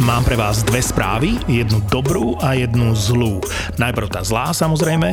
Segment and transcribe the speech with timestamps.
[0.00, 3.44] Mám pre vás dve správy, jednu dobrú a jednu zlú.
[3.76, 5.12] Najprv tá zlá samozrejme.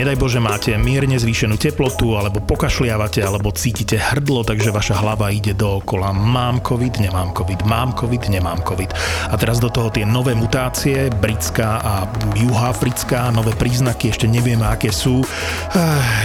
[0.00, 5.52] Nedaj Bože máte mierne zvýšenú teplotu, alebo pokašliavate, alebo cítite hrdlo, takže vaša hlava ide
[5.52, 6.16] dookola.
[6.16, 8.96] Mám covid, nemám covid, mám covid, nemám covid.
[9.28, 11.94] A teraz do toho tie nové mutácie, britská a
[12.32, 15.20] juhoafrická, nové príznaky, ešte nevieme aké sú.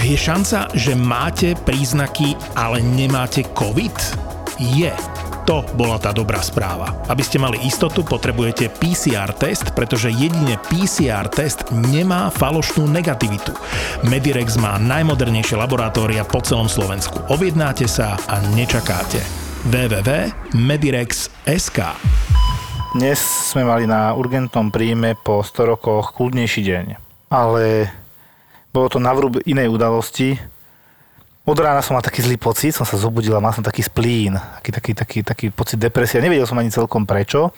[0.07, 3.95] Je šanca, že máte príznaky, ale nemáte covid?
[4.55, 4.95] Je.
[5.49, 6.93] To bola tá dobrá správa.
[7.09, 13.57] Aby ste mali istotu, potrebujete PCR test, pretože jedine PCR test nemá falošnú negativitu.
[14.05, 17.25] Medirex má najmodernejšie laboratória po celom Slovensku.
[17.33, 19.25] Objednáte sa a nečakáte.
[19.73, 21.79] www.medirex.sk
[22.93, 23.17] Dnes
[23.49, 26.85] sme mali na urgentnom príjme po 100 rokoch kľudnejší deň.
[27.33, 27.89] Ale
[28.69, 30.37] bolo to na vrúb inej udalosti,
[31.49, 34.37] od rána som mal taký zlý pocit, som sa zobudil a mal som taký splín,
[34.61, 36.21] taký, taký, taký, taký pocit depresie.
[36.21, 37.49] Nevedel som ani celkom prečo.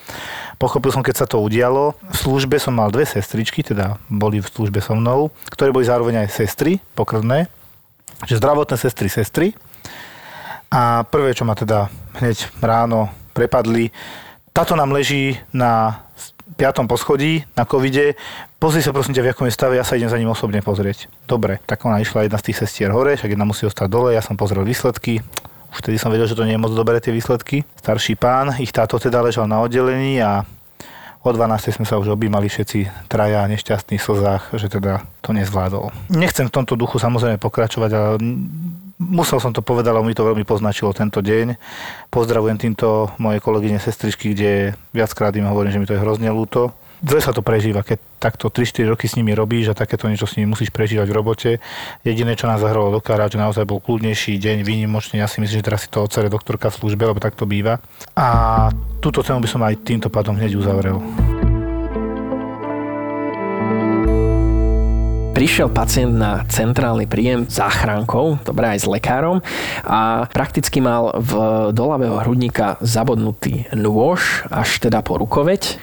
[0.55, 1.99] Pochopil som, keď sa to udialo.
[1.99, 6.23] V službe som mal dve sestričky, teda boli v službe so mnou, ktoré boli zároveň
[6.23, 7.51] aj sestry pokrvné.
[8.23, 9.47] Čiže zdravotné sestry, sestry.
[10.71, 11.91] A prvé, čo ma teda
[12.23, 13.91] hneď ráno prepadli,
[14.55, 16.03] táto nám leží na
[16.61, 18.13] piatom poschodí na covide,
[18.61, 21.09] pozri sa prosím ťa, v akom je stave, ja sa idem za ním osobne pozrieť.
[21.25, 24.21] Dobre, tak ona išla jedna z tých sestier hore, však jedna musí ostať dole, ja
[24.21, 25.25] som pozrel výsledky,
[25.73, 27.65] už vtedy som vedel, že to nie je moc dobré tie výsledky.
[27.81, 30.45] Starší pán, ich táto teda ležal na oddelení a
[31.25, 31.81] o 12.
[31.81, 35.89] sme sa už objímali všetci traja nešťastní v slzách, že teda to nezvládol.
[36.13, 38.09] Nechcem v tomto duchu samozrejme pokračovať, ale
[39.01, 41.57] musel som to povedať, lebo mi to veľmi poznačilo tento deň.
[42.13, 46.77] Pozdravujem týmto moje kolegyne, sestričky, kde viackrát im hovorím, že mi to je hrozne ľúto.
[47.01, 50.37] Dve sa to prežíva, keď takto 3-4 roky s nimi robíš a takéto niečo s
[50.37, 51.51] nimi musíš prežívať v robote.
[52.05, 55.17] Jediné, čo nás zahralo do kára, že naozaj bol kľudnejší deň, výnimočný.
[55.17, 57.81] Ja si myslím, že teraz si to ocere doktorka v službe, lebo tak to býva.
[58.13, 58.69] A
[59.01, 61.01] túto cenu by som aj týmto pádom hneď uzavrel.
[65.31, 69.39] Prišiel pacient na centrálny príjem záchrankou, dobre aj s lekárom
[69.87, 71.31] a prakticky mal v
[71.71, 75.79] dolavého hrudníka zabodnutý nôž až teda po rukoveď.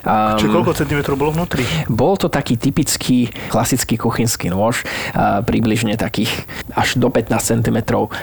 [0.00, 1.64] Um, Čiže koľko centimetrov bolo vnútri?
[1.88, 6.32] Bol to taký typický klasický kuchynský nôž, uh, približne takých
[6.72, 7.78] až do 15 cm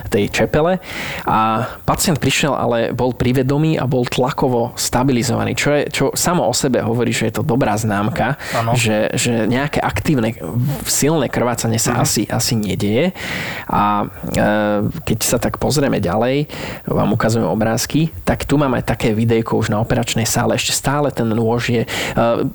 [0.09, 0.81] tej čepele
[1.25, 6.53] a pacient prišiel, ale bol privedomý a bol tlakovo stabilizovaný, čo, je, čo samo o
[6.53, 8.41] sebe hovorí, že je to dobrá známka,
[8.73, 10.33] že, že nejaké aktívne
[10.85, 13.15] silné krvácanie sa asi, asi nedieje.
[13.69, 14.05] A e,
[15.03, 16.47] keď sa tak pozrieme ďalej,
[16.87, 20.57] vám ukazujem obrázky, tak tu máme také videjko už na operačnej sále.
[20.57, 21.87] Ešte stále ten nôž je, e,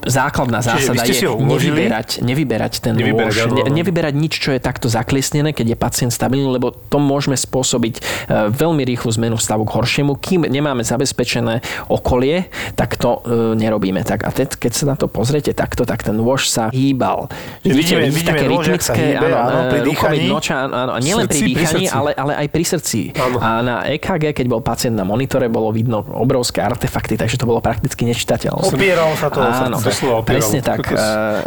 [0.06, 3.64] základná zásada je nevyberať, nevyberať ten nevyberať, nôž.
[3.64, 7.94] Ne, nevyberať nič, čo je takto zakliesnené, keď je pacient stabilný, lebo to môžeme spôsobiť
[7.98, 8.02] e,
[8.52, 10.18] veľmi rýchlu zmenu stavu k horšiemu.
[10.18, 13.22] Kým nemáme zabezpečené okolie, tak to
[13.54, 14.02] nerobíme.
[14.04, 17.30] Tak a teď, keď sa na to pozriete takto, tak ten nôž sa hýbal.
[17.62, 20.26] Vidíte, vidíme také rytmické, áno, áno, pri dýchaní.
[20.26, 23.00] Noča, áno, nielen pri dýchaní, ale, ale aj pri srdci.
[23.14, 23.38] Áno.
[23.38, 27.62] A na EKG, keď bol pacient na monitore, bolo vidno obrovské artefakty, takže to bolo
[27.62, 28.64] prakticky nečitateľné.
[28.66, 29.38] Opieral sa to.
[29.44, 29.78] Áno,
[30.24, 30.88] presne tak.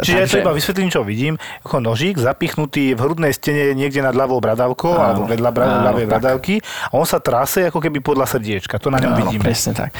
[0.00, 0.12] takže...
[0.22, 1.34] ja to iba vysvetlím, čo vidím.
[1.66, 5.50] Ako nožík zapichnutý v hrudnej stene niekde nad ľavou bradavkou, alebo vedľa
[5.92, 6.62] ľavej bradavky.
[6.90, 8.78] A on sa trase ako keby podľa srdiečka.
[8.78, 9.42] To na ňom vidíme.
[9.42, 9.90] Presne tak.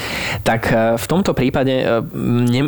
[0.45, 0.61] Tak
[0.95, 1.83] v tomto prípade,
[2.15, 2.61] ne,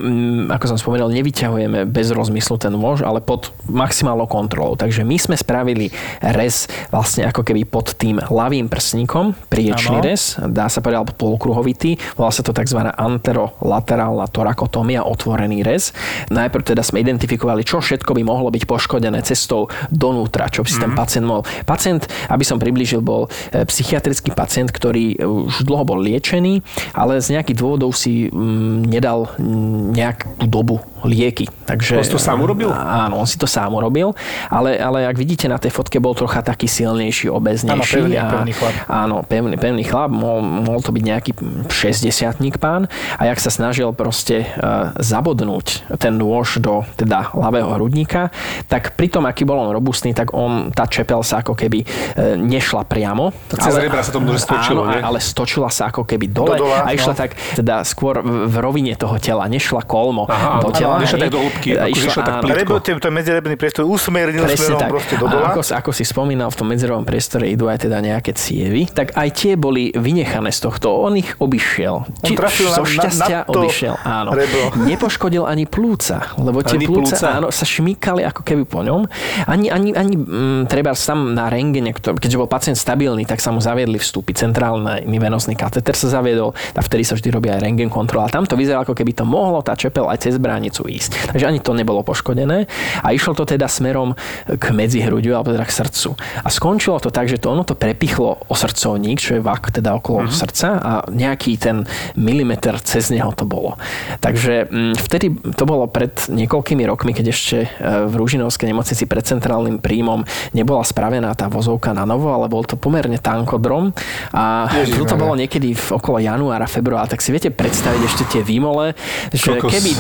[0.51, 4.75] ako som spomenul, nevyťahujeme bez rozmyslu ten nôž, ale pod maximálnou kontrolou.
[4.75, 5.87] Takže my sme spravili
[6.19, 10.05] rez vlastne ako keby pod tým ľavým prsníkom, priečný ano.
[10.05, 12.83] rez, dá sa povedať, alebo polkruhovitý, volá sa to tzv.
[12.83, 15.95] anterolaterálna torakotomia, otvorený rez.
[16.27, 20.77] Najprv teda sme identifikovali, čo všetko by mohlo byť poškodené cestou donútra, čo by si
[20.77, 20.83] mm.
[20.83, 20.99] ten mhm.
[20.99, 21.43] pacient mohol.
[21.63, 26.59] Pacient, aby som priblížil, bol e, psychiatrický pacient, ktorý e, už dlho bol liečený,
[26.91, 31.47] ale z nejakých dôvodov si mm, nedal mm, nejakú dobu lieky.
[31.63, 32.73] Takže, on si to sám urobil?
[32.73, 34.15] Áno, on si to sám urobil,
[34.47, 37.75] ale, ale ak vidíte na tej fotke, bol trocha taký silnejší, obeznejší.
[37.75, 38.73] Áno, pevný, a, pevný chlap.
[38.87, 41.31] Áno, pevný, pevný chlap, mohol, mohol to byť nejaký
[41.67, 42.87] 60 pán
[43.19, 48.31] a jak sa snažil proste uh, zabodnúť ten nôž do teda ľavého hrudníka,
[48.71, 52.35] tak pri tom, aký bol on robustný, tak on, tá čepel sa ako keby uh,
[52.39, 53.35] nešla priamo.
[53.51, 56.85] Tak cez rebra sa tomu stočilo, áno, ale stočila sa ako keby dole do dola,
[56.85, 57.19] a išla no.
[57.19, 61.01] tak teda skôr v rovine toho tela, nešla kolmo Aha, do tela.
[61.01, 62.73] Nešla tak do hĺbky, išla, išla tak plítko.
[62.79, 64.89] To je medzirebný priestor usmernil Presne smerom tak.
[64.89, 65.47] proste do A dola.
[65.51, 69.29] ako, ako si spomínal, v tom medzerovom priestore idú aj teda nejaké cievy, tak aj
[69.35, 70.95] tie boli vynechané z tohto.
[70.95, 71.95] On ich obišiel.
[72.23, 74.29] On trafil zo na- na- šťastia na to obišiel, áno.
[74.31, 74.63] rebro.
[74.89, 77.27] Nepoškodil ani plúca, lebo tie Ani plúca, plúca?
[77.35, 79.03] áno, sa šmýkali ako keby po ňom.
[79.45, 83.59] Ani, ani, ani mm, treba sam na rengene, keďže bol pacient stabilný, tak sa mu
[83.59, 84.31] zaviedli vstupy.
[84.31, 84.79] Centrálny
[85.19, 88.29] venosný kateter sa zaviedol a vtedy sa vždy robí aj rengen kontrola.
[88.29, 91.33] Tam to vyzerá, ako keby to mohlo tá čepel aj cez bránicu ísť.
[91.33, 92.69] Takže ani to nebolo poškodené.
[93.01, 94.13] A išlo to teda smerom
[94.45, 96.13] k medzihruďu alebo teda k srdcu.
[96.45, 99.97] A skončilo to tak, že to ono to prepichlo o srdcovník, čo je vak teda
[99.97, 100.37] okolo mm-hmm.
[100.37, 103.75] srdca a nejaký ten milimeter cez neho to bolo.
[104.21, 107.67] Takže mm, vtedy to bolo pred niekoľkými rokmi, keď ešte e,
[108.05, 110.21] v Rúžinovskej nemocnici pred centrálnym príjmom
[110.53, 113.91] nebola spravená tá vozovka na novo, ale bol to pomerne tankodrom
[114.35, 118.41] a Ježiš, to bolo niekedy v okolo januára, februára, tak si viete predstaviť ešte tie
[118.45, 118.93] výmole,
[119.33, 119.71] že Kokos.
[119.73, 119.91] keby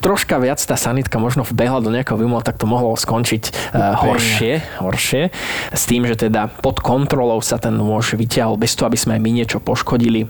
[0.00, 4.82] troška viac tá sanitka možno vbehla do nejakého výmola, tak to mohlo skončiť uh, horšie,
[4.82, 5.22] horšie.
[5.70, 9.22] S tým, že teda pod kontrolou sa ten nôž vyťahol bez toho, aby sme aj
[9.22, 10.26] my niečo poškodili.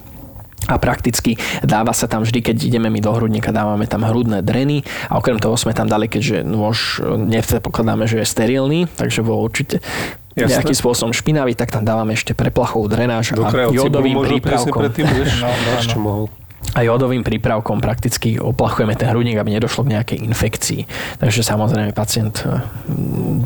[0.65, 4.81] A prakticky dáva sa tam vždy, keď ideme my do hrudníka, dávame tam hrudné dreny
[5.13, 9.85] a okrem toho sme tam dali, keďže nôž nepredpokladáme, že je sterilný, takže bol určite
[10.33, 10.65] Jasné.
[10.65, 14.81] nejakým spôsobom špinavý, tak tam dávame ešte preplachovú drenáž Do a jodovým možno presne prípravkom
[14.81, 15.97] predtým, vieš, No, no, no.
[16.01, 16.25] mohol.
[16.73, 20.81] A jodovým prípravkom prakticky oplachujeme ten hrudník, aby nedošlo k nejakej infekcii.
[21.21, 22.65] Takže samozrejme pacient eh,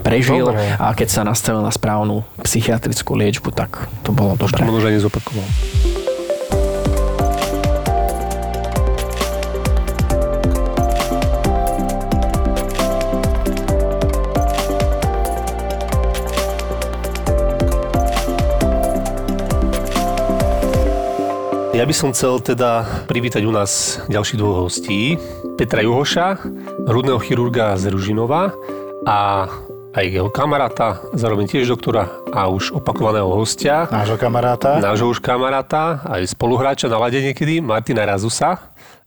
[0.01, 0.79] prežil Dobre.
[0.79, 4.63] a keď sa nastavil na správnu psychiatrickú liečbu, tak to bolo To dobré.
[4.65, 5.01] možno, že ani
[21.79, 25.15] Ja by som chcel teda privítať u nás ďalších dvoch hostí.
[25.55, 26.43] Petra Juhoša,
[26.91, 28.51] hrudného chirurga z Ružinova
[29.07, 29.47] a
[29.95, 34.83] aj jeho kamaráta, zároveň tiež doktora a už opakovaného hostia, Nášho kamaráta.
[34.83, 38.59] nášho už kamaráta, aj spoluhráča na lade niekedy, Martina Razusa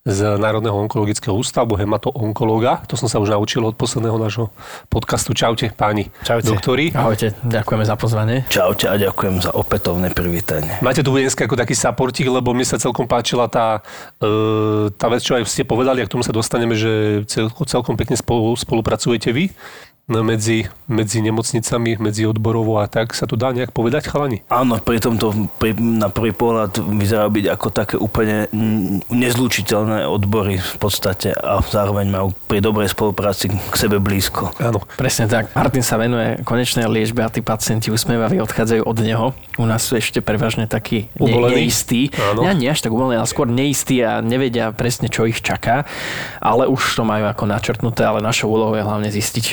[0.02, 2.82] z Národného onkologického ústavu, hematoonkológa.
[2.90, 4.50] To som sa už naučil od posledného nášho
[4.90, 5.38] podcastu.
[5.38, 6.50] Čaute, páni Čaute.
[6.50, 6.90] doktori.
[6.90, 8.42] Ahojte, ďakujeme za pozvanie.
[8.50, 10.74] Čaute a ďakujem za opätovné privítanie.
[10.82, 13.86] Máte tu dneska ako taký saportík, lebo mne sa celkom páčila tá,
[14.18, 17.94] e, tá vec, čo aj ste povedali, a k tomu sa dostaneme, že cel, celkom
[17.94, 19.54] pekne spolu, spolupracujete vy
[20.20, 23.16] medzi, medzi nemocnicami, medzi odborovo a tak.
[23.16, 24.44] Sa to dá nejak povedať, chalani?
[24.52, 28.52] Áno, pri tomto pri, na prvý pohľad vyzerá byť ako také úplne
[29.08, 34.52] nezlučiteľné odbory v podstate a zároveň majú pri dobrej spolupráci k sebe blízko.
[34.60, 34.84] Áno.
[35.00, 35.56] Presne tak.
[35.56, 39.32] Martin sa venuje konečnej liečbe a tí pacienti usmievaví odchádzajú od neho.
[39.56, 42.10] U nás sú ešte prevažne takí ne- neistí.
[42.34, 42.44] Áno.
[42.44, 45.86] Ja nie až tak uvolení, ale skôr neistí a nevedia presne, čo ich čaká.
[46.42, 49.46] Ale už to majú ako načrtnuté, ale našou úlohou je hlavne zistiť,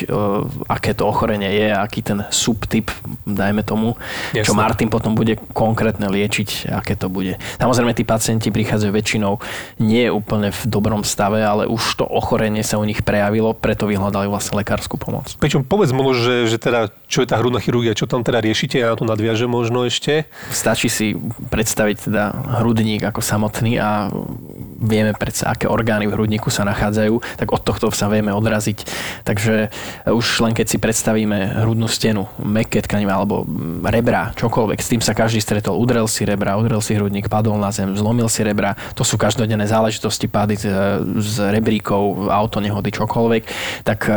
[0.67, 2.91] aké to ochorenie je, aký ten subtyp,
[3.25, 3.95] dajme tomu,
[4.31, 4.57] čo Jasné.
[4.57, 7.37] Martin potom bude konkrétne liečiť, aké to bude.
[7.61, 9.41] Samozrejme, tí pacienti prichádzajú väčšinou
[9.79, 14.27] nie úplne v dobrom stave, ale už to ochorenie sa u nich prejavilo, preto vyhľadali
[14.27, 15.31] vlastne lekárskú pomoc.
[15.39, 18.81] Pričom povedz možno, že, že teda, čo je tá hrudná chirurgia, čo tam teda riešite,
[18.81, 20.25] ja na to nadviažem možno ešte.
[20.49, 21.17] Stačí si
[21.49, 22.23] predstaviť teda
[22.61, 24.09] hrudník ako samotný a
[24.79, 28.87] vieme predsa, aké orgány v hrudníku sa nachádzajú, tak od tohto sa vieme odraziť.
[29.27, 29.69] Takže
[30.07, 33.43] už len keď si predstavíme hrudnú stenu, meké tkaniva alebo
[33.83, 35.75] rebra, čokoľvek, s tým sa každý stretol.
[35.75, 38.79] Udrel si rebra, udrel si hrudník, padol na zem, zlomil si rebra.
[38.95, 40.65] To sú každodenné záležitosti, pády z,
[41.19, 43.43] z rebríkov, auto, nehody, čokoľvek.
[43.83, 44.13] Tak e,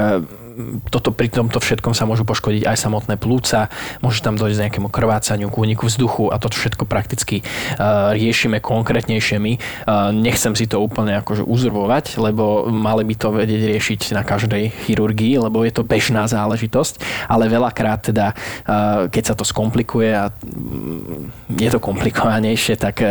[0.88, 5.48] toto pri tomto všetkom sa môžu poškodiť aj samotné plúca, môže tam dojsť nejakému krvácaniu,
[5.48, 9.52] k úniku vzduchu a toto všetko prakticky uh, riešime konkrétnejšie my.
[9.86, 14.72] Uh, nechcem si to úplne akože uzurvovať, lebo mali by to vedieť riešiť na každej
[14.88, 20.30] chirurgii, lebo je to bežná záležitosť, ale veľakrát teda, uh, keď sa to skomplikuje a
[20.30, 23.04] mm, je to komplikovanejšie, tak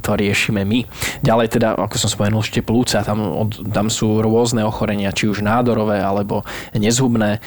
[0.00, 0.84] to riešime my.
[1.22, 6.02] Ďalej teda, ako som spomenul, ešte plúca, tam, tam sú rôzne ochorenia, či už nádorové,
[6.02, 6.42] alebo
[6.84, 7.40] nezhubné.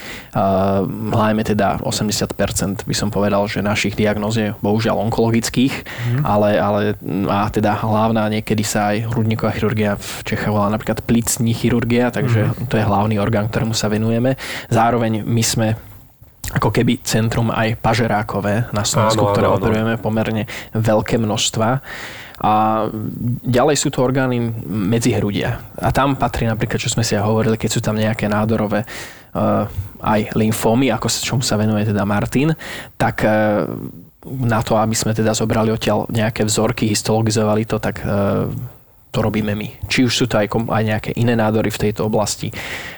[1.14, 6.22] Hlavne teda 80% by som povedal, že našich diagnóz je bohužiaľ onkologických, mm.
[6.26, 6.82] ale, ale
[7.30, 12.50] a teda hlavná niekedy sa aj hrudníková chirurgia v Čechách volá napríklad plicní chirurgia, takže
[12.50, 12.68] mm.
[12.68, 14.36] to je hlavný orgán, ktorému sa venujeme.
[14.74, 15.68] Zároveň my sme
[16.48, 19.56] ako keby centrum aj pažerákové na Slovensku, Áno, áno, ktoré áno.
[19.60, 21.84] operujeme pomerne veľké množstva.
[22.38, 22.86] A
[23.42, 24.38] ďalej sú to orgány
[24.70, 25.58] medzi hrudia.
[25.82, 29.66] A tam patrí napríklad, čo sme si aj hovorili, keď sú tam nejaké nádorové uh,
[30.06, 32.54] aj lymfómy, ako sa, čomu sa venuje teda Martin,
[32.94, 33.66] tak uh,
[34.28, 38.46] na to, aby sme teda zobrali odtiaľ nejaké vzorky, histologizovali to, tak uh,
[39.12, 39.68] to robíme my.
[39.88, 42.52] Či už sú to aj, aj nejaké iné nádory v tejto oblasti.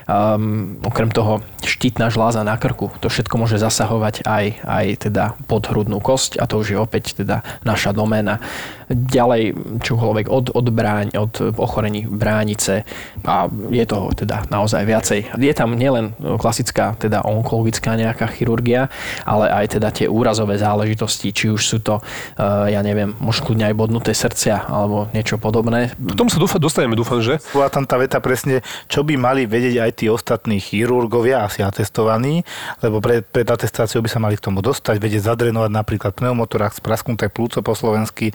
[0.09, 6.01] Um, okrem toho štítna žláza na krku, to všetko môže zasahovať aj, aj teda podhrudnú
[6.01, 8.41] kosť a to už je opäť teda naša doména.
[8.89, 9.53] Ďalej
[9.85, 12.89] čokoľvek od, od, bráň, od ochorení bránice
[13.21, 15.19] a je toho teda naozaj viacej.
[15.37, 18.89] Je tam nielen klasická teda onkologická nejaká chirurgia,
[19.29, 23.77] ale aj teda tie úrazové záležitosti, či už sú to, uh, ja neviem, možno aj
[23.77, 25.93] bodnuté srdcia alebo niečo podobné.
[25.99, 27.43] K tomu sa dúfa, dostaneme, dúfam, že?
[27.51, 32.47] Bola tam tá veta presne, čo by mali vedieť aj tí ostatní chirurgovia, asi atestovaní,
[32.79, 37.27] lebo pred, pred atestáciou by sa mali k tomu dostať, vedieť zadrenovať napríklad pneumotorák, sprasknuté
[37.27, 38.31] plúco po slovensky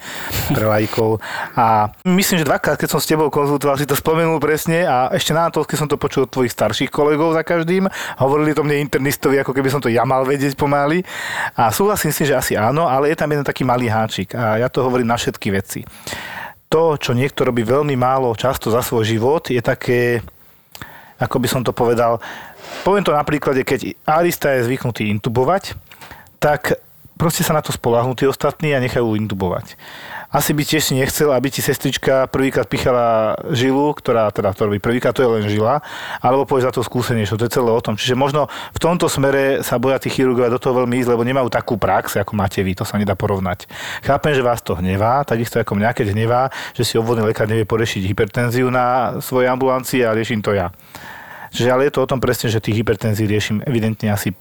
[0.53, 1.25] pre lajkov.
[1.57, 5.33] A myslím, že dvakrát, keď som s tebou konzultoval, si to spomenul presne a ešte
[5.33, 7.89] na to, keď som to počul od tvojich starších kolegov za každým,
[8.21, 11.01] hovorili to mne internistovi, ako keby som to ja mal vedieť pomaly.
[11.57, 14.69] A súhlasím si, že asi áno, ale je tam jeden taký malý háčik a ja
[14.69, 15.89] to hovorím na všetky veci
[16.69, 20.21] to, čo niekto robí veľmi málo často za svoj život, je také,
[21.21, 22.19] ako by som to povedal,
[22.83, 25.79] poviem to na príklade, keď arista je zvyknutý intubovať,
[26.43, 26.81] tak
[27.15, 29.79] proste sa na to spolahnú tí ostatní a nechajú intubovať
[30.35, 34.83] asi by tiež si nechcel, aby ti sestrička prvýkrát pichala žilu, ktorá teda to robí
[34.83, 35.79] prvýkrát, to je len žila,
[36.19, 37.95] alebo pôjde za to skúsenejšie, to je celé o tom.
[37.95, 41.47] Čiže možno v tomto smere sa boja tí chirurgovia do toho veľmi ísť, lebo nemajú
[41.55, 43.71] takú prax, ako máte vy, to sa nedá porovnať.
[44.03, 47.63] Chápem, že vás to hnevá, takisto ako mňa, keď hnevá, že si obvodný lekár nevie
[47.63, 50.75] porešiť hypertenziu na svojej ambulancii a riešim to ja.
[51.55, 54.35] Čiže ale je to o tom presne, že tých hypertenzí riešim evidentne asi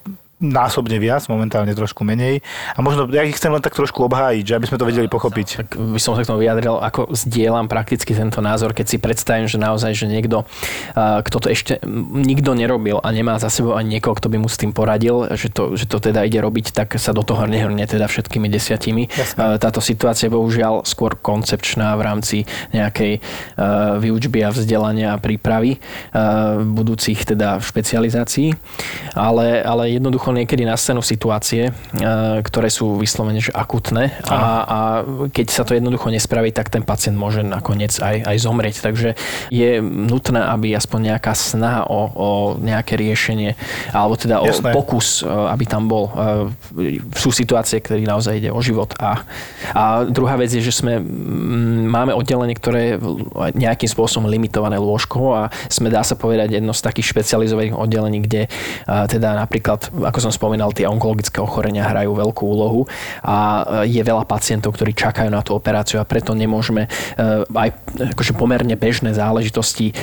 [0.43, 2.43] násobne viac, momentálne trošku menej.
[2.75, 5.47] A možno ja ich chcem len tak trošku obhájiť, že aby sme to vedeli pochopiť.
[5.63, 9.47] Tak by som sa k tomu vyjadril, ako zdieľam prakticky tento názor, keď si predstavím,
[9.47, 10.43] že naozaj, že niekto,
[10.97, 11.79] kto to ešte
[12.12, 15.47] nikto nerobil a nemá za sebou ani niekoho, kto by mu s tým poradil, že
[15.47, 19.07] to, že to teda ide robiť, tak sa do toho nehrnie teda všetkými desiatimi.
[19.07, 19.62] Jasne.
[19.62, 22.38] Táto situácia je bohužiaľ skôr koncepčná v rámci
[22.73, 23.21] nejakej
[24.01, 25.77] výučby a vzdelania a prípravy
[26.65, 28.57] budúcich teda špecializácií,
[29.13, 31.71] ale, ale jednoducho niekedy nastanú situácie, e,
[32.41, 34.79] ktoré sú vyslovene že akutné a, a
[35.29, 38.75] keď sa to jednoducho nespraví, tak ten pacient môže nakoniec aj, aj zomrieť.
[38.81, 39.09] Takže
[39.53, 43.55] je nutné, aby aspoň nejaká snaha o, o nejaké riešenie
[43.93, 44.73] alebo teda o Jasné.
[44.73, 46.09] pokus, e, aby tam bol.
[46.09, 48.93] E, sú situácie, ktoré naozaj ide o život.
[48.97, 49.23] A,
[49.71, 50.99] a druhá vec je, že sme,
[51.87, 52.95] máme oddelenie, ktoré je
[53.53, 58.41] nejakým spôsobom limitované lôžko a sme, dá sa povedať, jedno z takých špecializovaných oddelení, kde
[58.85, 62.86] teda napríklad, ako som spomínal, tie onkologické ochorenia hrajú veľkú úlohu
[63.25, 66.89] a e, je veľa pacientov, ktorí čakajú na tú operáciu a preto nemôžeme e,
[67.50, 67.70] aj
[68.13, 69.93] akože pomerne bežné záležitosti e,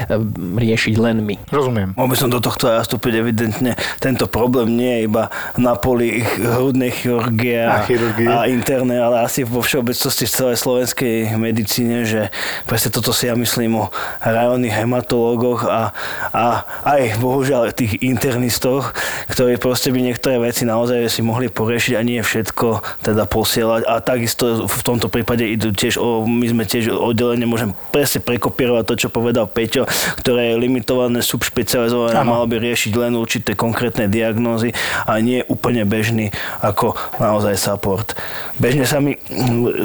[0.59, 1.38] riešiť len my.
[1.47, 1.95] Rozumiem.
[1.95, 3.79] Mohol by som do tohto nastúpiť evidentne.
[4.02, 7.87] Tento problém nie je iba na poli hrudnej chirurgie a,
[8.35, 12.35] a interné, ale asi vo všeobecnosti v celej slovenskej medicíne, že
[12.67, 13.95] presne toto si ja myslím o
[14.26, 15.95] rajónnych hematológoch a,
[16.35, 18.90] a aj bohužiaľ tých internistoch,
[19.31, 23.87] ktorí proste by niektoré veci naozaj si mohli poriešiť a nie všetko teda posielať.
[23.87, 28.85] A takisto v tomto prípade idú tiež o, my sme tiež oddelenie, môžem presne prekopírovať
[28.87, 29.87] to, čo povedal Peťo,
[30.21, 34.75] ktoré je limitované, subšpecializované a malo by riešiť len určité konkrétne diagnózy
[35.07, 38.16] a nie úplne bežný ako naozaj support.
[38.61, 39.16] Bežne sa mi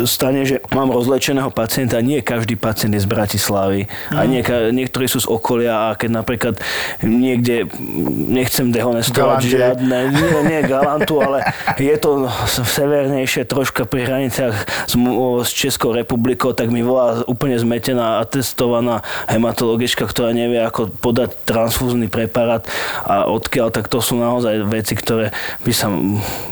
[0.08, 4.18] stane, že mám rozlečeného pacienta, nie každý pacient je z Bratislavy mm.
[4.18, 4.42] a nie,
[4.72, 6.56] niektorí sú z okolia a keď napríklad
[7.04, 7.68] niekde
[8.30, 14.56] nechcem dehonestovať žiadne, nie, nie Galantu, ale je to severnejšie troška pri hraniciach
[14.90, 20.92] s, s Českou republikou, tak mi volá úplne zmetená a testovaná hematologička, ktorá nevie, ako
[21.02, 22.66] podať transfúzny preparát
[23.06, 25.32] a odkiaľ, tak to sú naozaj veci, ktoré
[25.64, 25.88] by sa,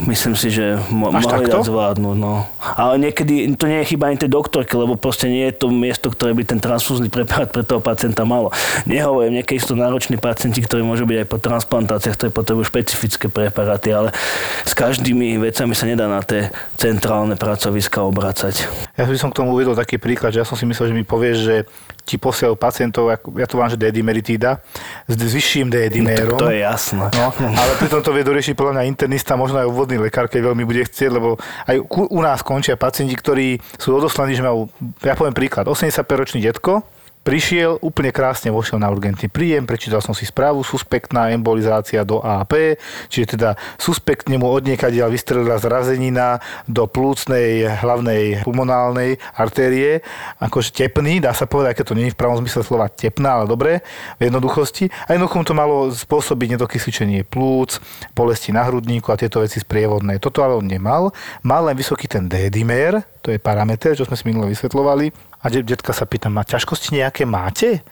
[0.06, 2.18] myslím si, že mo- mohli dať zvládnuť.
[2.18, 2.46] No.
[2.60, 6.10] Ale niekedy to nie je chyba ani tej doktorky, lebo proste nie je to miesto,
[6.10, 8.54] ktoré by ten transfúzny preparát pre toho pacienta malo.
[8.88, 13.28] Nehovorím, niekedy sú to nároční pacienti, ktorí môžu byť aj po transplantáciách, ktorí potrebujú špecifické
[13.44, 14.16] preparáty, ale
[14.64, 16.48] s každými vecami sa nedá na tie
[16.80, 18.68] centrálne pracoviska obracať.
[18.96, 21.04] Ja by som k tomu uvedol taký príklad, že ja som si myslel, že mi
[21.04, 21.56] povieš, že
[22.04, 24.60] ti posielajú pacientov, ja to volám, že D-dimeritída,
[25.08, 26.36] s vyšším D-dimérom.
[26.36, 27.08] No, to je jasné.
[27.16, 30.64] No, ale pritom to vie doriešiť podľa mňa internista, možno aj obvodný lekár, keď veľmi
[30.68, 34.68] bude chcieť, lebo aj u nás končia pacienti, ktorí sú odoslaní, že majú,
[35.00, 36.84] ja poviem príklad, 85-ročný detko,
[37.24, 42.76] Prišiel, úplne krásne vošiel na urgentný príjem, prečítal som si správu, suspektná embolizácia do AP,
[43.08, 50.04] čiže teda suspektne mu odniekadiaľ vystrelila zrazenina do plúcnej hlavnej pulmonálnej artérie,
[50.44, 53.48] akože tepný, dá sa povedať, keď to nie je v pravom zmysle slova tepná, ale
[53.48, 53.88] dobre,
[54.20, 54.92] v jednoduchosti.
[55.08, 57.80] A jednoducho to malo spôsobiť nedokysličenie plúc,
[58.12, 60.20] bolesti na hrudníku a tieto veci sprievodné.
[60.20, 61.16] Toto ale on nemal.
[61.40, 65.92] Mal len vysoký ten D-dimer, to je parameter, čo sme si minule vysvetlovali, A detka
[65.92, 67.84] sa pýta, má ťažkosti nejaké máte?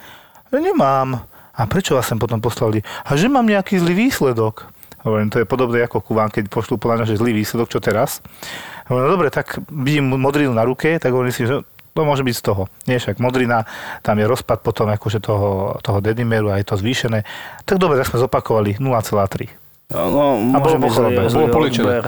[0.55, 1.27] Nemám.
[1.51, 2.79] A prečo vás sem potom poslali?
[3.03, 4.71] A že mám nejaký zlý výsledok.
[5.03, 8.23] Hovorím, to je podobné ako ku vám, keď pošlú podľa že zlý výsledok, čo teraz.
[8.87, 11.59] Hovorím, no dobre, tak vidím modrinu na ruke, tak hovorím si, že
[11.91, 12.63] to môže byť z toho.
[12.87, 13.67] Nie však modrina,
[13.99, 17.27] tam je rozpad potom akože toho, toho dedimeru a je to zvýšené.
[17.67, 19.60] Tak dobre, tak sme zopakovali 0,3.
[19.91, 21.27] No, a bolo po chorobe.
[21.27, 22.07] Bolo poličené.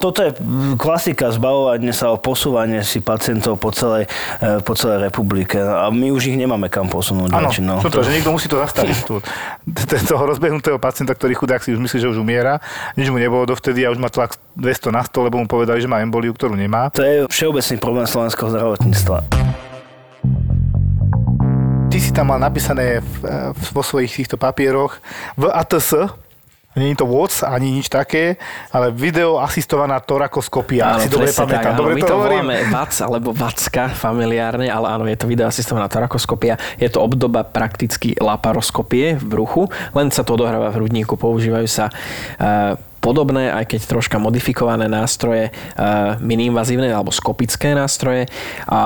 [0.00, 0.30] Toto je
[0.80, 4.08] klasika zbavovanie sa o posúvanie si pacientov po celej,
[4.40, 5.60] e, po celej republike.
[5.60, 7.36] A my už ich nemáme kam posunúť.
[7.36, 7.74] Áno, no.
[7.84, 8.96] to, že niekto musí to zastaviť.
[9.04, 9.20] Tu.
[10.08, 12.62] Toho rozbehnutého pacienta, ktorý chudák si už myslí, že už umiera.
[12.96, 15.90] Nič mu nebolo dovtedy a už má tlak 200 na 100, lebo mu povedali, že
[15.90, 16.88] má emboliu, ktorú nemá.
[16.96, 19.16] To je všeobecný problém slovenského zdravotníctva.
[21.86, 23.00] Ty si tam mal napísané
[23.72, 25.00] vo svojich týchto papieroch
[25.36, 26.12] v ATS,
[26.76, 28.36] je to WOC ani nič také,
[28.68, 31.00] ale video asistovaná torakoskopia.
[31.00, 31.72] Áno, si dobre pamätám.
[31.72, 35.48] Tak, dobre my to, to voláme VAC alebo VACka familiárne, ale áno, je to video
[35.48, 36.60] asistovaná torakoskopia.
[36.76, 39.62] Je to obdoba prakticky laparoskopie v bruchu,
[39.96, 45.50] len sa to odohráva v hrudníku, používajú sa uh, podobné, aj keď troška modifikované nástroje,
[45.50, 45.52] e,
[46.22, 48.26] miniinvazívne alebo skopické nástroje
[48.66, 48.80] a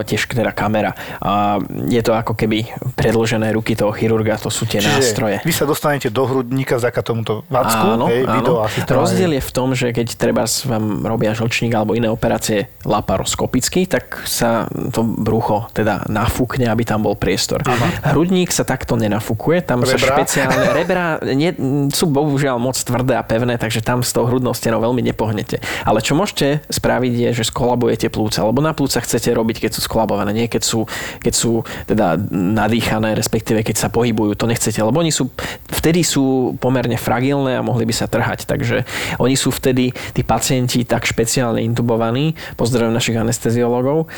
[0.00, 0.92] e, tiež teda kamera.
[1.22, 2.66] A je to ako keby
[2.98, 5.36] predložené ruky toho chirurga, to sú tie Čiže nástroje.
[5.42, 8.66] vy sa dostanete do hrudníka vďaka tomuto vacku, áno, hej, áno.
[8.86, 14.26] Rozdiel je v tom, že keď treba vám robia žlčník alebo iné operácie laparoskopicky, tak
[14.26, 17.62] sa to brucho teda nafúkne, aby tam bol priestor.
[17.66, 18.14] Aha.
[18.14, 19.94] Hrudník sa takto nenafúkuje, tam rebra.
[19.94, 21.54] sa špeciálne rebra nie,
[21.92, 25.62] sú bohužiaľ moc tvrdé a pevné, takže tam s tou hrudnou stenou veľmi nepohnete.
[25.86, 29.80] Ale čo môžete spraviť je, že skolabujete plúca, lebo na plúca chcete robiť, keď sú
[29.86, 30.90] skolabované, nie keď sú,
[31.22, 35.30] keď sú teda nadýchané, respektíve keď sa pohybujú, to nechcete, lebo oni sú,
[35.70, 38.82] vtedy sú pomerne fragilné a mohli by sa trhať, takže
[39.22, 44.10] oni sú vtedy, tí pacienti tak špeciálne intubovaní, pozdravujem našich anesteziologov,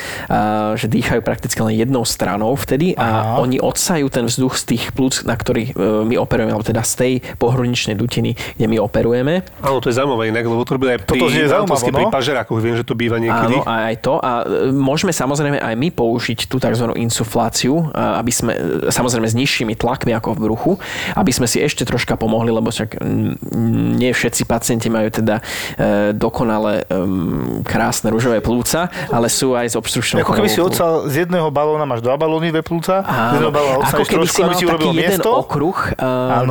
[0.79, 3.43] že dýchajú prakticky len jednou stranou vtedy a Aha.
[3.43, 6.95] oni odsajú ten vzduch z tých plúc, na ktorých e, my operujeme, alebo teda z
[6.95, 9.35] tej pohruničnej dutiny, kde my operujeme samozrejme.
[9.63, 11.99] Áno, to je zaujímavé inak, lebo to robili aj pri, Toto je zaujímavé, no?
[11.99, 13.57] pri pažerákoch, viem, že to býva niekedy.
[13.59, 14.15] Áno, aj to.
[14.23, 16.87] A e, môžeme samozrejme aj my použiť tú tzv.
[16.95, 20.73] insufláciu, aby sme, e, samozrejme s nižšími tlakmi ako v bruchu,
[21.19, 23.03] aby sme si ešte troška pomohli, lebo však
[23.99, 25.43] nie všetci pacienti majú teda e,
[26.15, 26.87] dokonale
[27.67, 31.85] krásne rúžové plúca, ale sú aj s obstrukčnou Ako keby si odsal z jedného balóna
[31.89, 33.51] máš dva balóny ve plúca, Áno,
[33.83, 35.31] ako keby trošku, si mal taký jeden miesto.
[35.33, 35.79] okruh,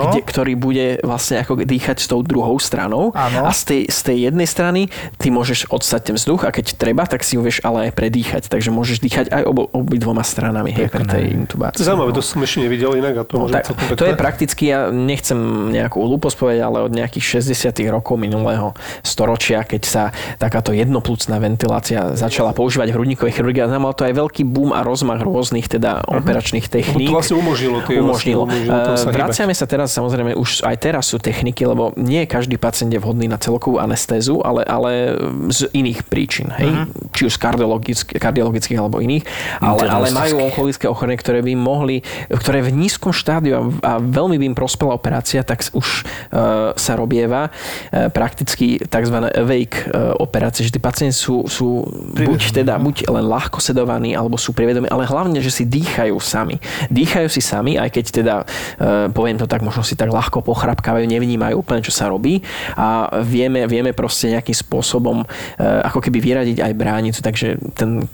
[0.07, 3.47] kde, ktorý bude vlastne ako dýchať s tou druhou stranou ano.
[3.47, 4.81] a z tej, z tej jednej strany
[5.17, 8.43] ty môžeš odstať ten vzduch a keď treba, tak si ho vieš ale aj predýchať.
[8.47, 11.83] Takže môžeš dýchať aj obo, obi dvoma stranami hej, pri tej intubácii.
[11.83, 15.37] Zaujímavé, to som ešte nevidel inak a to no, tak, To je prakticky, ja nechcem
[15.73, 18.71] nejakú hlúposť povedať, ale od nejakých 60 rokov minulého
[19.03, 20.03] storočia, keď sa
[20.39, 24.81] takáto jednoplúcná ventilácia začala používať v hrudníkovej chirurgii a znamenalo to aj veľký boom a
[24.85, 26.23] rozmach rôznych teda uh-huh.
[26.23, 27.11] operačných techník.
[27.11, 27.83] To vlastne umožnilo.
[27.83, 28.43] Tie umožnilo.
[28.47, 32.46] Vlastne umožnilo uh, vraciame sa teraz, samozrejme, už aj teraz sú techniky, lebo nie každý
[32.55, 35.19] pacient je vhodný na celkovú anestézu, ale, ale
[35.51, 36.47] z iných príčin.
[36.55, 36.71] Hej?
[36.71, 37.11] Uh-huh.
[37.11, 39.27] Či už kardiologických, kardiologických alebo iných.
[39.59, 41.99] Ale, ale majú onkologické ochorenie, ktoré by mohli,
[42.31, 46.93] ktoré v nízkom štádiu a, a veľmi by im prospela operácia, tak už uh, sa
[46.95, 49.17] robieva uh, prakticky tzv.
[49.33, 51.81] awake uh, operácie, že tí pacienti sú, sú
[52.13, 56.61] buď teda buď len ľahko sedovaní, alebo sú privedomí, ale hlavne, že si dýchajú sami.
[56.93, 61.09] Dýchajú si sami, aj keď teda, uh, poviem to tak, možno si tak ľahko pochrapkávajú,
[61.09, 62.36] nevnímajú úplne, čo sa robí
[62.75, 65.25] a vieme, vieme proste nejakým spôsobom e,
[65.61, 68.05] ako keby vyradiť aj bránicu, takže ten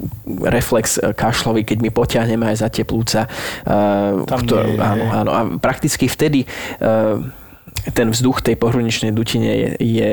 [0.44, 3.30] reflex e, kašlový, keď my potiahneme aj za tie plúca, e,
[4.26, 6.46] Tam ktorú, áno, áno, a prakticky vtedy
[7.92, 10.12] ten vzduch tej pohruničnej dutine je, je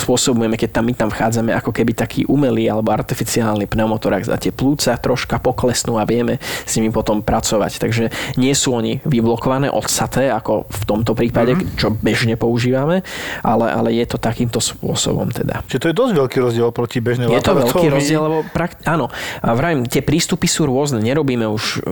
[0.00, 4.48] spôsobujeme, keď tam my tam vchádzame ako keby taký umelý alebo artificiálny pneumotorax a tie
[4.48, 7.76] plúca troška poklesnú a vieme s nimi potom pracovať.
[7.76, 8.04] Takže
[8.40, 11.76] nie sú oni vyblokované, odsaté, ako v tomto prípade, mm-hmm.
[11.76, 13.04] čo bežne používame,
[13.44, 15.60] ale, ale je to takýmto spôsobom teda.
[15.68, 19.12] Čiže to je dosť veľký rozdiel proti bežnej Je to veľký rozdiel, lebo prakt- áno,
[19.44, 21.84] a vrajím, tie prístupy sú rôzne, nerobíme už,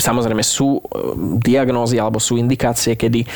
[0.00, 0.80] samozrejme sú e,
[1.42, 3.28] diagnózy alebo sú indikácie, kedy e,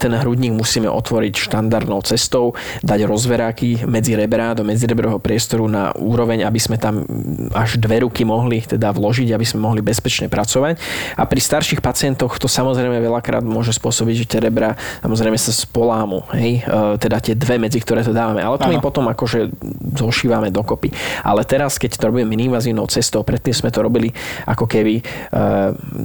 [0.00, 6.48] ten hrudník musíme otvoriť štandardnou cestou, dať rozveráky medzi rebrá do medzirebrového priestoru na úroveň,
[6.48, 7.04] aby sme tam
[7.52, 10.80] až dve ruky mohli teda vložiť, aby sme mohli bezpečne pracovať.
[11.20, 16.24] A pri starších pacientoch to samozrejme veľakrát môže spôsobiť, že tie rebra samozrejme sa spolámu,
[16.32, 16.64] hej?
[16.64, 18.40] E, teda tie dve, medzi ktoré to dávame.
[18.40, 19.52] Ale to my potom akože
[19.98, 20.94] zošívame dokopy.
[21.26, 24.14] Ale teraz, keď to robíme miniinvazívnou cestou, predtým sme to robili
[24.46, 25.02] ako keby e,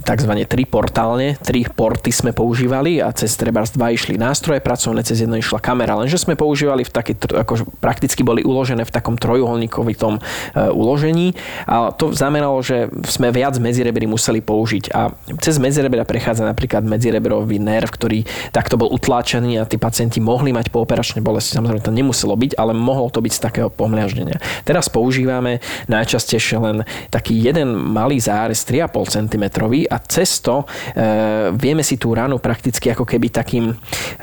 [0.04, 5.22] takzvané triportálne, tri porty sme používali a cez treba dva išli nás nástroje pracovné, cez
[5.22, 10.18] jedno išla kamera, lenže sme používali v taký, ako prakticky boli uložené v takom trojuholníkovitom
[10.18, 10.22] e,
[10.74, 11.38] uložení
[11.70, 17.62] a to znamenalo, že sme viac medzirebry museli použiť a cez medzirebra prechádza napríklad medzirebrový
[17.62, 21.54] nerv, ktorý takto bol utláčaný a tí pacienti mohli mať pooperačné bolesti.
[21.54, 24.42] Samozrejme to nemuselo byť, ale mohlo to byť z takého pomliaždenia.
[24.66, 26.78] Teraz používame najčastejšie len
[27.14, 29.46] taký jeden malý zárez 3,5 cm
[29.86, 33.78] a cez to e, vieme si tú ranu prakticky ako keby takým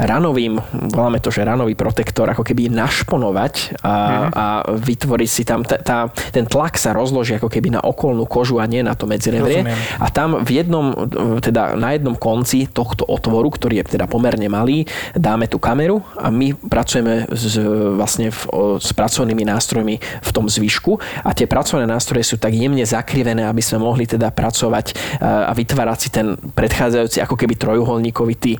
[0.09, 0.57] ranovým,
[0.88, 4.29] voláme to, že ranový protektor, ako keby našponovať a, mm.
[4.33, 8.57] a vytvoriť si tam, tá, tá, ten tlak sa rozloží ako keby na okolnú kožu
[8.57, 9.68] a nie na to medzirebrie.
[10.01, 10.97] A tam v jednom,
[11.44, 16.33] teda na jednom konci tohto otvoru, ktorý je teda pomerne malý, dáme tú kameru a
[16.33, 17.61] my pracujeme s,
[17.94, 18.40] vlastne v,
[18.81, 23.61] s pracovnými nástrojmi v tom zvyšku a tie pracovné nástroje sú tak jemne zakrivené, aby
[23.61, 28.53] sme mohli teda pracovať e, a vytvárať si ten predchádzajúci ako keby trojuholníkovitý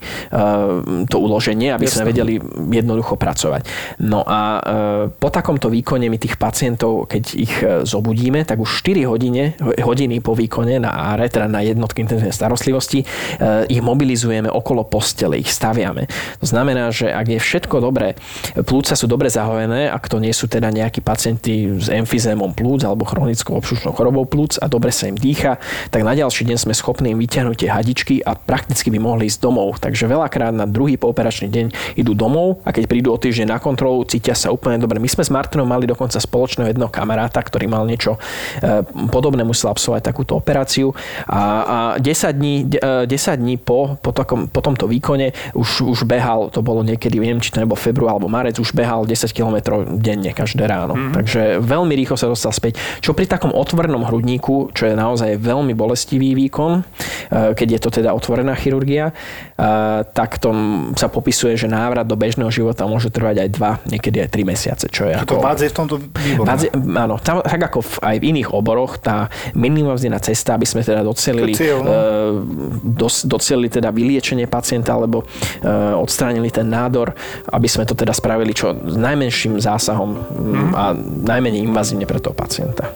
[1.09, 2.03] to uloženie, aby Jasne.
[2.03, 2.35] sme vedeli
[2.75, 3.63] jednoducho pracovať.
[4.03, 4.61] No a e,
[5.15, 7.55] po takomto výkone my tých pacientov, keď ich
[7.87, 13.05] zobudíme, tak už 4 hodine, hodiny po výkone na áre, teda na jednotky intenzívnej starostlivosti,
[13.69, 16.09] ich mobilizujeme okolo postele, ich staviame.
[16.41, 18.17] To znamená, že ak je všetko dobré,
[18.65, 23.05] plúca sú dobre zahojené, ak to nie sú teda nejakí pacienti s emfizémom plúc alebo
[23.05, 25.61] chronickou obšučnou chorobou plúc a dobre sa im dýcha,
[25.93, 29.45] tak na ďalší deň sme schopní im vyťahnuť tie hadičky a prakticky by mohli ísť
[29.45, 29.77] domov.
[29.79, 34.03] Takže veľakrát na druhý pooperačný deň idú domov a keď prídu o týždeň na kontrolu,
[34.09, 34.97] cítia sa úplne dobre.
[34.99, 39.71] My sme s Martinom mali dokonca spoločného jedného kamaráta, ktorý mal niečo e, podobné, musel
[39.71, 40.95] absolvovať takúto operáciu
[41.29, 42.55] a, a 10 dní,
[43.07, 47.21] 10 e, dní po, po, takom, po tomto výkone už, už behal, to bolo niekedy,
[47.21, 50.97] neviem, či to nebol február alebo marec, už behal 10 km denne každé ráno.
[50.97, 51.13] Mm.
[51.15, 52.81] Takže veľmi rýchlo sa dostal späť.
[53.05, 56.83] Čo pri takom otvorenom hrudníku, čo je naozaj veľmi bolestivý výkon, e,
[57.53, 59.11] keď je to teda otvorená chirurgia,
[60.15, 60.55] tak to
[60.95, 64.87] sa popisuje, že návrat do bežného života môže trvať aj 2, niekedy aj 3 mesiace.
[64.87, 65.35] Čo je ako...
[65.35, 66.47] To v tomto výbore.
[66.95, 69.27] áno, tam, tak ako v, aj v iných oboroch, tá
[69.59, 71.91] minimalizná cesta, aby sme teda docelili, cieľ, no?
[71.91, 75.27] E, docelili teda vyliečenie pacienta alebo
[75.99, 77.11] odstránili ten nádor,
[77.51, 80.71] aby sme to teda spravili čo najmenším zásahom mm.
[80.79, 80.85] a
[81.27, 82.87] najmenej invazívne pre toho pacienta.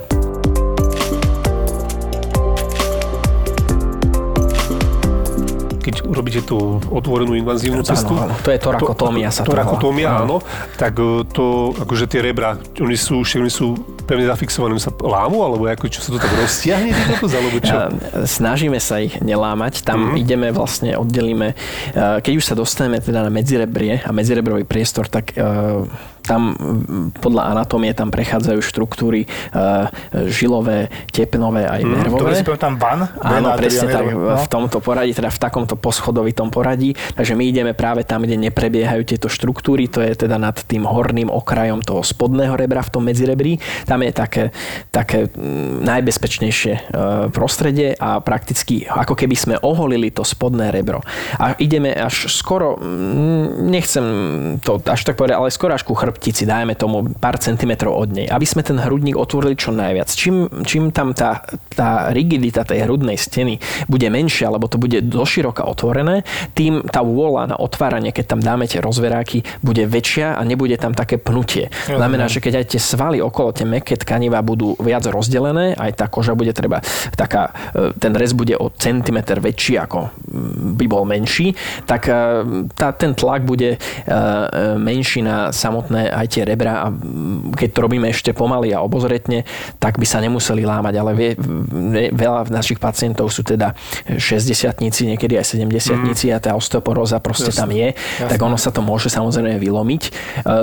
[5.92, 8.16] Keď robíte tú otvorenú invazívnu cestu.
[8.16, 8.34] Áno, áno.
[8.40, 10.40] To je torakotómia sa to Torakotómia, áno.
[10.80, 13.76] Tak e, to, akože tie rebra, oni sú, oni sú
[14.08, 17.76] pevne zafixované, sa lámu, alebo ako, čo sa to tak roztiahne, alebo čo?
[18.24, 20.22] Snažíme sa ich nelámať, tam mm-hmm.
[20.24, 21.56] ideme vlastne, oddelíme, e,
[22.24, 25.84] keď už sa dostaneme teda na medzirebrie a medzirebrový priestor, tak e,
[26.22, 26.54] tam
[27.18, 29.90] podľa anatómie tam prechádzajú štruktúry uh,
[30.30, 32.32] žilové, tepnové aj mm, nervové.
[32.32, 33.00] To si pamätám ban?
[33.18, 34.38] Áno, presne tak, no?
[34.38, 36.94] v tomto poradí, teda v takomto poschodovitom poradí.
[36.94, 41.28] Takže my ideme práve tam, kde neprebiehajú tieto štruktúry, to je teda nad tým horným
[41.28, 43.58] okrajom toho spodného rebra v tom medzirebrí.
[43.84, 44.44] Tam je také,
[44.94, 46.82] také mm, najbezpečnejšie uh,
[47.34, 51.02] prostredie a prakticky ako keby sme oholili to spodné rebro.
[51.42, 54.04] A ideme až skoro, mm, nechcem
[54.62, 58.12] to až tak povedať, ale skoro až ku chrb chrbtici, dajme tomu pár centimetrov od
[58.12, 60.12] nej, aby sme ten hrudník otvorili čo najviac.
[60.12, 61.40] Čím, čím tam tá,
[61.72, 63.56] tá rigidita tej hrudnej steny
[63.88, 68.68] bude menšia, alebo to bude doširoka otvorené, tým tá vôľa na otváranie, keď tam dáme
[68.68, 71.72] tie rozveráky, bude väčšia a nebude tam také pnutie.
[71.88, 76.06] Znamená, že keď aj tie svaly okolo, tie meké tkaniva budú viac rozdelené, aj tá
[76.12, 76.84] koža bude treba
[77.16, 80.12] taká, e, ten rez bude o centimetr väčší ako
[80.76, 81.54] by bol menší,
[81.86, 82.14] tak e,
[82.74, 83.78] tá, ten tlak bude e,
[84.76, 86.86] menší na samotné aj tie rebra a
[87.54, 89.44] keď to robíme ešte pomaly a obozretne,
[89.78, 91.30] tak by sa nemuseli lámať, ale vie,
[92.14, 96.12] veľa našich pacientov sú teda 60 niekedy aj 70 mm.
[96.32, 97.60] a tá osteoporóza proste Jasne.
[97.60, 98.30] tam je, Jasne.
[98.30, 100.02] tak ono sa to môže samozrejme vylomiť.
[100.08, 100.10] E,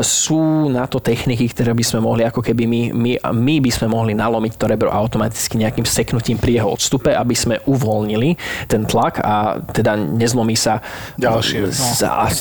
[0.02, 3.88] sú na to techniky, ktoré by sme mohli ako keby my, my, my by sme
[3.91, 9.21] mohli nalomiť to rebro automaticky nejakým seknutím pri jeho odstupe, aby sme uvoľnili ten tlak
[9.21, 10.82] a teda nezlomí sa
[11.19, 11.69] ďalšie.
[11.69, 11.86] No.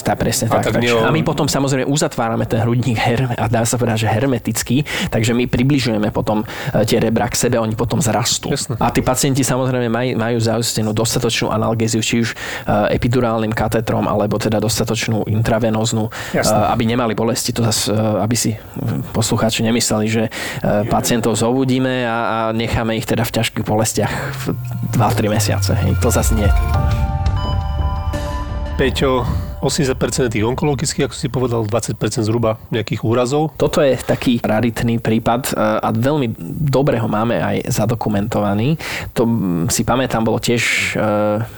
[0.07, 0.73] tá, presne a tak.
[0.73, 4.09] tak a my potom samozrejme uzatvárame ten hrudník hrudník her, a dá sa povedať, že
[4.09, 4.77] hermetický,
[5.13, 6.47] takže my približujeme potom e,
[6.89, 8.49] tie rebra k sebe, oni potom zrastú.
[8.49, 8.81] Jasne.
[8.81, 12.37] A tí pacienti samozrejme maj, majú zaustenú dostatočnú analgéziu, či už e,
[12.97, 17.53] epidurálnym katetrom, alebo teda dostatočnú intravenóznu, e, aby nemali bolesti.
[17.57, 18.55] To zase, aby si
[19.13, 20.25] poslucháči nemysleli, že
[20.87, 24.13] pacientov zobudíme a, a necháme ich teda v ťažkých bolestiach
[24.95, 25.73] 2-3 mesiace.
[25.75, 26.49] Hej, to zase nie.
[28.79, 29.27] Peťo,
[29.61, 33.55] 80% tých onkologických, ako si povedal, 20% zhruba nejakých úrazov.
[33.59, 38.79] Toto je taký raritný prípad e, a veľmi dobre ho máme aj zadokumentovaný.
[39.19, 39.27] To
[39.69, 41.03] si pamätám, bolo tiež e,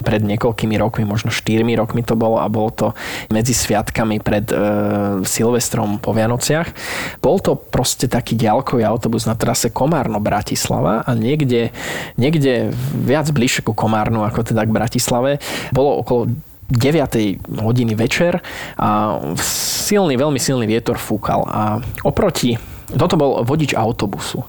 [0.01, 2.87] pred niekoľkými rokmi, možno 4 rokmi to bolo a bolo to
[3.29, 4.57] medzi sviatkami pred e,
[5.25, 6.73] Silvestrom po Vianociach.
[7.21, 11.71] Bol to proste taký ďalkový autobus na trase Komárno-Bratislava a niekde,
[12.17, 17.61] niekde viac bližšie ku Komárnu ako teda k Bratislave bolo okolo 9.
[17.61, 18.39] hodiny večer
[18.79, 22.55] a silný, veľmi silný vietor fúkal a oproti
[22.91, 24.43] toto bol vodič autobusu.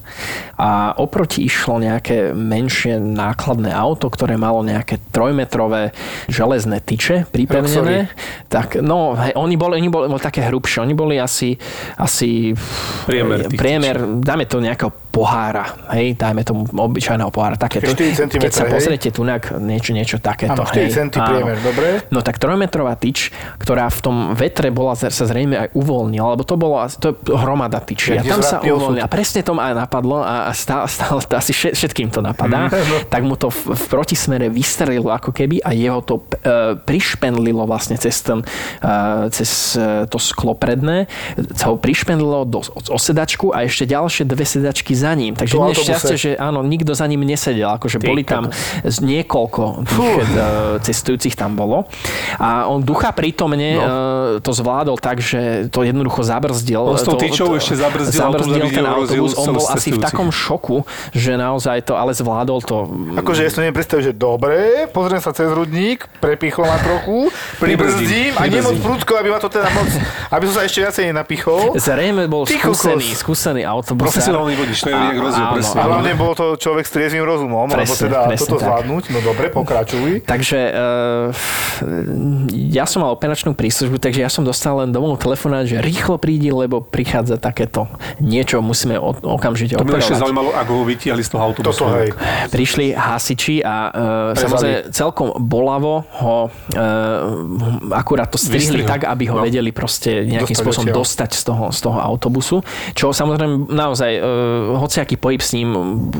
[0.58, 5.94] A oproti išlo nejaké menšie nákladné auto, ktoré malo nejaké trojmetrové
[6.26, 8.10] železné tyče pripevnené.
[8.50, 10.82] Tak, no, hej, oni boli, oni boli, boli také hrubšie.
[10.82, 11.54] Oni boli asi,
[12.02, 12.58] asi
[13.06, 15.76] priemer, priemer dáme to nejakého pohára.
[15.92, 17.60] Hej, dajme tomu obyčajného pohára.
[17.60, 17.92] Takéto.
[17.92, 20.56] 4 cm, Keď sa pozriete tu niečo, niečo takéto.
[20.56, 21.88] Áno, 4 cm priemer, dobre.
[22.10, 26.56] No tak trojmetrová tyč, ktorá v tom vetre bola sa zrejme aj uvoľnila, lebo to
[26.56, 28.16] bolo to hromada tyčí.
[28.16, 29.04] A tam sa uvoľnila.
[29.04, 32.72] A presne to ma aj napadlo a stále, stále to asi všetkým to napadá.
[32.72, 37.68] Mm, tak mu to v, v protismere vystrelilo ako keby a jeho to e, prišpendlilo
[37.68, 38.40] vlastne cez, ten,
[38.80, 38.88] e,
[39.36, 41.12] cez e, to sklo predné.
[41.60, 45.34] Sa ho prišpendlilo do osedačku a ešte ďalšie dve sedačky za ním.
[45.34, 47.74] Takže nešťastie, že áno, nikto za ním nesedel.
[47.76, 48.54] Akože Ty, boli tam
[48.86, 50.48] z niekoľko tých e,
[50.86, 51.90] cestujúcich tam bolo.
[52.38, 53.82] A on ducha prítomne no.
[53.82, 56.94] E, to zvládol tak, že to jednoducho zabrzdil.
[56.94, 59.34] On s tou tyčou ešte zabrzdil, zabrzdil ten autobus.
[59.40, 60.86] On bol asi v takom šoku,
[61.16, 62.78] že naozaj to, ale zvládol to.
[63.18, 67.32] Akože ja si neviem predstaviť, že dobre, pozriem sa cez rudník, prepichol ma trochu,
[67.64, 69.90] pribrzdím a nemoc prudko, aby ma to teda moc,
[70.30, 71.74] aby som sa ešte viacej nenapichol.
[71.80, 74.12] Zrejme bol skúsený, skúsený autobus.
[74.12, 75.78] Profesionálny vodič, to je nejak rozdiel, presne.
[75.80, 78.66] A hlavne bol to človek s triezvým rozumom, presne, lebo teda presne toto tak.
[78.68, 80.10] zvládnuť, no dobre, pokračuj.
[80.28, 81.32] Takže uh,
[82.52, 86.52] ja som mal operačnú príslužbu, takže ja som dostal len domov telefonát, že rýchlo prídi,
[86.52, 87.88] lebo prichádza takéto
[88.20, 90.04] niečo, musíme okamžite to operovať.
[90.04, 91.88] To ešte zaujímalo, ako ho vytiahli z toho autobusu.
[91.88, 92.10] Toto, hej.
[92.52, 93.92] Prišli hasiči a uh,
[94.36, 99.44] samozrejme celkom bolavo ho uh, akurát to strihli tak, aby ho no.
[99.48, 102.58] vedeli proste nejakým Dostať spôsobom dostať z toho, z toho autobusu,
[102.98, 105.72] čo samozrejme naozaj uh, hociaký pohyb s ním,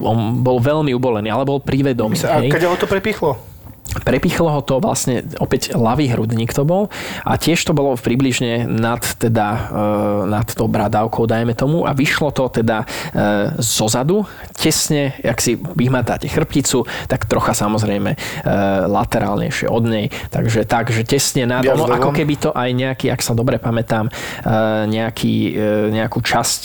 [0.06, 2.16] on bol veľmi ubolený, ale bol privedomý.
[2.24, 3.51] A keď ho to prepichlo?
[3.92, 6.88] Prepichlo ho to vlastne opäť ľavý hrudník to bol
[7.26, 12.32] a tiež to bolo približne nad, teda, e, nad tou bradávkou, dajme tomu a vyšlo
[12.32, 14.24] to teda e, zo zadu,
[14.56, 18.18] tesne, jak si vyhmatáte chrbticu, tak trocha samozrejme e,
[18.88, 23.22] laterálnejšie od nej, takže tak, že tesne nad, ono, ako keby to aj nejaký, ak
[23.26, 24.14] sa dobre pamätám,
[24.88, 25.58] nejaký,
[25.92, 26.64] nejakú časť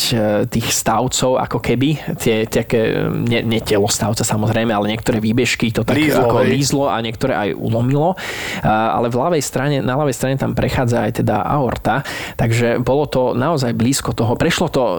[0.50, 5.96] tých stavcov, ako keby, tie, také, nie, nie stavca samozrejme, ale niektoré výbežky to tak
[5.96, 8.12] lízlo, ako lízlo a niektoré niektoré aj ulomilo,
[8.60, 12.04] ale v ľavej strane, na ľavej strane tam prechádza aj teda aorta,
[12.36, 14.36] takže bolo to naozaj blízko toho.
[14.36, 14.96] Prešlo to e,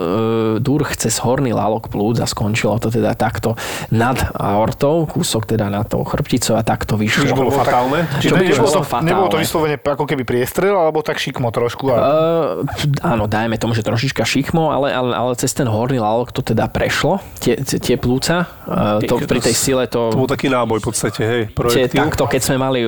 [0.58, 3.54] durch cez horný lálok plúc a skončilo to teda takto
[3.94, 7.30] nad aortou, kúsok teda na tou chrbticou a takto vyšlo.
[7.30, 8.10] Čiže bolo fatálne?
[8.18, 9.08] Čiže to nebolo, to, fatálne.
[9.14, 11.94] nebolo to vyslovene ako keby priestrel, alebo tak šikmo trošku?
[11.94, 12.02] Ale...
[12.02, 16.42] Uh, áno, dajme tomu, že trošička šikmo, ale, ale, ale cez ten horný lálok to
[16.42, 18.50] teda prešlo, tie, tie plúca.
[18.66, 20.10] Uh, to, pri tej sile to...
[20.10, 22.82] To bol taký náboj v podstate, hej, projektil takto, keď sme mali,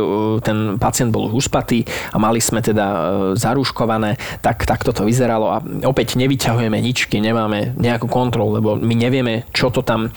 [0.45, 1.81] ten pacient bol uspatý
[2.13, 2.97] a mali sme teda e,
[3.37, 9.49] zarúškované, tak takto to vyzeralo a opäť nevyťahujeme ničky, nemáme nejakú kontrolu, lebo my nevieme,
[9.53, 10.09] čo to tam e,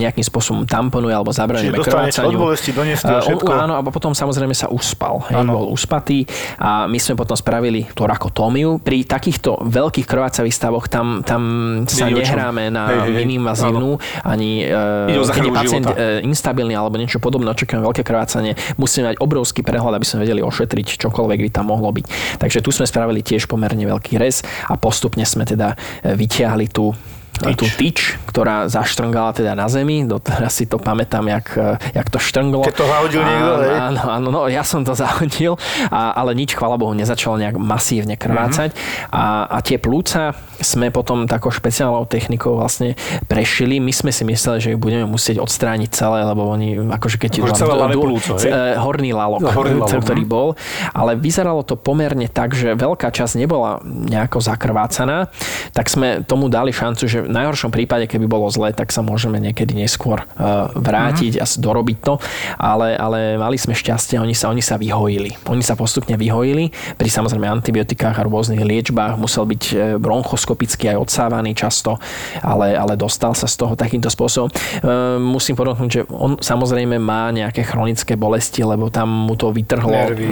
[0.00, 2.38] nejakým spôsobom tamponuje alebo zabraňujeme krvácaniu.
[2.38, 3.50] Od bolesti, všetko.
[3.52, 5.20] Áno, a potom samozrejme sa uspal.
[5.28, 6.24] Hej, bol uspatý
[6.58, 8.80] a my sme potom spravili torakotómiu.
[8.80, 11.42] Pri takýchto veľkých krvácavých stavoch tam, tam
[11.88, 16.22] sa nehráme na minimazívnu, ani e, keď je pacient života.
[16.24, 20.40] instabilný alebo niečo podobné, očakávame veľké krvácanie strane musíme mať obrovský prehľad, aby sme vedeli
[20.46, 22.06] ošetriť čokoľvek by tam mohlo byť.
[22.38, 25.74] Takže tu sme spravili tiež pomerne veľký rez a postupne sme teda
[26.06, 26.94] e, vyťahli tú
[27.38, 27.58] tyč.
[27.58, 27.98] tú tyč,
[28.28, 30.04] ktorá zaštrngala teda na zemi.
[30.04, 31.46] Doteraz si to pamätám, jak,
[31.94, 32.66] jak to štrnglo.
[32.66, 33.52] Keď to zahodil niekto?
[33.78, 35.54] Áno, áno, no ja som to zahodil,
[35.88, 38.74] a, ale nič, chvala Bohu, nezačalo nejak masívne krvácať.
[38.74, 39.14] Mm-hmm.
[39.14, 42.98] A, a tie plúca sme potom takou špeciálnou technikou vlastne
[43.30, 43.78] prešili.
[43.78, 47.30] My sme si mysleli, že ich budeme musieť odstrániť celé, lebo oni akože keď...
[47.46, 48.50] Akože celé d- plúco, hej?
[48.50, 50.30] Eh, horný lalok, no, horný lalok, ktorý hm.
[50.30, 50.48] bol.
[50.96, 55.30] Ale vyzeralo to pomerne tak, že veľká časť nebola nejako zakrvácaná,
[55.76, 59.76] tak sme tomu dali šancu, že najhoršom prípade, keby bolo zle, tak sa môžeme niekedy
[59.76, 61.58] neskôr uh, vrátiť mm-hmm.
[61.58, 62.14] a dorobiť to,
[62.56, 65.36] ale, ale mali sme šťastie, oni sa, oni sa vyhojili.
[65.48, 70.96] Oni sa postupne vyhojili pri samozrejme antibiotikách a rôznych liečbách, musel byť e, bronchoskopicky aj
[70.98, 72.00] odsávaný často,
[72.40, 74.48] ale, ale dostal sa z toho takýmto spôsobom.
[74.80, 79.92] Uh, musím podotknúť, že on samozrejme má nejaké chronické bolesti, lebo tam mu to vytrhlo
[79.92, 80.30] Nervy,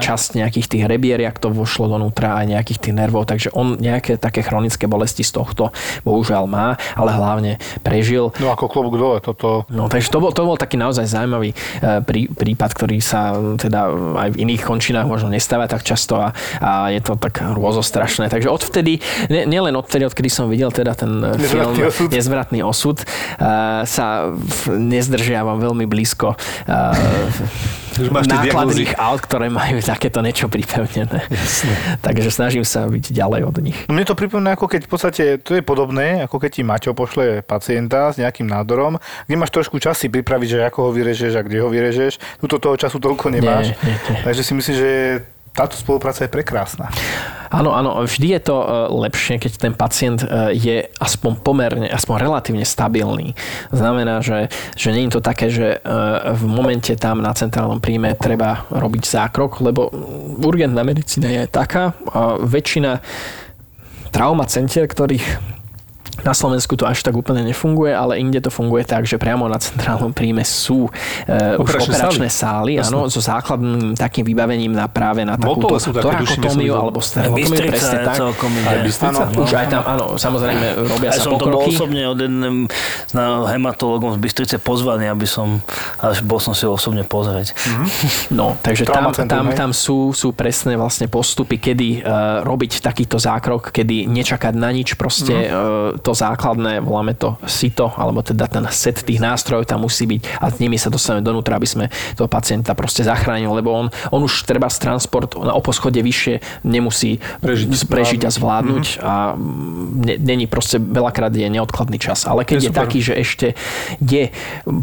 [0.00, 4.40] časť nejakých tých rebieriak, to vošlo donútra aj nejakých tých nervov, takže on nejaké také
[4.42, 5.70] chronické bolesti z tohto
[6.02, 7.52] bohužiaľ má, ale hlavne
[7.84, 8.32] prežil.
[8.40, 9.68] No ako klobúk dole, toto...
[9.68, 11.52] No takže to bol, to bol taký naozaj zaujímavý
[12.08, 16.88] prí, prípad, ktorý sa teda aj v iných končinách možno nestáva tak často a, a
[16.88, 18.32] je to tak rôzostrašné.
[18.32, 22.08] Takže odvtedy, nielen odvtedy, odkedy som videl teda ten Nezvratný film osud.
[22.12, 24.32] Nezvratný osud, uh, sa
[24.70, 26.94] nezdržiavam veľmi blízko uh,
[28.12, 31.28] máš nákladných aut, ktoré majú takéto niečo pripevnené.
[31.28, 31.74] Jasne.
[32.00, 33.78] Takže snažím sa byť ďalej od nich.
[33.88, 36.92] No mne to pripomína, ako keď v podstate to je podobné, ako keď ti Maťo
[36.96, 41.32] pošle pacienta s nejakým nádorom, kde máš trošku čas si pripraviť, že ako ho vyrežeš
[41.38, 42.40] a kde ho vyrežeš.
[42.40, 43.74] Tuto toho času toľko nemáš.
[43.82, 44.20] Nie, nie, nie.
[44.24, 44.90] Takže si myslím, že
[45.52, 46.88] táto spolupráca je prekrásna.
[47.52, 48.66] Áno, áno, vždy je to e,
[49.04, 53.36] lepšie, keď ten pacient e, je aspoň pomerne, aspoň relatívne stabilný.
[53.68, 55.78] Znamená, že, že nie je to také, že e,
[56.32, 59.92] v momente tam na centrálnom príjme treba robiť zákrok, lebo
[60.40, 63.04] urgentná medicína je taká, a väčšina
[64.08, 65.51] trauma centier, ktorých
[66.22, 69.58] na Slovensku to až tak úplne nefunguje, ale inde to funguje tak, že priamo na
[69.58, 75.26] centrálnom príjme sú uh, už operačné sály, sály áno, so základným takým vybavením na práve
[75.26, 78.16] na takúto torakotómiu alebo stereotomiu, presne tak.
[78.22, 78.78] Aj
[79.10, 81.50] áno, už aj tam, áno, samozrejme robia aj sa som pokroky.
[81.50, 82.56] to bol osobne od jedným
[83.48, 85.60] hematologom z Bystrice pozvaný, aby som,
[86.00, 87.52] až bol som si ho osobne pozrieť.
[87.52, 87.88] Mm-hmm.
[88.32, 93.74] No, takže tam, tam, tam sú, sú presné vlastne postupy, kedy uh, robiť takýto zákrok,
[93.74, 95.96] kedy nečakať na nič, proste mm-hmm.
[95.96, 100.22] uh, to základné, voláme to sito, alebo teda ten set tých nástrojov tam musí byť
[100.40, 104.20] a s nimi sa dostaneme donútra, aby sme toho pacienta proste zachránili, lebo on, on
[104.24, 109.06] už treba z transport na oposchode vyššie nemusí prežiť, prežiť a zvládnuť mm-hmm.
[109.06, 109.14] a
[110.22, 112.24] není proste veľakrát je neodkladný čas.
[112.28, 113.46] Ale keď je, je taký, že ešte
[113.98, 114.30] je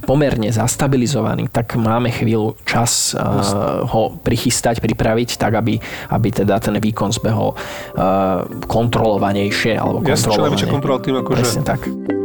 [0.03, 5.79] pomerne zastabilizovaný, tak máme chvíľu čas uh, ho prichystať, pripraviť tak, aby,
[6.11, 10.67] aby teda ten výkon zbehol uh, kontrolovanejšie alebo kontrolovanejšie.
[10.69, 11.43] kontrola tým akože...
[11.43, 12.18] Presne tak.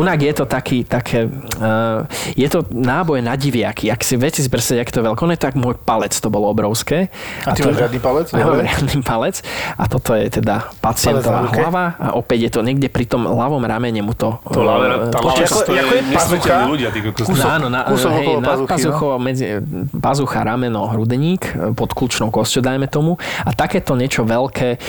[0.00, 3.92] Tunak je to taký, také, uh, je to náboj na diviaky.
[3.92, 7.12] Ak si veci si predstaviť, ak to veľko, ne, tak môj palec to bolo obrovské.
[7.44, 8.32] A, a ty to, máš riadny palec?
[8.32, 9.44] Ja mám riadny palec.
[9.76, 12.00] A toto je teda pacientová hlava.
[12.00, 14.40] A opäť je to niekde pri tom ľavom ramene mu to...
[14.48, 16.56] To ľavé, tá ľava ako, ako je pazucha?
[16.64, 19.60] ľudia, kúsok, áno, na, kúsok hej, nad pazuchou, medzi,
[20.00, 23.20] pazucha, rameno, hrudeník, pod kľúčnou kosťou, dajme tomu.
[23.44, 24.80] A takéto niečo veľké,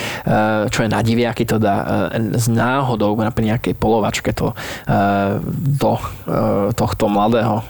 [0.71, 4.55] čo je na diviaky, to dá z náhodou, napríklad nejakej polovačke to
[5.81, 6.01] do e,
[6.73, 7.63] tohto mladého e,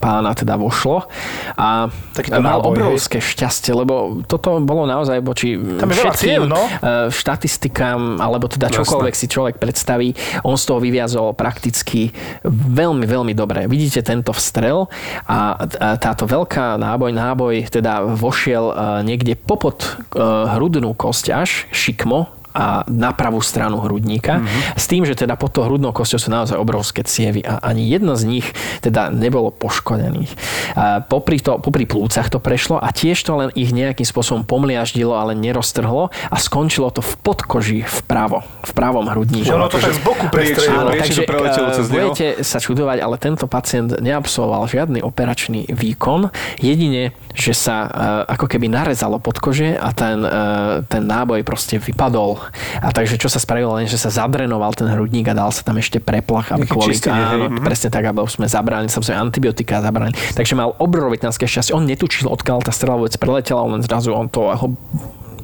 [0.00, 1.06] pána teda vošlo
[1.54, 3.28] a Taký mal náboj, obrovské hej.
[3.36, 6.58] šťastie, lebo toto bolo naozaj voči všetkým no?
[6.58, 12.10] E, štatistikám, alebo teda čokoľvek si človek predstaví, on z toho vyviazol prakticky
[12.48, 13.68] veľmi, veľmi dobre.
[13.70, 14.88] Vidíte tento vstrel
[15.28, 15.68] a
[16.00, 18.72] táto veľká náboj, náboj teda vošiel
[19.04, 19.84] niekde popod
[20.16, 24.42] hrudnú kosť až, šikmo, a na pravú stranu hrudníka.
[24.42, 24.78] Mm-hmm.
[24.78, 28.18] S tým, že teda pod tou hrudnou kosťou sú naozaj obrovské cievy a ani jedno
[28.18, 28.46] z nich
[28.82, 30.32] teda nebolo poškodených.
[30.74, 35.14] A popri, to, popri plúcach to prešlo a tiež to len ich nejakým spôsobom pomliaždilo,
[35.14, 39.54] ale neroztrhlo a skončilo to v podkoži vpravo, v pravom hrudníku.
[39.54, 40.90] Ono to tak z boku prestrelilo.
[40.90, 46.32] Takže uh, budete sa čudovať, ale tento pacient neabsolvoval žiadny operačný výkon.
[46.58, 47.90] Jedine, že sa uh,
[48.26, 52.39] ako keby narezalo podkože a ten, uh, ten náboj proste vypadol
[52.80, 55.78] a takže čo sa spravilo, len že sa zadrenoval ten hrudník a dal sa tam
[55.78, 57.64] ešte preplach, aby kvôli áno, mm-hmm.
[57.66, 60.12] presne tak, aby sme zabrali, samozrejme antibiotika zabrali.
[60.34, 61.76] Takže mal obrovitánske šťastie.
[61.76, 64.66] On netučil, odkiaľ tá strela vôbec preletela, len zrazu on to ho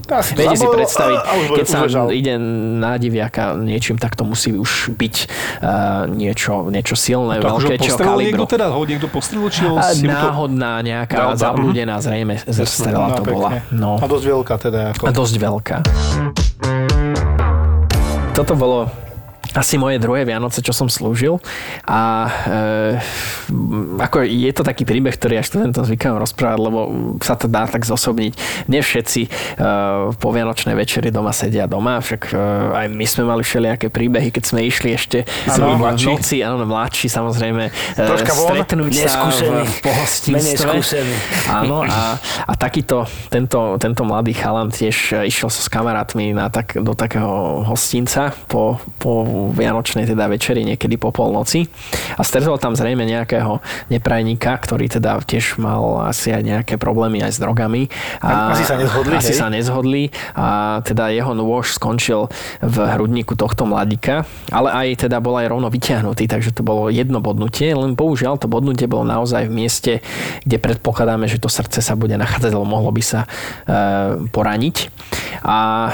[0.07, 1.83] Viete si predstaviť, a, a keď sa
[2.15, 2.39] ide
[2.79, 5.15] na diviaka niečím, tak to musí už byť
[5.67, 8.47] uh, niečo, niečo silné, to veľké, čo kalibru.
[8.47, 9.51] Niekto teda ho niekto postrelil?
[9.51, 12.39] Či on náhodná nejaká zablúdená zrejme
[12.71, 13.35] strela no, to pekne.
[13.35, 13.51] bola.
[13.75, 13.93] No.
[13.99, 14.81] A dosť veľká teda.
[14.95, 15.05] Ako...
[15.07, 15.77] A dosť veľká.
[18.37, 18.85] Toto bolo
[19.57, 21.41] asi moje druhé Vianoce, čo som slúžil.
[21.89, 23.01] A e,
[24.05, 26.81] ako je to taký príbeh, ktorý ja študentom zvykám rozprávať, lebo
[27.25, 28.37] sa to dá tak zosobniť.
[28.69, 29.29] Nie všetci e,
[30.13, 34.45] po Vianočnej večeri doma sedia doma, však e, aj my sme mali všelijaké príbehy, keď
[34.45, 37.65] sme išli ešte ano, v noci, áno, mladší samozrejme,
[37.97, 41.01] e, stretnúť sa v, pohostinstve.
[41.49, 46.77] Áno, a, a takýto, tento, tento mladý chalan tiež išiel sa s kamarátmi na tak,
[46.77, 51.67] do takého hostinca po, po vianočnej teda večeri niekedy po polnoci
[52.17, 53.61] a stretol tam zrejme nejakého
[53.93, 57.89] neprajníka, ktorý teda tiež mal asi aj nejaké problémy aj s drogami.
[58.23, 59.39] A asi sa nezhodli, Asi hej?
[59.39, 60.05] sa nezhodli
[60.35, 62.29] a teda jeho nôž skončil
[62.63, 67.21] v hrudníku tohto mladíka, ale aj teda bol aj rovno vyťahnutý, takže to bolo jedno
[67.21, 69.93] bodnutie, len bohužiaľ to bodnutie bolo naozaj v mieste,
[70.47, 73.29] kde predpokladáme, že to srdce sa bude nachádzať, lebo mohlo by sa e,
[74.31, 74.77] poraniť.
[75.47, 75.93] A e,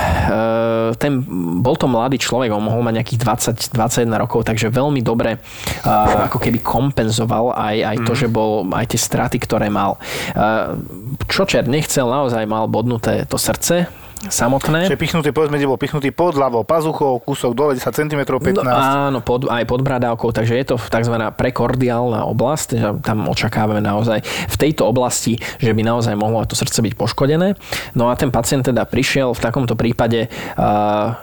[0.96, 1.22] ten,
[1.60, 6.28] bol to mladý človek, on mohol mať nejakých 20, 21 rokov, takže veľmi dobre uh,
[6.30, 8.18] ako keby kompenzoval aj, aj to, mm.
[8.22, 9.98] že bol aj tie straty, ktoré mal.
[10.32, 10.78] Uh,
[11.26, 14.86] čo čer nechcel, naozaj mal bodnuté to srce, samotné.
[14.86, 18.70] Čiže pichnutý, povedzme, kde bol pichnutý pod ľavou pazuchou, kúsok dole 10 cm, 15 No,
[18.70, 21.14] áno, pod, aj pod bradávkou, takže je to tzv.
[21.34, 26.78] prekordiálna oblasť, že tam očakávame naozaj v tejto oblasti, že by naozaj mohlo to srdce
[26.78, 27.58] byť poškodené.
[27.98, 31.16] No a ten pacient teda prišiel v takomto prípade, uh,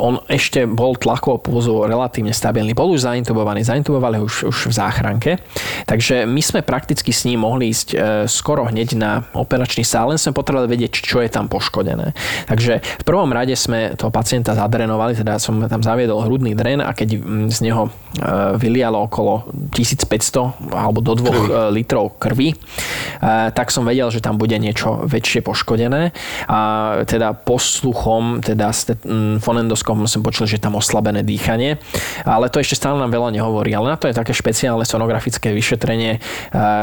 [0.00, 5.30] on ešte bol tlakovo pulzu relatívne stabilný, bol už zaintubovaný, zaintubovali už, už v záchranke,
[5.84, 10.20] takže my sme prakticky s ním mohli ísť uh, skoro hneď na operačný sál, len
[10.20, 12.12] sme potrebovali vedieť, čo je tam poškodené.
[12.46, 16.92] Takže v prvom rade sme toho pacienta zadrenovali, teda som tam zaviedol hrudný dren a
[16.94, 17.90] keď mm, z neho e,
[18.58, 21.32] vylialo okolo 1500 alebo do 2 e,
[21.74, 22.56] litrov krvi, e,
[23.50, 26.12] tak som vedel, že tam bude niečo väčšie poškodené.
[26.50, 26.58] A
[27.06, 31.78] teda posluchom, teda s mm, fonendoskopom som počul, že tam oslabené dýchanie,
[32.26, 36.22] ale to ešte stále nám veľa nehovorí, ale na to je také špeciálne sonografické vyšetrenie,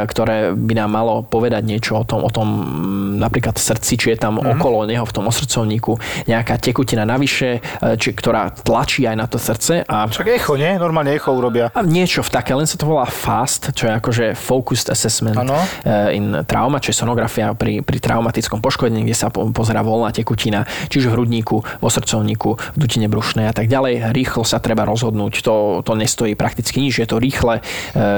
[0.07, 4.17] ktoré by nám malo povedať niečo o tom, o tom mm, napríklad srdci, či je
[4.17, 4.53] tam mm-hmm.
[4.57, 5.93] okolo neho v tom srdcovníku
[6.25, 9.85] nejaká tekutina navyše, e, či, ktorá tlačí aj na to srdce.
[9.85, 10.75] A, Však echo, nie?
[10.81, 11.69] Normálne echo urobia.
[11.71, 15.57] A niečo v také, len sa to volá FAST, čo je akože Focused Assessment ano.
[15.85, 20.65] E, in Trauma, čo je sonografia pri, pri traumatickom poškodení, kde sa pozera voľná tekutina,
[20.89, 24.11] čiže v hrudníku, vo srdcovníku, v dutine brušnej a tak ďalej.
[24.11, 27.61] Rýchlo sa treba rozhodnúť, to, to nestojí prakticky nič, je to rýchle e,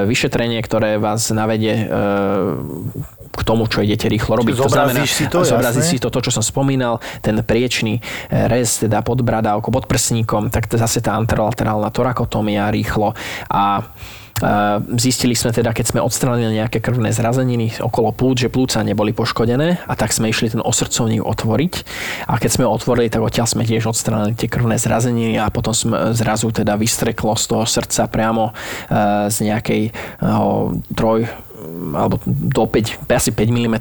[0.08, 1.90] vyšetrenie, ktoré vás navedie
[3.30, 4.54] k tomu, čo idete rýchlo robiť.
[4.60, 8.82] To znamená, si to, zobrazíš si to, to, čo som spomínal, ten priečný eh, rez,
[8.82, 13.14] teda pod bradávkou, pod prsníkom, tak to zase tá anterolaterálna torakotomia rýchlo
[13.48, 18.82] a eh, Zistili sme teda, keď sme odstránili nejaké krvné zrazeniny okolo plúc, že plúca
[18.82, 21.74] neboli poškodené a tak sme išli ten osrdcovník otvoriť.
[22.32, 25.76] A keď sme ho otvorili, tak odtiaľ sme tiež odstránili tie krvné zrazeniny a potom
[25.76, 29.82] sme zrazu teda vystreklo z toho srdca priamo eh, z nejakej
[30.96, 31.28] troj
[31.96, 33.76] alebo do 5, asi 5 mm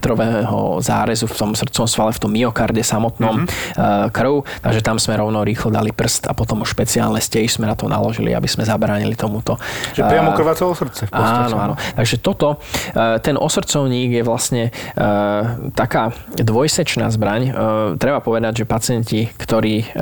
[0.80, 4.10] zárezu v tom srdcovom svale, v tom myokarde samotnom mm-hmm.
[4.14, 7.74] krv, takže tam sme rovno rýchlo dali prst a potom už špeciálne stej sme na
[7.74, 9.58] to naložili, aby sme zabránili tomuto.
[9.94, 11.10] Čiže priamo krvácalo srdce.
[11.10, 11.74] V áno, áno.
[11.98, 12.62] Takže toto,
[12.94, 14.64] eh, ten osrdcovník je vlastne
[15.74, 17.54] taká dvojsečná zbraň.
[17.96, 19.94] Treba povedať, že pacienti, ktorí,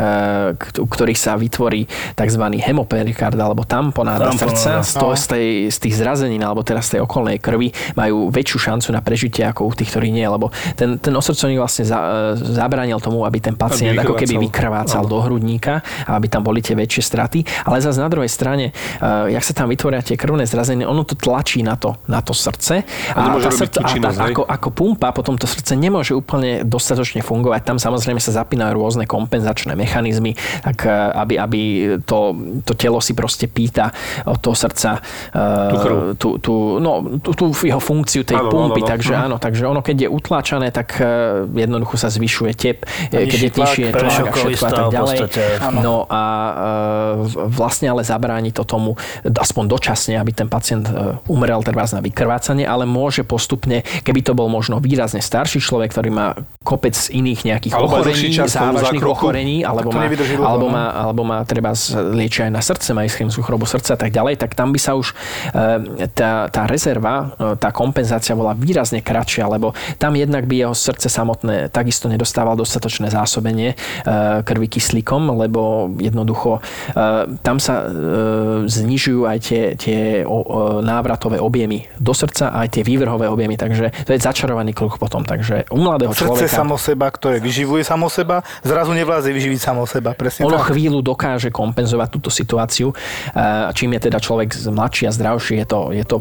[0.75, 1.87] ktorých sa vytvorí
[2.17, 2.45] tzv.
[2.61, 7.01] hemoperikard alebo tamponáda srdca z, to, z, tej, z tých zrazenín alebo teraz z tej
[7.07, 11.15] okolnej krvi majú väčšiu šancu na prežitie ako u tých, ktorí nie, lebo ten, ten
[11.15, 11.99] osrdcovník vlastne za,
[12.35, 15.05] e, zabránil tomu, aby ten pacient aby ako keby vykrvácal.
[15.07, 17.39] do hrudníka a aby tam boli tie väčšie straty.
[17.69, 21.15] Ale zase na druhej strane, uh, jak sa tam vytvoria tie krvné zrazenie, ono to
[21.15, 22.83] tlačí na to, na to srdce.
[23.15, 27.23] A, a, tá srdce, a tá, ako, ako pumpa potom to srdce nemôže úplne dostatočne
[27.23, 27.61] fungovať.
[27.63, 31.61] Tam samozrejme sa zapínajú rôzne kompenzačné mechanizmy, tak uh, aby, aby
[32.03, 33.91] to, to telo si proste pýta
[34.27, 38.91] od toho srdca uh, tú, tú, no, tú, tú jeho funkciu tej áno, pumpy, áno,
[38.91, 39.25] takže áno.
[39.25, 43.51] áno, takže ono keď je utláčané, tak uh, jednoducho sa zvyšuje tep, a keď je
[43.51, 45.19] nižší je tlak a všetko a tak ďalej.
[45.83, 48.95] No a uh, vlastne ale zabráni to tomu
[49.27, 50.87] aspoň dočasne, aby ten pacient
[51.27, 56.11] umrel treba na vykrvácanie, ale môže postupne, keby to bol možno výrazne starší človek, ktorý
[56.11, 56.27] má
[56.67, 60.05] kopec iných nejakých alebo ochorení, závažných ochorení, alebo má,
[60.43, 61.73] alebo, má, alebo má treba
[62.11, 64.99] liečia aj na srdce, má ischemickú chorobu srdca a tak ďalej, tak tam by sa
[64.99, 65.15] už
[66.15, 71.69] tá, tá rezerva tá kompenzácia bola výrazne kratšia, lebo tam jednak by jeho srdce samotné
[71.73, 73.75] takisto nedostával dostatočné zásobenie
[74.45, 76.61] krvi kyslíkom, lebo jednoducho
[77.41, 77.89] tam sa
[78.65, 80.01] znižujú aj tie, tie
[80.83, 85.25] návratové objemy do srdca aj tie vývrhové objemy, takže to je začarovaný kruh potom.
[85.25, 86.57] Takže u mladého Srdce človeka...
[86.61, 90.13] samo seba, ktoré vyživuje samo seba, zrazu nevládze vyživiť samo seba.
[90.13, 90.71] Presne ono tak.
[90.71, 92.93] chvíľu dokáže kompenzovať túto situáciu.
[93.73, 96.17] Čím je teda človek mladší a zdravší, je to, je to,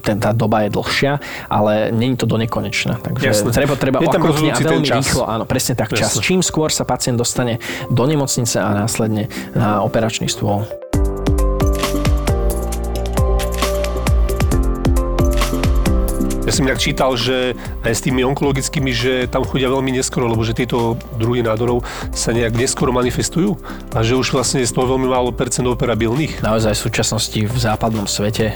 [0.00, 1.18] ten, tá doba je dlhšia,
[1.50, 3.02] ale není to do nekonečna.
[3.02, 3.50] Takže Jasne.
[3.50, 4.96] treba, treba je tam a veľmi čas.
[5.02, 6.16] rýchlo, áno, presne tak čas.
[6.22, 7.58] Čím skôr sa pacient dostane
[7.90, 10.79] do nemocnice a následne na operačný stôl.
[16.50, 17.54] Ja som inak čítal, že
[17.86, 22.34] aj s tými onkologickými, že tam chodia veľmi neskoro, lebo že tieto druhy nádorov sa
[22.34, 23.54] nejak neskoro manifestujú
[23.94, 26.42] a že už vlastne je z toho veľmi málo percent operabilných.
[26.42, 28.54] Naozaj v súčasnosti v západnom svete e,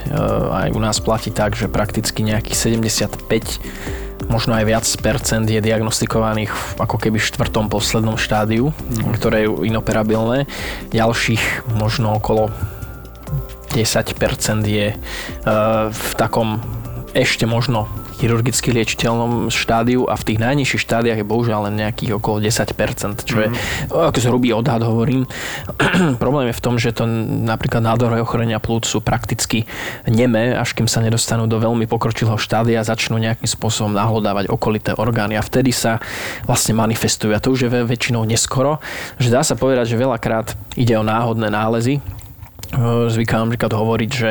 [0.66, 6.50] aj u nás platí tak, že prakticky nejakých 75 možno aj viac percent je diagnostikovaných
[6.82, 9.22] ako keby v štvrtom poslednom štádiu, mm.
[9.22, 10.50] ktoré je inoperabilné.
[10.90, 12.50] Ďalších možno okolo
[13.70, 16.58] 10% je uh, v takom
[17.14, 17.86] ešte možno
[18.18, 23.36] chirurgicky liečiteľnom štádiu a v tých najnižších štádiách je bohužiaľ len nejakých okolo 10%, čo
[23.38, 23.90] je mm.
[23.94, 25.30] ako zhrubý odhad hovorím.
[26.22, 27.06] Problém je v tom, že to
[27.46, 29.66] napríklad nádorové ochorenia plúc sú prakticky
[30.10, 34.90] nemé, až kým sa nedostanú do veľmi pokročilého štádia a začnú nejakým spôsobom nahlodávať okolité
[34.98, 36.02] orgány a vtedy sa
[36.50, 37.30] vlastne manifestujú.
[37.30, 38.82] A to už je väčšinou neskoro,
[39.22, 42.02] že dá sa povedať, že veľakrát ide o náhodné nálezy,
[43.10, 44.30] zvykám napríklad hovoriť, že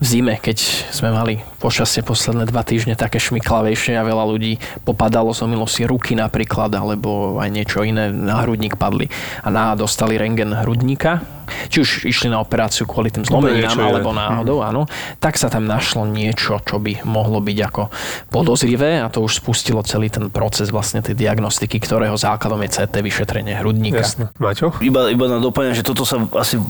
[0.00, 0.58] v zime, keď
[0.90, 6.18] sme mali počasie posledné dva týždne také šmiklavejšie a veľa ľudí popadalo, zomilo si ruky
[6.18, 9.08] napríklad, alebo aj niečo iné, na hrudník padli
[9.42, 11.24] a na dostali rengen hrudníka,
[11.68, 14.64] či už išli na operáciu kvôli tým zlomeninám alebo náhodou, mhm.
[14.64, 14.82] áno,
[15.18, 17.82] tak sa tam našlo niečo, čo by mohlo byť ako
[18.30, 22.94] podozrivé a to už spustilo celý ten proces vlastne tej diagnostiky, ktorého základom je CT
[23.02, 24.04] vyšetrenie hrudníka.
[24.04, 24.30] Jasne.
[24.38, 24.78] Maťo?
[24.78, 26.60] Iba, iba na doplňanie, že toto sa asi,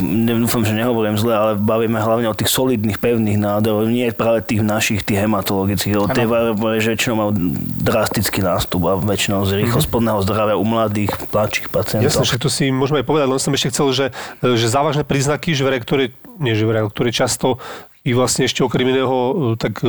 [0.41, 4.62] dúfam, že nehovorím zle, ale bavíme hlavne o tých solidných, pevných nádorov, nie práve tých
[4.64, 6.25] našich, tých hematologických, lebo tie
[6.95, 7.31] väčšinou majú
[7.83, 9.91] drastický nástup a väčšinou z rýchlo mm-hmm.
[9.91, 12.07] spodného zdravia u mladých, mladších pacientov.
[12.07, 14.07] Jasne, že to si môžeme aj povedať, len som ešte chcel, že,
[14.41, 17.60] že že závažné príznaky žvere, ktoré, nie žvere, ktoré často
[18.08, 19.84] i vlastne ešte okrem iného tak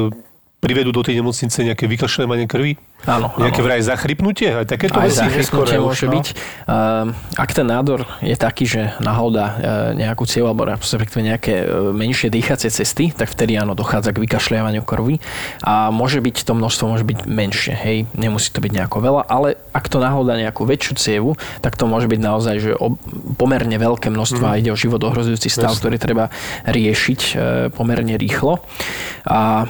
[0.65, 2.81] privedú do tej nemocnice nejaké vykašľovanie krvi?
[3.05, 3.29] Áno.
[3.37, 4.49] Nejaké vraj zachrypnutie?
[4.49, 5.21] Aj takéto aj veci?
[5.21, 6.13] zachrypnutie môže no.
[6.17, 6.25] byť.
[6.65, 9.53] Uh, ak ten nádor je taký, že nahoda uh,
[9.93, 14.81] nejakú cieľ alebo respektíve nejaké uh, menšie dýchacie cesty, tak vtedy áno, dochádza k vykašľiavaniu
[14.81, 15.21] krvi
[15.61, 19.61] a môže byť to množstvo môže byť menšie, hej, nemusí to byť nejako veľa, ale
[19.69, 22.97] ak to nahoda nejakú väčšiu cievu, tak to môže byť naozaj, že o,
[23.37, 24.57] pomerne veľké množstvo mm.
[24.65, 25.81] ide o život ohrozujúci stav, Jasne.
[25.85, 26.25] ktorý treba
[26.65, 27.37] riešiť uh,
[27.69, 28.65] pomerne rýchlo.
[29.29, 29.69] A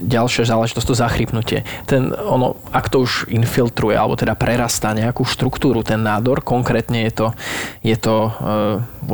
[0.00, 1.58] ďalšia záležitosť, to zachrypnutie.
[1.84, 7.12] Ten, ono, ak to už infiltruje, alebo teda prerastá nejakú štruktúru, ten nádor, konkrétne je
[7.12, 7.26] to,
[7.84, 9.10] je to e,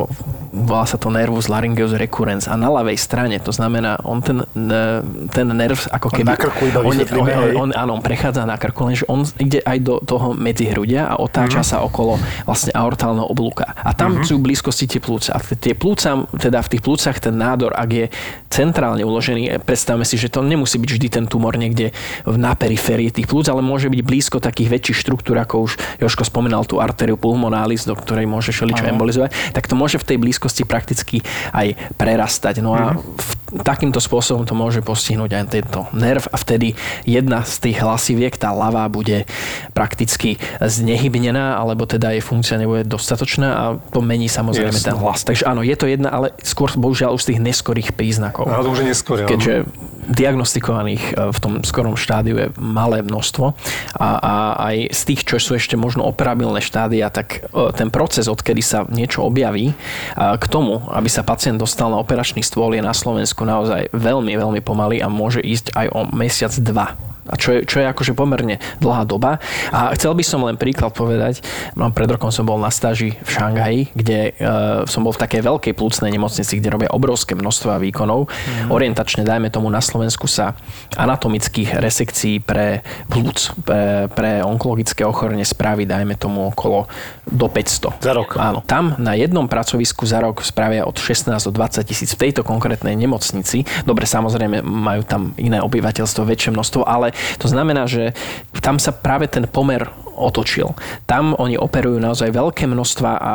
[0.55, 5.03] volá sa to nervus laryngeus recurrens a na ľavej strane, to znamená, on ten, e,
[5.33, 6.31] ten nerv ako keby...
[6.31, 7.27] On na krku iba on, on,
[7.67, 11.65] on, áno, on prechádza na krku, lenže on ide aj do toho medzihrudia a otáča
[11.65, 11.81] uh-huh.
[11.81, 12.15] sa okolo
[12.47, 13.75] vlastne aortálneho oblúka.
[13.75, 14.27] A tam uh-huh.
[14.27, 15.35] sú blízkosti tie plúca.
[15.35, 18.05] A tie plúca, teda v tých plúcach ten nádor, ak je
[18.47, 21.91] centrálne uložený, predstav Predstavme si, že to nemusí byť vždy ten tumor niekde
[22.23, 26.63] na periférii tých plúc, ale môže byť blízko takých väčších štruktúr, ako už Joško spomínal
[26.63, 31.19] tú arteriu pulmonalis, do ktorej môže všeličo embolizovať, tak to môže v tej blízkosti prakticky
[31.51, 32.63] aj prerastať.
[32.63, 33.03] No a mhm.
[33.03, 33.29] v,
[33.63, 36.75] takýmto spôsobom to môže postihnúť aj tento nerv a vtedy
[37.07, 39.23] jedna z tých hlasiviek, tá ľavá, bude
[39.71, 44.87] prakticky znehybnená, alebo teda jej funkcia nebude dostatočná a to mení samozrejme Jasne.
[44.91, 45.23] ten hlas.
[45.23, 48.47] Takže áno, je to jedna, ale skôr bohužiaľ už z tých neskorých príznakov.
[48.51, 49.67] Áno, už je neskôr, Keďže
[50.07, 53.53] diagnostikovaných e, v tom skorom štádiu je malé množstvo.
[53.99, 54.35] A, a
[54.71, 58.87] aj z tých, čo sú ešte možno operabilné štádia, tak e, ten proces, odkedy sa
[58.87, 59.75] niečo objaví, e,
[60.15, 64.61] k tomu, aby sa pacient dostal na operačný stôl, je na Slovensku naozaj veľmi, veľmi
[64.63, 66.95] pomalý a môže ísť aj o mesiac, dva
[67.27, 69.39] a čo je, čo je akože pomerne dlhá doba.
[69.69, 71.43] A chcel by som len príklad povedať,
[71.75, 75.41] no, pred rokom som bol na stáži v Šanghaji, kde uh, som bol v takej
[75.43, 78.27] veľkej plúcnej nemocnici, kde robia obrovské množstva výkonov.
[78.27, 78.71] Mm.
[78.71, 80.55] Orientačne, dajme tomu, na Slovensku sa
[80.95, 86.87] anatomických resekcií pre plúc, pre, pre onkologické ochorenie spraví, dajme tomu, okolo
[87.27, 87.99] do 500.
[87.99, 88.39] Za rok.
[88.39, 88.63] Áno.
[88.63, 92.95] Tam na jednom pracovisku za rok spravia od 16 do 20 tisíc v tejto konkrétnej
[92.95, 93.67] nemocnici.
[93.83, 98.13] Dobre, samozrejme, majú tam iné obyvateľstvo, väčšie množstvo, ale to znamená, že
[98.61, 99.87] tam sa práve ten pomer
[100.17, 100.73] otočil.
[101.05, 103.31] Tam oni operujú naozaj veľké množstva a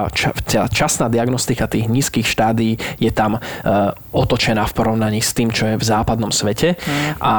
[0.68, 3.40] časná diagnostika tých nízkych štádií je tam e,
[4.12, 6.74] otočená v porovnaní s tým, čo je v západnom svete.
[6.76, 7.22] Mm.
[7.22, 7.34] A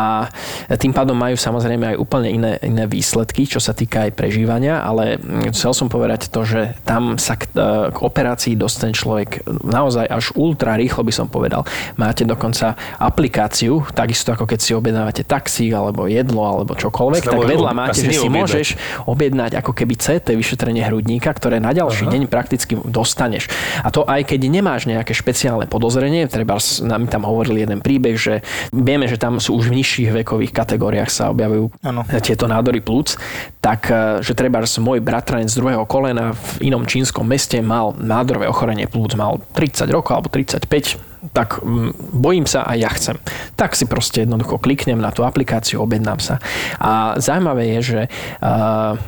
[0.79, 5.19] tým pádom majú samozrejme aj úplne iné, iné výsledky, čo sa týka aj prežívania, ale
[5.51, 10.31] chcel som povedať to, že tam sa k, e, k operácii dostane človek naozaj až
[10.39, 11.67] ultra rýchlo by som povedal.
[11.99, 17.71] Máte dokonca aplikáciu, takisto ako keď si objednávate taxík alebo jedlo alebo čokoľvek, tak vedľa
[17.75, 18.67] máte, že si môžeš
[19.05, 22.13] objednať ako keby CT vyšetrenie hrudníka, ktoré na ďalší Aha.
[22.13, 23.49] deň prakticky dostaneš.
[23.81, 28.45] A to aj keď nemáš nejaké špeciálne podozrenie, treba nám tam hovorili jeden príbeh, že
[28.69, 32.05] vieme, že tam sú už v nižších vekových kategóriách sa objavujú ano.
[32.21, 33.17] tieto nádory plúc,
[33.63, 38.51] tak e, že treba môj bratranec z druhého kolena v inom čínskom meste mal nádorové
[38.51, 41.63] ochorenie plúc, mal 30 rokov alebo 35, tak
[42.11, 43.15] bojím sa a ja chcem.
[43.55, 46.43] Tak si proste jednoducho kliknem na tú aplikáciu, objednám sa.
[46.83, 48.01] A zaujímavé je, že
[48.43, 48.99] uh,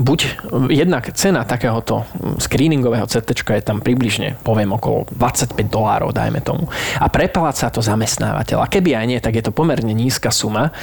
[0.00, 0.18] buď
[0.68, 2.04] jednak cena takéhoto
[2.36, 6.68] screeningového CT je tam približne, poviem, okolo 25 dolárov, dajme tomu.
[7.00, 8.64] A prepláca to zamestnávateľ.
[8.64, 10.74] A keby aj nie, tak je to pomerne nízka suma.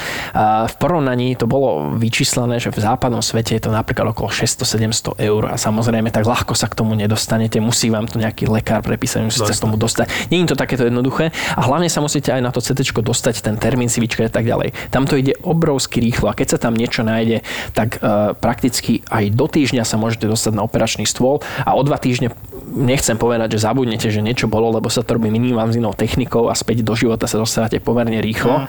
[0.67, 5.51] V porovnaní to bolo vyčíslené, že v západnom svete je to napríklad okolo 600-700 eur.
[5.51, 7.61] A samozrejme, tak ľahko sa k tomu nedostanete.
[7.61, 10.31] Musí vám to nejaký lekár prepísať, musíte sa k tomu dostať.
[10.33, 11.29] Nie je to takéto jednoduché.
[11.53, 14.45] A hlavne sa musíte aj na to CT dostať, ten termín si vyčkať a tak
[14.47, 14.73] ďalej.
[14.89, 17.43] Tam to ide obrovsky rýchlo a keď sa tam niečo nájde,
[17.75, 21.99] tak uh, prakticky aj do týždňa sa môžete dostať na operačný stôl a o dva
[21.99, 22.31] týždne
[22.73, 26.81] nechcem povedať, že zabudnete, že niečo bolo, lebo sa to robí minimálnou technikou a späť
[26.81, 28.65] do života sa dostávate pomerne rýchlo.
[28.65, 28.67] Mm.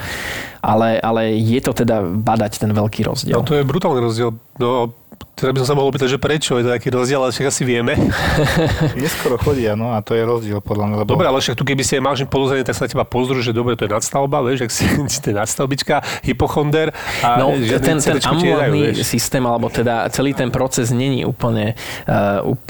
[0.64, 3.36] Ale, ale je to teda badať ten veľký rozdiel.
[3.36, 4.32] No to je brutálny rozdiel.
[4.56, 4.96] No,
[5.34, 7.66] teda by som sa mohol pýtať, že prečo je to taký rozdiel, ale však asi
[7.66, 7.98] vieme.
[9.02, 10.96] Neskoro chodia, no a to je rozdiel podľa mňa.
[11.02, 11.10] Lebo...
[11.10, 13.74] Dobre, ale však tu keby si mal podozrenie, tak sa na teba pozrú, že dobre,
[13.74, 14.86] to je nadstavba, vieš, ak si,
[15.26, 16.94] to je nadstavbička, hypochonder.
[17.26, 17.50] A no,
[17.82, 21.74] ten, ten ambulantný systém, alebo teda celý ten proces není úplne,
[22.06, 22.62] uh, up,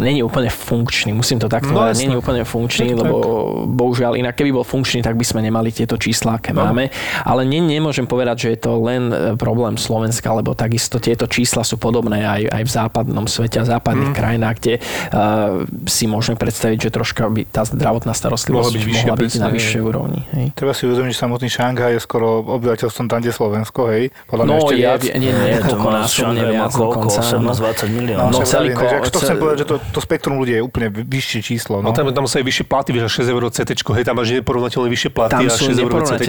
[0.00, 3.28] není úplne funkčný, musím to takto no, povedať, není úplne funkčný, tak, lebo tak.
[3.76, 6.64] bohužiaľ, inak keby bol funkčný, tak by sme nemali tieto čísla, aké no.
[6.64, 6.88] máme.
[7.28, 11.66] Ale ne, nemôžem povedať, že je to len e, problém Slovenska, lebo takisto tieto čísla
[11.66, 14.16] sú podobné aj, aj v západnom svete a západných mm.
[14.16, 19.06] krajinách, kde uh, si môžeme predstaviť, že troška by tá zdravotná starostlivosť mohla byť, vyššia,
[19.10, 20.20] mohla byť na vyššej úrovni.
[20.32, 20.46] Hej.
[20.54, 24.04] Treba si uvedomiť, že samotný Šanghaj je skoro obyvateľstvom tam, kde Slovensko, hej?
[24.30, 25.00] Podľa no, ešte je, viac.
[25.02, 27.20] Nie, nie, niekoľko násobne viac dokonca.
[27.20, 28.30] 18-20 miliónov.
[28.30, 31.40] No, no celý ko, to chcem povedať, že to, to spektrum ľudí je úplne vyššie
[31.42, 31.82] číslo.
[31.82, 34.28] No, no tam, tam sú aj vyššie platy, vieš, 6 eur CT, hej, tam máš
[34.36, 36.22] neporovnateľne vyššie platy tam a 6 eur CT.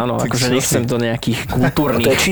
[0.00, 2.22] Áno, akože nechcem do nejakých kultúrnych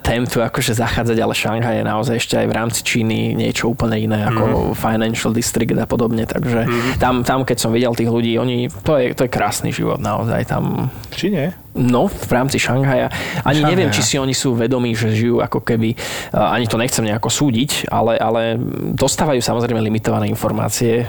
[0.00, 3.96] tém tu akože zachádzať, ale Šanghaj je naozaj ešte aj v rámci Číny niečo úplne
[4.00, 4.76] iné ako mm.
[4.76, 7.02] Financial District a podobne, takže mm.
[7.02, 10.48] tam, tam keď som videl tých ľudí, oni, to je, to je krásny život naozaj
[10.48, 10.92] tam.
[11.14, 11.63] Číne?
[11.74, 13.10] No, v rámci Šanghaja.
[13.42, 13.66] Ani Šanghaja.
[13.66, 15.98] neviem, či si oni sú vedomí, že žijú ako keby,
[16.30, 18.54] ani to nechcem nejako súdiť, ale, ale
[18.94, 21.02] dostávajú samozrejme limitované informácie.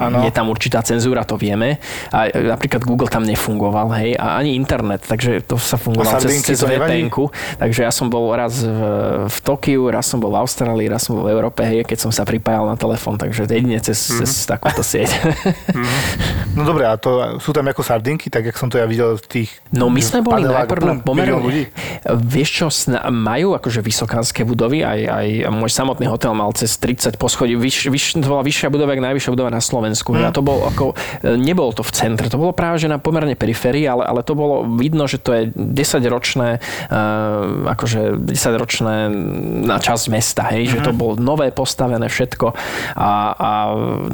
[0.00, 0.24] Ano.
[0.24, 1.76] Je tam určitá cenzúra, to vieme.
[2.16, 6.64] A napríklad Google tam nefungoval, hej, a ani internet, takže to sa fungovalo cez, cez
[6.64, 7.12] vpn
[7.60, 8.80] Takže ja som bol raz v,
[9.28, 12.10] v Tokiu, raz som bol v Austrálii, raz som bol v Európe, hej, keď som
[12.10, 14.18] sa pripájal na telefón, takže jedine cez, mm-hmm.
[14.24, 15.12] cez takúto sieť.
[15.12, 16.00] Mm-hmm.
[16.56, 19.26] No dobré, a to sú tam ako sardinky, tak jak som to ja videl v
[19.28, 21.66] tých No my sme boli najprv na pomerne...
[22.06, 22.66] Vieš čo,
[23.10, 28.04] majú akože vysokánske budovy, aj, aj môj samotný hotel mal cez 30 poschodí, vyš, vyš,
[28.22, 30.14] to bola vyššia budova, ako najvyššia budova na Slovensku.
[30.14, 30.28] Mm.
[30.28, 33.88] A to bol ako, nebolo to v centre, to bolo práve že na pomerne periférii,
[33.88, 36.60] ale, ale to bolo vidno, že to je 10-ročné,
[36.92, 39.10] uh, akože 10-ročné
[39.66, 40.70] na časť mesta, hej, mm.
[40.70, 40.98] že to mhm.
[40.98, 42.52] bolo nové postavené všetko
[42.94, 43.50] a, a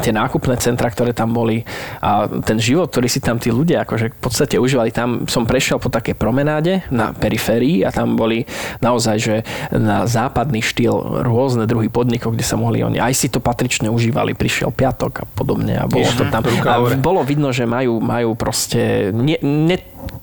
[0.01, 1.67] tie nákupné centra, ktoré tam boli
[1.99, 5.82] a ten život, ktorý si tam tí ľudia akože v podstate užívali, tam som prešiel
[5.83, 8.47] po takej promenáde na periférii a tam boli
[8.79, 9.37] naozaj, že
[9.75, 14.39] na západný štýl rôzne druhy podnikov, kde sa mohli oni aj si to patrične užívali.
[14.39, 16.47] Prišiel piatok a podobne a bolo to tam.
[16.47, 19.77] A bolo vidno, že majú, majú proste ne, ne,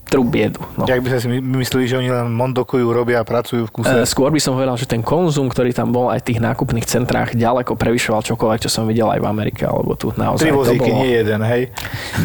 [0.09, 0.57] trú biedu.
[0.73, 0.89] No.
[0.89, 3.93] Jak by sa si mysleli, že oni len mondokujú, robia a pracujú v kuse?
[3.93, 6.85] E, skôr by som povedal, že ten konzum, ktorý tam bol aj v tých nákupných
[6.89, 10.49] centrách, ďaleko prevyšoval čokoľvek, čo som videl aj v Amerike, alebo tu naozaj.
[10.49, 11.05] Tri vozíky, bolo...
[11.05, 11.69] nie jeden, hej?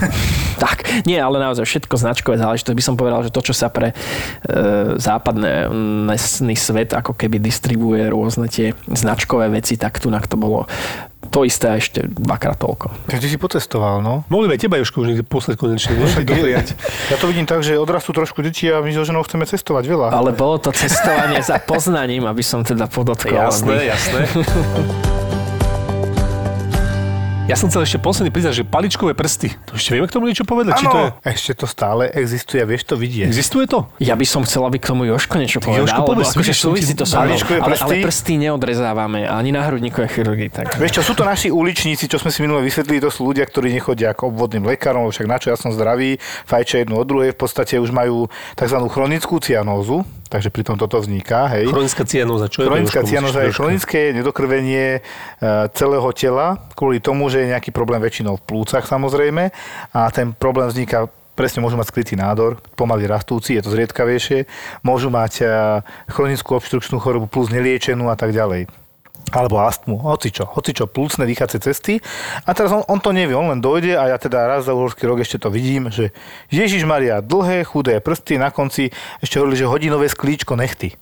[0.65, 2.73] tak, nie, ale naozaj všetko značkové záležitosti.
[2.73, 3.95] By som povedal, že to, čo sa pre e,
[5.01, 10.69] západný svet ako keby distribuje rôzne tie značkové veci, tak tu to bolo
[11.33, 13.11] to isté a ešte dvakrát toľko.
[13.11, 14.23] Takže si pocestoval, no?
[14.31, 15.97] Mohli teba Jožko už niekde poslať konečne?
[17.11, 20.09] Ja to vidím tak, že odrastú trošku deti a my so ženou chceme cestovať veľa.
[20.15, 23.35] Ale bolo to cestovanie za poznaním, aby som teda podotkol.
[23.35, 24.21] Jasné, jasné.
[27.45, 29.53] Ja som chcel ešte posledný priznať, že paličkové prsty.
[29.69, 30.81] To ešte vieme k tomu niečo povedať?
[30.81, 31.09] Či to je...
[31.29, 33.29] ešte to stále existuje, vieš to vidieť.
[33.29, 33.85] Existuje to?
[34.01, 35.85] Ja by som chcel, aby k tomu Joško niečo povedal.
[35.85, 37.37] Jožko, povedz, akože súvisí to so mnou.
[37.37, 37.85] Paličkové Ale, prsty?
[37.85, 40.51] ale prsty neodrezávame ani na hrudníkovej chirurgii.
[40.57, 40.81] Tak.
[40.81, 43.77] Vieš čo, sú to naši uličníci, čo sme si minule vysvetlili, to sú ľudia, ktorí
[43.77, 46.17] nechodia ako obvodným lekárom, však na čo ja som zdravý,
[46.49, 48.25] fajčia jednu od druhej, v podstate už majú
[48.57, 48.79] tzv.
[48.89, 51.69] chronickú cianózu, takže pri tom toto vzniká, hej.
[51.69, 55.01] Chronická cianóza, čo je Chronická Musíš je chronické nedokrvenie e,
[55.73, 59.53] celého tela kvôli tomu, že je nejaký problém väčšinou v plúcach samozrejme.
[59.93, 64.47] A ten problém vzniká presne môžu mať skrytý nádor, pomaly rastúci, je to zriedkavejšie,
[64.87, 65.45] môžu mať e,
[66.11, 68.84] chronickú obštrukčnú chorobu plus neliečenú a tak ďalej
[69.33, 72.03] alebo astmu, hocičo, hocičo, plúcne dýchacie cesty.
[72.45, 75.09] A teraz on, on to nevie, on len dojde a ja teda raz za uhorský
[75.09, 76.13] rok ešte to vidím, že
[76.53, 78.93] Ježiš Maria, dlhé, chudé prsty, na konci
[79.25, 80.99] ešte hovorili, že hodinové sklíčko nechty.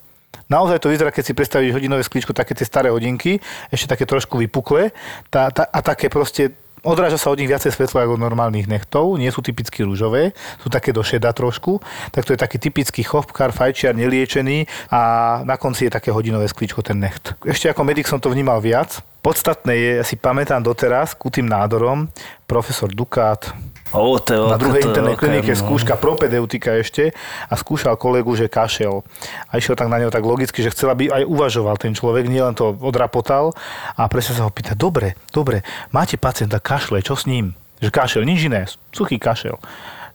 [0.52, 3.40] Naozaj to vyzerá, keď si predstavíš hodinové sklíčko, také tie staré hodinky,
[3.72, 4.92] ešte také trošku vypuklé
[5.32, 6.52] tá, tá, a také proste
[6.82, 10.68] odráža sa od nich viacej svetla ako od normálnych nechtov, nie sú typicky rúžové, sú
[10.68, 11.78] také do šeda trošku,
[12.10, 15.00] tak to je taký typický chopkár, fajčiar, neliečený a
[15.46, 17.38] na konci je také hodinové sklíčko ten necht.
[17.46, 19.00] Ešte ako medic som to vnímal viac.
[19.22, 22.10] Podstatné je, ja si pamätám doteraz, ku tým nádorom,
[22.50, 23.54] profesor Dukát,
[23.92, 25.60] O, to je na druhej internej klinike no.
[25.60, 27.12] skúška propedeutika ešte
[27.48, 29.04] a skúšal kolegu, že kašel.
[29.52, 32.56] A išiel tak na neho tak logicky, že chcel, aby aj uvažoval ten človek, nielen
[32.56, 33.52] to odrapotal
[34.00, 35.60] a presne sa ho pýta, dobre, dobre,
[35.92, 37.52] máte pacienta kašle, čo s ním?
[37.84, 38.64] Že kašel, nič iné,
[38.96, 39.60] suchý kašel.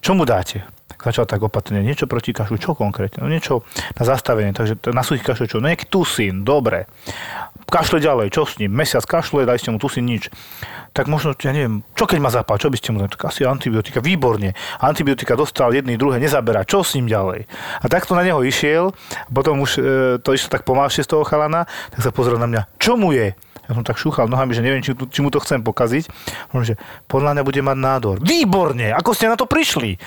[0.01, 0.65] Čo mu dáte?
[0.97, 3.21] Začal tak opatrne, niečo proti kašlu, čo konkrétne?
[3.21, 3.61] No niečo
[3.95, 5.61] na zastavenie, takže na suchý kašel čo?
[5.61, 6.89] No nejaký tusín, dobre.
[7.67, 8.71] Kašle ďalej, čo s ním?
[8.71, 10.31] Mesiac kašle, daj ste mu tusín, nič.
[10.95, 13.11] Tak možno, ja neviem, čo keď ma zapá, čo by ste mu dali?
[13.11, 14.55] Tak asi antibiotika, výborne.
[14.79, 17.43] Antibiotika dostal jedný, druhé, nezaberá, čo s ním ďalej?
[17.83, 18.95] A takto na neho išiel,
[19.27, 19.81] potom už e,
[20.23, 23.35] to išlo tak pomalšie z toho chalana, tak sa pozrel na mňa, čo mu je?
[23.67, 26.07] Ja som tak šúchal nohami, že neviem, či, tu- či mu to chcem pokaziť.
[26.55, 26.79] On že
[27.11, 28.15] podľa mňa bude mať nádor.
[28.23, 28.95] Výborne!
[28.95, 29.99] Ako ste na to prišli?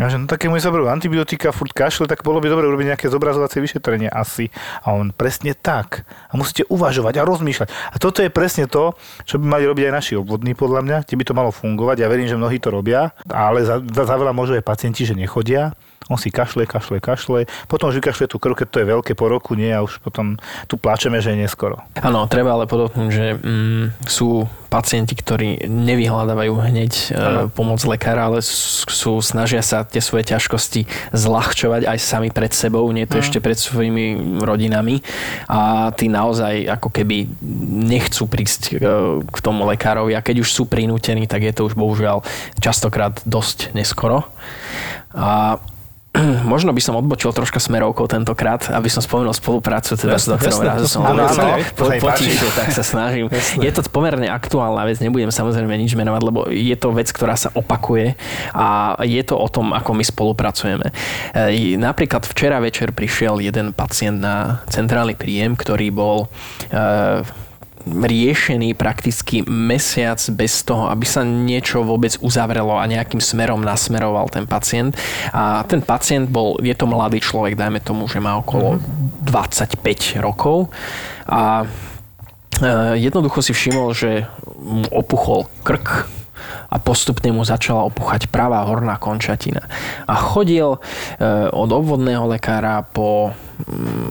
[0.00, 3.06] Ja, že no také mu zaberú antibiotika, furt kašle, tak bolo by dobre urobiť nejaké
[3.12, 4.48] zobrazovacie vyšetrenie asi.
[4.80, 6.08] A on presne tak.
[6.32, 7.68] A musíte uvažovať a rozmýšľať.
[7.68, 8.96] A toto je presne to,
[9.28, 12.00] čo by mali robiť aj naši obvodní, podľa mňa, kde by to malo fungovať.
[12.00, 15.12] Ja verím, že mnohí to robia, ale za, za, za veľa môžu aj pacienti, že
[15.12, 15.76] nechodia.
[16.08, 17.44] On si kašle, kašle, kašle.
[17.68, 20.40] Potom už vykašle tú krv, keď to je veľké po roku, nie, a už potom
[20.64, 21.84] tu pláčeme, že je neskoro.
[22.00, 27.06] Áno, treba ale podotknúť, že mm, sú pacienti, ktorí nevyhľadávajú hneď e,
[27.52, 33.04] pomoc lekára, ale sú, snažia sa tie svoje ťažkosti zľahčovať aj sami pred sebou, nie
[33.04, 35.02] to ešte pred svojimi rodinami
[35.50, 37.26] a tí naozaj ako keby
[37.90, 38.74] nechcú prísť e,
[39.26, 42.22] k tomu lekárovi a keď už sú prinútení, tak je to už bohužiaľ
[42.62, 44.30] častokrát dosť neskoro.
[45.10, 45.58] A
[46.52, 51.06] možno by som odbočil troška smerovkou tentokrát, aby som spomenul spoluprácu teda s doktorom Razusom.
[51.06, 52.02] áno, áno, páči.
[52.02, 53.30] potišie, tak sa snažím.
[53.62, 57.54] Je to pomerne aktuálna vec, nebudem samozrejme nič menovať, lebo je to vec, ktorá sa
[57.54, 58.18] opakuje
[58.50, 60.90] a je to o tom, ako my spolupracujeme.
[61.30, 66.26] E, Napríklad včera večer prišiel jeden pacient na centrálny príjem, ktorý bol
[66.70, 67.22] e,
[67.86, 74.44] riešený prakticky mesiac bez toho, aby sa niečo vôbec uzavrelo a nejakým smerom nasmeroval ten
[74.44, 74.96] pacient.
[75.32, 78.80] A ten pacient bol, je to mladý človek, dajme tomu, že má okolo
[79.24, 79.80] 25
[80.20, 80.68] rokov
[81.28, 81.66] a e,
[83.00, 84.28] jednoducho si všimol, že
[84.60, 86.20] mu opuchol krk
[86.70, 89.66] a postupne mu začala opuchať pravá horná končatina.
[90.06, 90.78] A chodil e,
[91.50, 93.34] od obvodného lekára po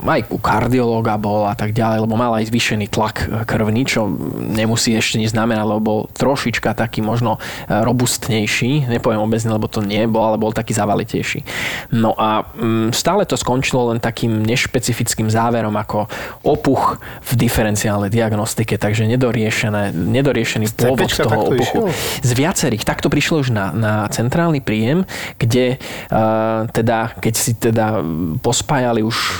[0.06, 4.96] aj u kardiológa bol a tak ďalej, lebo mal aj zvýšený tlak krvný, čo nemusí
[4.96, 10.06] ešte nič znamenať, lebo bol trošička taký možno e, robustnejší, nepoviem obezný, lebo to nie
[10.10, 11.46] bol, ale bol taký zavalitejší.
[11.94, 16.10] No a mm, stále to skončilo len takým nešpecifickým záverom ako
[16.44, 21.60] opuch v diferenciálnej diagnostike, takže nedoriešené, nedoriešený pôvod CPčka toho opuchu.
[21.62, 21.86] išiel?
[22.26, 22.84] Z viacerých.
[22.84, 25.06] Takto prišlo už na, na centrálny príjem,
[25.38, 28.02] kde uh, teda, keď si teda
[28.42, 29.39] pospájali už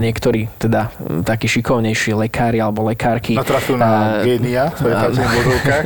[0.00, 3.38] niektorí teda m, takí šikovnejší lekári alebo lekárky.
[3.38, 5.84] Natrafil na eh, génia, vodovkách.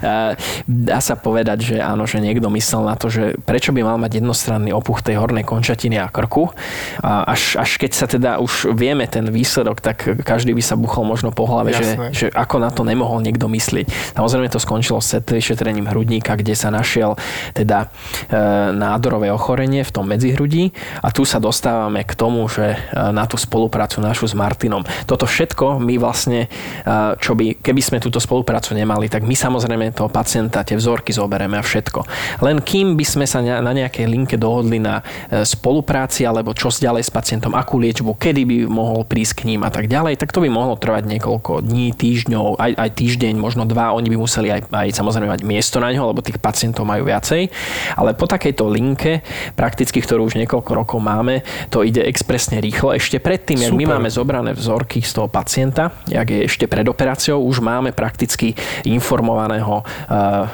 [0.00, 0.32] Eh,
[0.90, 4.22] Dá sa povedať, že áno, že niekto myslel na to, že prečo by mal mať
[4.22, 6.50] jednostranný opuch tej hornej končatiny a krku.
[7.02, 11.04] A až, až keď sa teda už vieme ten výsledok, tak každý by sa buchol
[11.06, 12.06] možno po hlave, že, Jasné.
[12.14, 14.16] že ako na to nemohol niekto myslieť.
[14.16, 17.18] Samozrejme to skončilo s vyšetrením hrudníka, kde sa našiel
[17.52, 17.86] teda
[18.30, 18.36] e,
[18.72, 22.78] nádorové ochorenie v tom medzihrudí a tu sa dostávame k tomu, že e,
[23.12, 24.82] na tú spoluprácu našu s Martinom.
[25.04, 26.48] Toto všetko my vlastne,
[27.20, 31.60] čo by, keby sme túto spoluprácu nemali, tak my samozrejme toho pacienta, tie vzorky zoberieme
[31.60, 32.00] a všetko.
[32.40, 37.08] Len kým by sme sa na nejakej linke dohodli na e, spolupráci alebo čo ďalej
[37.08, 40.44] s pacientom, akú liečbu, kedy by mohol prísť k ním a tak ďalej, tak to
[40.44, 43.96] by mohlo trvať niekoľko dní, týždňov, aj, aj týždeň, možno dva.
[43.96, 47.48] Oni by museli aj, aj samozrejme mať miesto na ňo, lebo tých pacientov majú viacej.
[47.96, 49.24] Ale po takejto linke,
[49.56, 51.42] prakticky, ktorú už niekoľko rokov máme,
[51.72, 52.85] to ide expresne rýchlo.
[52.92, 57.42] Ešte predtým, jak my máme zobrané vzorky z toho pacienta, jak je ešte pred operáciou,
[57.42, 58.52] už máme prakticky
[58.86, 60.46] informovaného uh,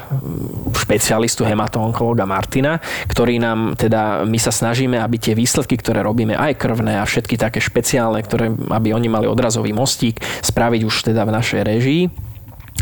[0.73, 2.79] špecialistu hematonkologa Martina,
[3.09, 7.37] ktorý nám teda, my sa snažíme, aby tie výsledky, ktoré robíme, aj krvné a všetky
[7.41, 12.05] také špeciálne, ktoré, aby oni mali odrazový mostík, spraviť už teda v našej režii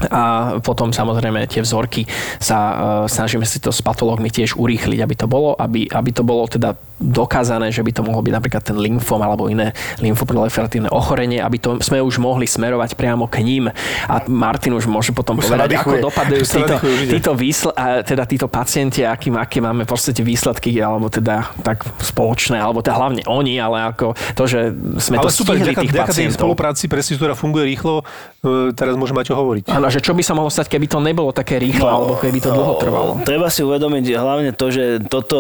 [0.09, 2.09] a potom samozrejme tie vzorky
[2.41, 6.25] sa uh, snažíme si to s patológmi tiež urýchliť, aby to bolo, aby, aby to
[6.25, 9.73] bolo teda dokázané, že by to mohol byť napríklad ten lymfom alebo iné
[10.05, 13.65] lymfoproliferatívne ochorenie, aby to sme už mohli smerovať priamo k ním.
[14.07, 16.77] A Martin už môže potom už povedať, ako dopadajú títo,
[17.09, 21.89] títo, výsl- a teda títo pacienti, aký, aké máme v podstate výsledky, alebo teda tak
[22.05, 24.61] spoločné, alebo teda hlavne oni, ale ako to, že
[25.01, 26.39] sme ale to super, stihli ďaká, tých ďaká pacientov.
[26.45, 28.05] spolupráci, presne, ktorá funguje rýchlo,
[28.45, 29.65] e, teraz môžeme mať čo hovoriť.
[29.73, 32.39] Áno, že čo by sa mohlo stať, keby to nebolo také rýchlo, no, alebo keby
[32.45, 33.11] to dlho trvalo.
[33.25, 35.39] Treba si uvedomiť hlavne to, že toto,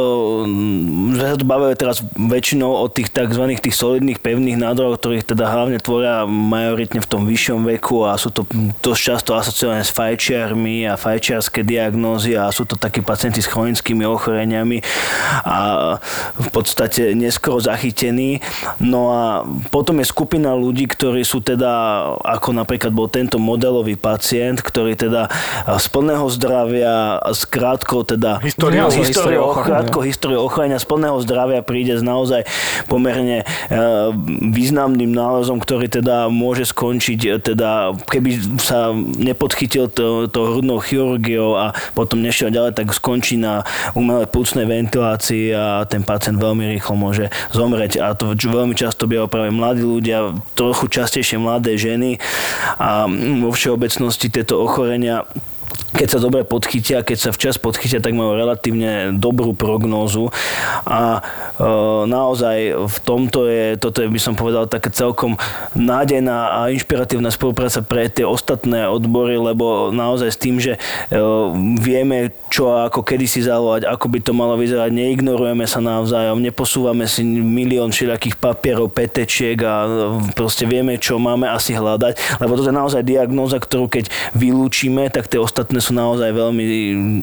[1.12, 3.42] že bavíme teraz väčšinou o tých tzv.
[3.59, 8.30] tých solidných pevných nádoroch, ktorých teda hlavne tvoria majoritne v tom vyššom veku a sú
[8.30, 8.46] to
[8.78, 14.07] dosť často asociované s fajčiarmi a fajčiarske diagnózy a sú to takí pacienti s chronickými
[14.07, 14.78] ochoreniami
[15.42, 15.59] a
[16.38, 18.38] v podstate neskoro zachytení.
[18.78, 19.42] No a
[19.74, 25.26] potom je skupina ľudí, ktorí sú teda, ako napríklad bol tento modelový pacient, ktorý teda
[25.66, 31.97] z plného zdravia, s krátkou teda históriou, históriou, krátkou históriou ochorenia, z plného zdravia príde
[31.97, 32.45] s naozaj
[32.91, 33.45] pomerne e,
[34.51, 41.57] významným nálezom, ktorý teda môže skončiť, e, teda keby sa nepodchytil to, to hrudnou chirurgiou
[41.57, 43.62] a potom nešiel ďalej, tak skončí na
[43.95, 48.03] umelej plúcnej ventilácii a ten pacient veľmi rýchlo môže zomrieť.
[48.03, 52.18] A to veľmi často bývajú práve mladí ľudia, trochu častejšie mladé ženy
[52.76, 53.07] a
[53.41, 55.26] vo všeobecnosti tieto ochorenia
[55.91, 60.30] keď sa dobre podchytia, keď sa včas podchytia, tak majú relatívne dobrú prognózu.
[60.86, 61.66] A e,
[62.07, 65.34] naozaj v tomto je, toto je, by som povedal, také celkom
[65.74, 71.20] nádejná a inšpiratívna spolupráca pre tie ostatné odbory, lebo naozaj s tým, že e,
[71.82, 76.38] vieme, čo a ako kedy si zavolať, ako by to malo vyzerať, neignorujeme sa navzájom,
[76.38, 79.91] neposúvame si milión všelijakých papierov, petečiek a e,
[80.38, 84.07] proste vieme, čo máme asi hľadať, lebo to je naozaj diagnóza, ktorú keď
[84.38, 86.64] vylúčime, tak tie ostatné sú naozaj veľmi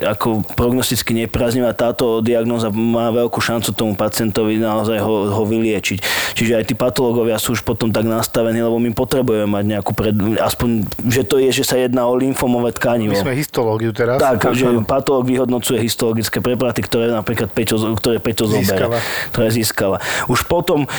[0.04, 1.72] ako prognosticky nepriaznivá.
[1.78, 5.98] Táto diagnóza má veľkú šancu tomu pacientovi naozaj ho, ho vyliečiť.
[6.38, 10.14] Čiže aj tí patológovia sú už potom tak nastavení, lebo my potrebujeme mať nejakú pred,
[10.42, 13.14] aspoň, že to je, že sa jedná o lymfomové tkanivo.
[13.14, 14.18] My sme histológiu teraz.
[14.18, 18.90] Tak, že patológ vyhodnocuje histologické preparaty, ktoré napríklad Peťo, ktoré Peťo zoberie,
[19.32, 20.02] ktoré získava.
[20.26, 20.90] Už potom,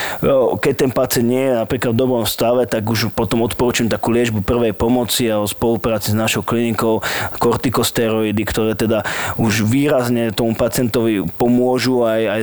[0.63, 4.47] keď ten pacient nie je napríklad v dobrom stave, tak už potom odporúčam takú liečbu
[4.47, 7.03] prvej pomoci a o spolupráci s našou klinikou
[7.49, 9.09] kortikosteroidy, ktoré teda
[9.40, 12.42] už výrazne tomu pacientovi pomôžu aj, aj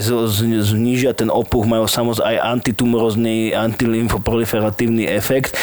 [0.74, 5.54] znižia ten opuch, majú samozrejme aj antitumorozný, antilymfoproliferatívny efekt.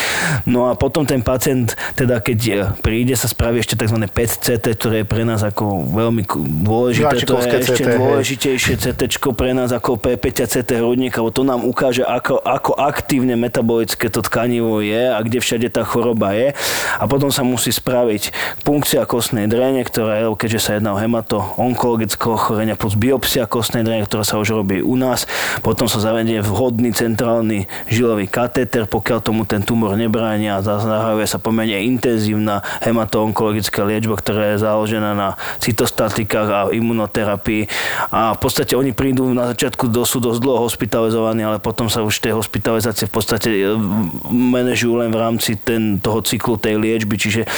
[0.47, 3.99] No a potom ten pacient, teda keď príde, sa spraví ešte tzv.
[4.07, 6.23] PET-CT, ktoré je pre nás ako veľmi
[6.63, 7.27] dôležité.
[7.27, 11.65] To je ešte CT, dôležitejšie CT pre nás ako P5 CT hrudníka, lebo to nám
[11.65, 16.53] ukáže, ako, ako aktívne metabolické to tkanivo je a kde všade tá choroba je.
[17.01, 18.31] A potom sa musí spraviť
[18.61, 23.81] punkcia kostnej kostnej drene, ktorá keďže sa jedná o hemato onkologické ochorenia plus biopsia kostnej
[23.81, 25.25] drene, ktorá sa už robí u nás.
[25.65, 31.41] Potom sa zavedie vhodný centrálny žilový katéter, pokiaľ tomu ten tumor nebráni a zahajuje sa
[31.41, 37.73] pomerne intenzívna hemato-onkologická liečba, ktorá je založená na cytostatikách a imunoterapii.
[38.13, 42.21] A v podstate oni prídu na začiatku do dosť dlho hospitalizovaní, ale potom sa už
[42.21, 43.81] tej hospitalizácie v podstate e,
[44.29, 47.49] manažujú len v rámci ten, toho cyklu tej liečby, čiže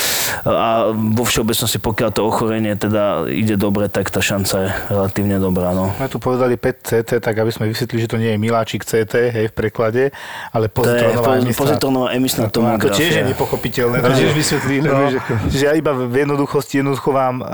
[0.46, 5.36] a vo všeobecnosti všeobecnosti, pokiaľ to ochorenie teda ide dobre, tak tá šanca je relatívne
[5.40, 5.72] dobrá.
[5.72, 5.92] No.
[5.96, 9.14] My tu povedali 5 CT, tak aby sme vysvetlili, že to nie je miláčik CT,
[9.32, 10.12] hej, v preklade,
[10.52, 11.60] ale pozitronová emisná.
[11.64, 12.92] Pozitronová emisná tomografia.
[12.92, 13.96] To tiež je nepochopiteľné.
[14.04, 14.76] To tiež vysvetlí.
[14.84, 15.08] No,
[15.48, 17.48] že iba v jednoduchosti jednoducho vám uh,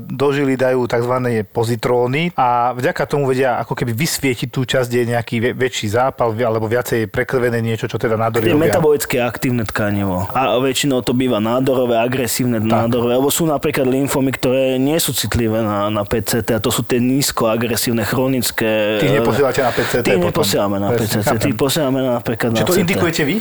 [0.00, 1.14] dožili dajú tzv.
[1.54, 6.34] pozitróny a vďaka tomu vedia ako keby vysvietiť tú časť, kde je nejaký väčší zápal
[6.34, 8.72] alebo viacej prekrvené niečo, čo teda nádory robia.
[8.72, 10.26] metabolické aktívne tkanivo.
[10.32, 15.60] A väčšinou to býva nádorové, agresívne nádorové, lebo sú napríklad lymfomy, ktoré nie sú citlivé
[15.60, 18.96] na, na PCT a to sú tie nízko agresívne, chronické.
[18.98, 22.82] Ty neposielate na PCT Ty neposielame na PCT, ty posielame napríklad Čiže na to CT.
[22.88, 23.36] indikujete vy?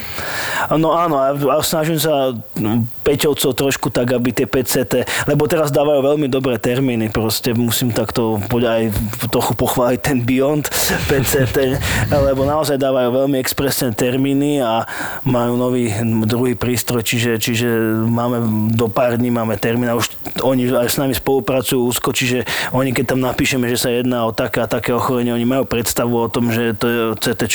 [0.75, 5.71] No áno, a, a snažím sa no, Peťovcov trošku tak, aby tie PCT, lebo teraz
[5.71, 8.93] dávajú veľmi dobré termíny, proste musím takto aj
[9.31, 10.69] trochu pochváliť ten Beyond
[11.09, 11.57] PCT,
[12.11, 14.85] lebo naozaj dávajú veľmi expresné termíny a
[15.25, 15.93] majú nový
[16.25, 17.67] druhý prístroj, čiže, čiže
[18.05, 20.00] máme do pár dní máme termín a už
[20.41, 24.31] oni aj s nami spolupracujú úzko, čiže oni keď tam napíšeme, že sa jedná o
[24.31, 27.47] také a také ochorenie, oni majú predstavu o tom, že to CT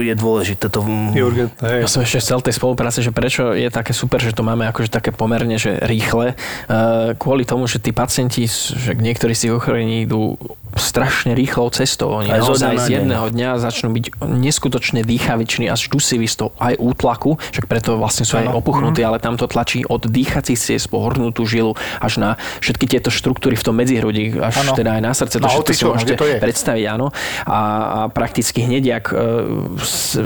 [0.00, 0.66] je dôležité.
[0.72, 0.80] To...
[1.12, 1.80] Je urgentné, hej.
[1.84, 4.92] Ja som ešte chcel tej spolupráce, že prečo je také super, že to máme akože
[4.92, 6.32] také pomerne, že rýchle.
[6.32, 10.36] E, kvôli tomu, že tí pacienti, že niektorí z tých ochorení idú
[10.76, 12.20] strašne rýchlou cestou.
[12.20, 16.50] Oni Aj naozaj na z jedného dňa začnú byť neskutočne dýchaviční až dusiví z toho
[16.58, 20.86] aj útlaku, však preto vlastne sú aj opuchnutí, ale tam to tlačí od dýchacích ciest
[20.90, 22.28] po hornutú žilu až na
[22.62, 24.72] všetky tieto štruktúry v tom medzihrudí, až Áno.
[24.78, 25.36] teda aj na srdce.
[25.40, 26.36] To Na všetko si môžete to je?
[26.38, 27.10] predstaviť, áno.
[27.46, 29.16] A, a prakticky hneď, ak e,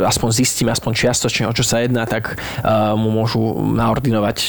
[0.05, 2.65] aspoň zistíme, aspoň čiastočne, o čo sa jedná, tak e,
[2.99, 3.41] mu môžu
[3.75, 4.49] naordinovať e,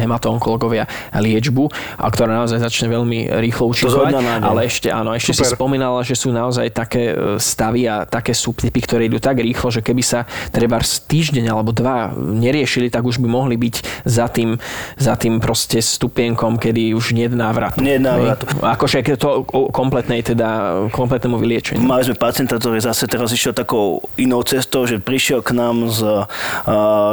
[0.00, 1.64] hematoonkológovia liečbu,
[2.00, 4.12] a ktorá naozaj začne veľmi rýchlo účinkovať.
[4.42, 5.56] Ale ešte, áno, ešte si Super.
[5.58, 9.80] spomínala, že sú naozaj také e, stavy a také subtypy, ktoré idú tak rýchlo, že
[9.84, 14.58] keby sa treba týždeň alebo dva neriešili, tak už by mohli byť za tým,
[14.96, 17.78] za tým proste stupienkom, kedy už nie je návratu.
[17.80, 18.44] Nie je návratu.
[18.62, 21.82] Akože je to kompletnej teda, kompletnému vyliečeniu.
[21.84, 26.00] Mali sme pacienta, ktorý zase teraz išiel takou inou cestou, že prišiel k nám z
[26.02, 26.24] uh,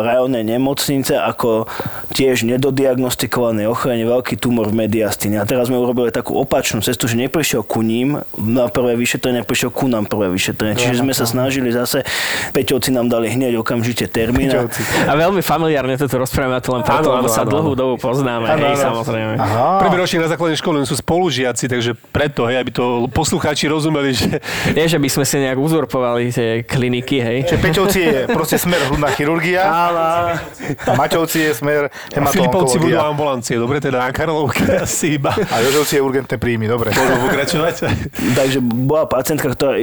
[0.06, 1.70] rajónnej nemocnice ako
[2.14, 5.38] tiež nedodiagnostikovaný ochorenie, veľký tumor v mediastine.
[5.41, 9.74] A teraz sme urobili takú opačnú cestu, že neprišiel ku ním na prvé vyšetrenie, prišiel
[9.74, 10.78] ku nám prvé vyšetrenie.
[10.78, 12.06] Čiže sme sa snažili zase,
[12.54, 14.54] Peťovci nám dali hneď okamžite termín.
[14.54, 18.46] a- veľmi familiárne toto rozprávame, to len preto, lebo sa dlhú dobu poznáme.
[18.46, 19.34] Áno, hej, samozrejme.
[19.36, 19.82] Aha.
[19.82, 24.38] Prvý ročník na základnej škole sú spolužiaci, takže preto, hej, aby to poslucháči rozumeli, že
[24.76, 27.38] Nie, že by sme si nejak uzurpovali tie kliniky, hej.
[27.48, 31.82] Čiže Peťovci je proste smer hrudná chirurgia a Maťovci je smer
[32.12, 33.00] Filipovci budú hematoonkológia.
[33.02, 35.32] ambulancie, dobre, teda na Karlovke asi iba.
[35.32, 36.92] A Jožovci je urgentné príjmy, dobre.
[36.92, 37.76] Môžeme pokračovať?
[38.39, 39.80] Takže bola pacientka, ktorá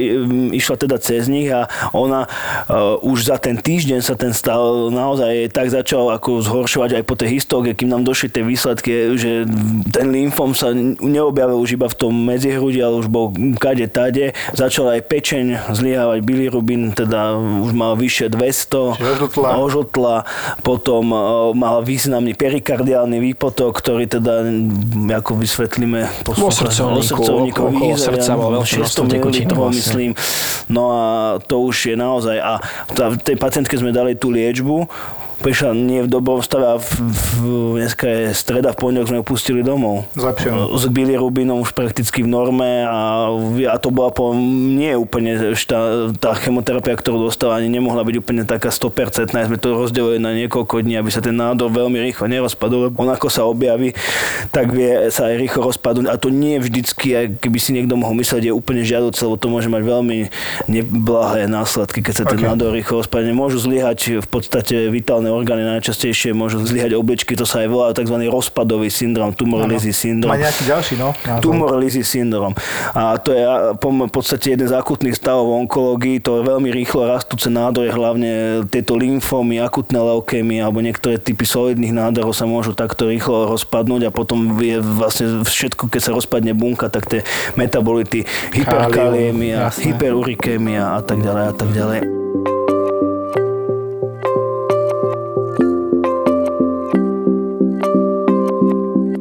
[0.53, 5.49] išla teda cez nich a ona uh, už za ten týždeň sa ten stav naozaj
[5.51, 9.45] tak začal ako zhoršovať aj po tej histológie, kým nám došli tie výsledky, že
[9.91, 10.71] ten lymfom sa
[11.01, 14.33] neobjavil už iba v tom medzihrudi, ale už bol kade tade.
[14.53, 18.97] Začal aj pečeň zlyhávať, bilirubin teda už mal vyššie 200.
[18.97, 19.49] Čiže ožltla.
[19.57, 20.15] Ožltla.
[20.61, 24.45] Potom uh, mal významný perikardiálny výpotok, ktorý teda,
[25.21, 27.63] ako vysvetlíme, Vo srdcovníku,
[27.93, 29.77] okolo srdca bolo množstvo tekutín vlastne.
[29.77, 30.11] myslím.
[30.67, 31.03] No a
[31.39, 32.59] to už je naozaj, a
[32.91, 34.89] tá, tej pacientke sme dali tú liečbu,
[35.37, 37.41] prišla nie v dobrom stave a v, v,
[37.77, 40.09] dneska je streda, v pondelok sme ju pustili domov.
[40.17, 40.73] Zlepšenú.
[40.73, 43.29] S bilirubinom už prakticky v norme a,
[43.69, 48.43] a to bola po, nie úplne šta, tá chemoterapia, ktorú dostala, ani nemohla byť úplne
[48.43, 49.29] taká 100%.
[49.31, 52.89] Sme to rozdelili na niekoľko dní, aby sa ten nádor veľmi rýchlo nerozpadol.
[52.89, 53.93] lebo On ako sa objaví,
[54.49, 58.49] tak vie sa aj rýchlo rozpadnúť a to nie vždycky, keby si niekto mohol myslieť,
[58.49, 60.17] je úplne žiaduce, lebo to môže mať veľmi
[60.67, 62.45] neblahé následky, keď sa ten Ok.
[62.53, 63.31] nádor rýchlo rozpadne.
[63.37, 68.15] Môžu zlyhať v podstate vitálne orgány, najčastejšie môžu zlyhať obličky, to sa aj volá tzv.
[68.27, 70.31] rozpadový syndrom, tumor Lizzy syndrom.
[70.31, 71.11] Má nejaký ďalší, no?
[71.43, 72.53] Tumor syndrom.
[72.93, 73.41] A to je
[73.77, 76.23] v podstate jeden z akutných stavov onkológii.
[76.23, 81.93] To je veľmi rýchlo rastúce nádory, hlavne tieto lymfómy, akutné leukémie alebo niektoré typy solidných
[81.95, 86.91] nádorov sa môžu takto rýchlo rozpadnúť a potom je vlastne všetko, keď sa rozpadne bunka,
[86.91, 87.21] tak tie
[87.55, 91.99] metabolity, hyperkaliémia, hyperurikémia a tak ďalej a tak ďalej.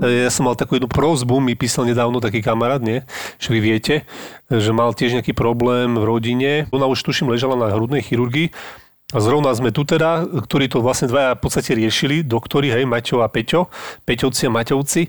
[0.02, 3.06] Ja som mal takú jednu prozbu, mi písal nedávno taký kamarát, nie?
[3.40, 3.94] Že vy viete,
[4.52, 6.50] že mal tiež nejaký problém v rodine.
[6.74, 8.52] Ona už tuším ležala na hrudnej chirurgii
[9.14, 13.22] a zrovna sme tu teda, ktorí to vlastne dvaja v podstate riešili, doktori, hej, Maťo
[13.22, 13.70] a Peťo,
[14.02, 15.02] Peťovci a Maťovci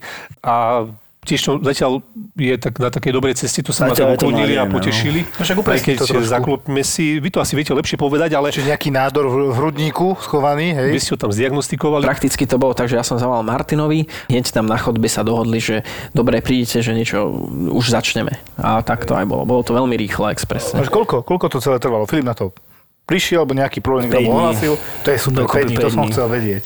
[0.45, 0.85] a
[1.27, 1.99] tiež to zatiaľ
[2.39, 4.79] je tak na takej dobrej ceste, to sa ma Zatiaľ to uklonili a no.
[4.79, 5.27] potešili.
[5.35, 8.89] No však Aj keď zaklopme si, vy to asi viete lepšie povedať, ale Čiže nejaký
[8.95, 10.89] nádor v hrudníku schovaný, hej?
[10.95, 12.07] vy ste ho tam zdiagnostikovali.
[12.07, 15.59] Prakticky to bolo tak, že ja som zavolal Martinovi, hneď tam na chodbe sa dohodli,
[15.59, 15.83] že
[16.15, 17.27] dobre, prídete, že niečo
[17.75, 18.39] už začneme.
[18.55, 19.43] A tak to aj bolo.
[19.43, 20.79] Bolo to veľmi rýchlo a expresne.
[20.79, 22.07] Až koľko, koľko to celé trvalo?
[22.07, 22.55] Filip na to
[23.07, 24.35] prišiel, alebo nejaký problém Päť mu dní.
[24.35, 24.73] ohlasil.
[24.77, 26.63] To je super, 5 Dokopy dní, to som chcel vedieť.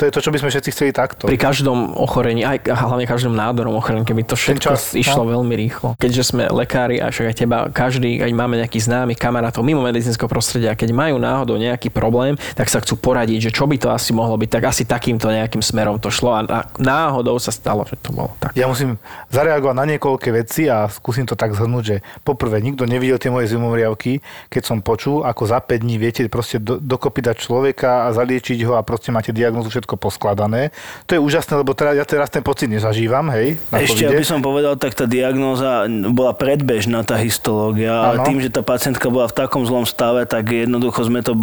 [0.00, 1.28] To je to, čo by sme všetci chceli takto.
[1.28, 5.36] Pri každom ochorení, aj hlavne každom nádorom ochorení, keby to všetko čas, išlo no?
[5.36, 5.88] veľmi rýchlo.
[6.00, 10.32] Keďže sme lekári a však aj teba, každý, aj máme nejakých známych kamarátov mimo medicínskeho
[10.32, 14.16] prostredia, keď majú náhodou nejaký problém, tak sa chcú poradiť, že čo by to asi
[14.16, 18.16] mohlo byť, tak asi takýmto nejakým smerom to šlo a náhodou sa stalo, že to
[18.16, 18.56] bolo tak.
[18.56, 18.96] Ja musím
[19.28, 23.52] zareagovať na niekoľké veci a skúsim to tak zhrnúť, že poprvé nikto nevidel tie moje
[23.52, 28.16] zimomriavky, keď som počul, ako za 5 dní viete proste do, dokopy dať človeka a
[28.16, 30.70] zaliečiť ho a proste máte diagnozu všetko poskladané.
[31.10, 33.58] To je úžasné, lebo teraz, ja teraz ten pocit nezažívam, hej.
[33.74, 38.54] Na Ešte, aby som povedal, tak tá diagnóza bola predbežná, tá histológia, ale tým, že
[38.54, 41.34] tá pacientka bola v takom zlom stave, tak jednoducho sme to,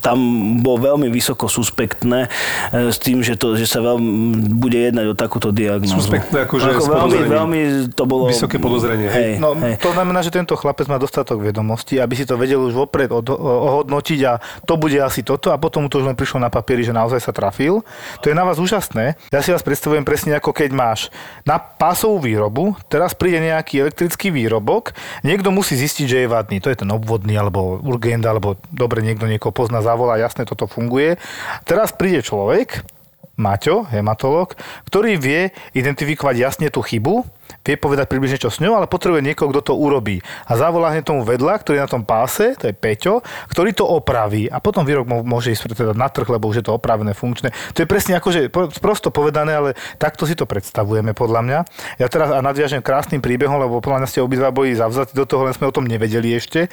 [0.00, 0.18] tam
[0.64, 2.32] bolo veľmi vysoko suspektné
[2.72, 6.00] e, s tým, že, to, že sa veľmi bude jednať o takúto diagnózu.
[6.00, 7.60] Suspektné, akože Ako veľmi, veľmi
[7.92, 8.32] to bolo...
[8.32, 9.12] Vysoké podozrenie.
[9.12, 9.76] Hej, no, hej.
[9.84, 14.20] To znamená, že tento chlapec má dostatok vedomostí, aby si to vedel už vopred ohodnotiť
[14.24, 16.96] a to bude asi toto a potom mu to už len prišlo na papieri, že
[16.96, 17.82] naozaj sa trafil robil.
[18.22, 19.18] To je na vás úžasné.
[19.34, 21.10] Ja si vás predstavujem presne ako keď máš
[21.42, 24.94] na pásovú výrobu, teraz príde nejaký elektrický výrobok,
[25.26, 26.62] niekto musí zistiť, že je vadný.
[26.62, 31.18] To je ten obvodný alebo urgent, alebo dobre niekto niekoho pozná, zavolá, jasne toto funguje.
[31.66, 32.86] Teraz príde človek,
[33.38, 34.54] Maťo, hematolog,
[34.86, 37.26] ktorý vie identifikovať jasne tú chybu,
[37.68, 40.24] vie povedať približne čo s ňou, ale potrebuje niekoho, kto to urobí.
[40.48, 43.20] A zavolá hneď tomu vedľa, ktorý je na tom páse, to je Peťo,
[43.52, 46.72] ktorý to opraví a potom výrok môže ísť teda na trh, lebo už je to
[46.72, 47.52] opravené, funkčné.
[47.76, 48.48] To je presne akože
[48.80, 49.70] prosto povedané, ale
[50.00, 51.58] takto si to predstavujeme podľa mňa.
[52.00, 55.44] Ja teraz a nadviažem krásnym príbehom, lebo podľa mňa ste obidva boli zavzatí do toho,
[55.44, 56.66] len sme o tom nevedeli ešte.
[56.66, 56.68] E,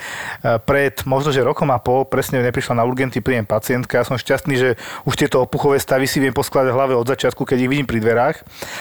[0.64, 4.00] pred možno, že rokom a pol presne neprišla na urgentný príjem pacientka.
[4.00, 4.70] Ja som šťastný, že
[5.04, 8.00] už tieto opuchové stavy si viem poskladať v hlave od začiatku, keď ich vidím pri
[8.00, 8.38] dverách.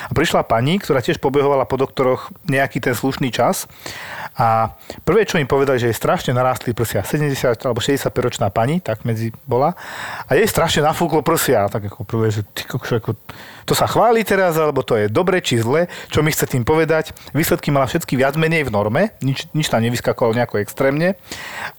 [0.08, 3.68] A prišla pani, ktorá tiež pobehovala po doktoroch nejaký ten slušný čas.
[4.34, 4.74] A
[5.06, 7.06] prvé, čo im povedali, že je strašne narástli prsia.
[7.06, 9.78] 70 alebo 65 ročná pani, tak medzi bola.
[10.26, 11.70] A jej strašne nafúklo prsia.
[11.70, 13.14] Tak ako prvé, že ty, ako,
[13.64, 17.16] to sa chváli teraz, alebo to je dobre či zle, čo mi chce tým povedať.
[17.32, 21.16] Výsledky mala všetky viac menej v norme, nič, nič tam nevyskakovalo nejako extrémne.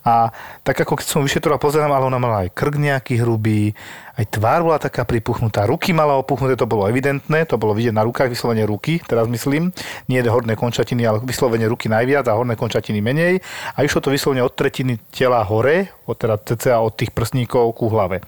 [0.05, 0.33] A
[0.65, 3.77] tak ako keď som vyšetroval, pozerám, ale ona mala aj krk nejaký hrubý,
[4.15, 8.07] aj tvár bola taká pripuchnutá, ruky mala opuchnuté, to bolo evidentné, to bolo vidieť na
[8.07, 9.75] rukách, vyslovene ruky, teraz myslím,
[10.07, 13.43] nie horné končatiny, ale vyslovene ruky najviac a horné končatiny menej.
[13.75, 17.91] A išlo to vyslovene od tretiny tela hore, od teda cca od tých prsníkov ku
[17.91, 18.23] hlave.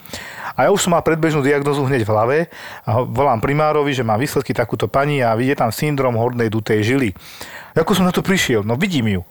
[0.60, 2.38] A ja už som mal predbežnú diagnozu hneď v hlave
[2.84, 7.16] a volám primárovi, že má výsledky takúto pani a vidie tam syndrom hornej dutej žily.
[7.72, 8.68] Ako som na to prišiel?
[8.68, 9.22] No vidím ju.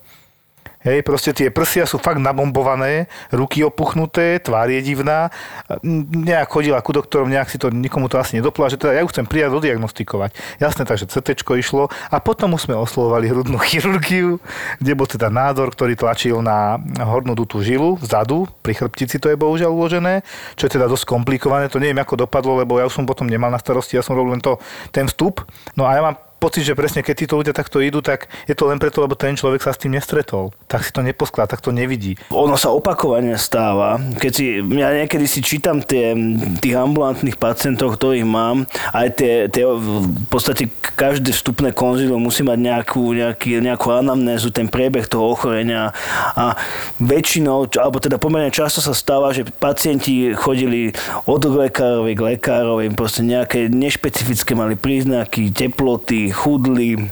[0.86, 5.34] Hej, proste tie prsia sú fakt nabombované, ruky opuchnuté, tvár je divná.
[5.82, 9.10] Nejak chodila ku doktorom, nejak si to, nikomu to asi nedopla, že teda ja ju
[9.10, 10.62] chcem prijať dodiagnostikovať.
[10.62, 14.38] Jasné, takže CT išlo a potom už sme oslovovali hrudnú chirurgiu,
[14.78, 19.34] kde bol teda nádor, ktorý tlačil na hornú dutú žilu vzadu, pri chrbtici to je
[19.34, 20.22] bohužiaľ uložené,
[20.54, 23.50] čo je teda dosť komplikované, to neviem ako dopadlo, lebo ja už som potom nemal
[23.50, 24.54] na starosti, ja som robil len to,
[24.94, 25.42] ten vstup.
[25.74, 28.68] No a ja mám pocit, že presne keď títo ľudia takto idú, tak je to
[28.68, 30.52] len preto, lebo ten človek sa s tým nestretol.
[30.68, 32.16] Tak si to neposklá, tak to nevidí.
[32.32, 33.96] Ono sa opakovane stáva.
[34.20, 36.12] Keď si, ja niekedy si čítam tie,
[36.60, 42.58] tých ambulantných pacientov, ktorých mám, aj tie, tie v podstate každé vstupné konzilium musí mať
[42.60, 45.92] nejakú, nejaký, nejakú anamnézu, ten priebeh toho ochorenia
[46.36, 46.56] a
[47.00, 50.96] väčšinou, alebo teda pomerne často sa stáva, že pacienti chodili
[51.28, 57.10] od lekárovi k lekárovi, proste nejaké nešpecifické mali príznaky, teploty, chudli,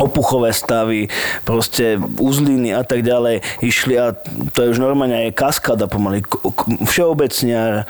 [0.00, 1.12] opuchové stavy,
[1.44, 4.16] proste uzliny a tak ďalej išli a
[4.52, 6.24] to je už normálne aj kaskada pomaly.
[6.86, 7.84] Všeobecne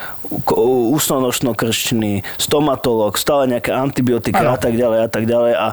[0.96, 4.54] ústnonočno-krčný, stomatolog, stále nejaké antibiotika ano.
[4.54, 5.66] a tak ďalej a tak ďalej a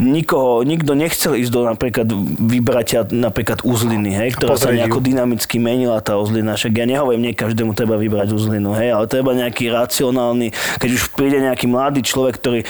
[0.00, 2.08] nikoho, nikto nechcel ísť do napríklad
[2.40, 6.56] vybratia napríklad uzliny, hej, ktorá sa nejako dynamicky menila tá uzlina.
[6.56, 11.02] Však ja nehovorím, nie každému treba vybrať uzlinu, hej, ale treba nejaký racionálny, keď už
[11.12, 12.60] príde nejaký mladý človek, ktorý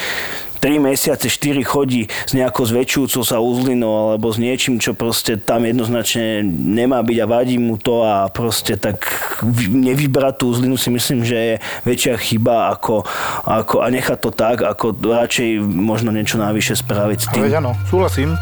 [0.67, 5.63] 3 mesiace, 4 chodí s nejakou zväčšujúcou sa uzlinou alebo s niečím, čo proste tam
[5.63, 9.07] jednoznačne nemá byť a vadí mu to a proste tak
[9.71, 11.55] nevybrať tú uzlinu si myslím, že je
[11.87, 13.07] väčšia chyba ako,
[13.47, 17.47] ako a nechať to tak, ako radšej možno niečo navyše spraviť s tým.
[17.47, 18.35] Ale áno, súhlasím.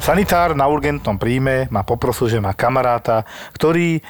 [0.00, 4.02] Sanitár na urgentnom príjme ma poprosil, že má kamaráta, ktorý eh,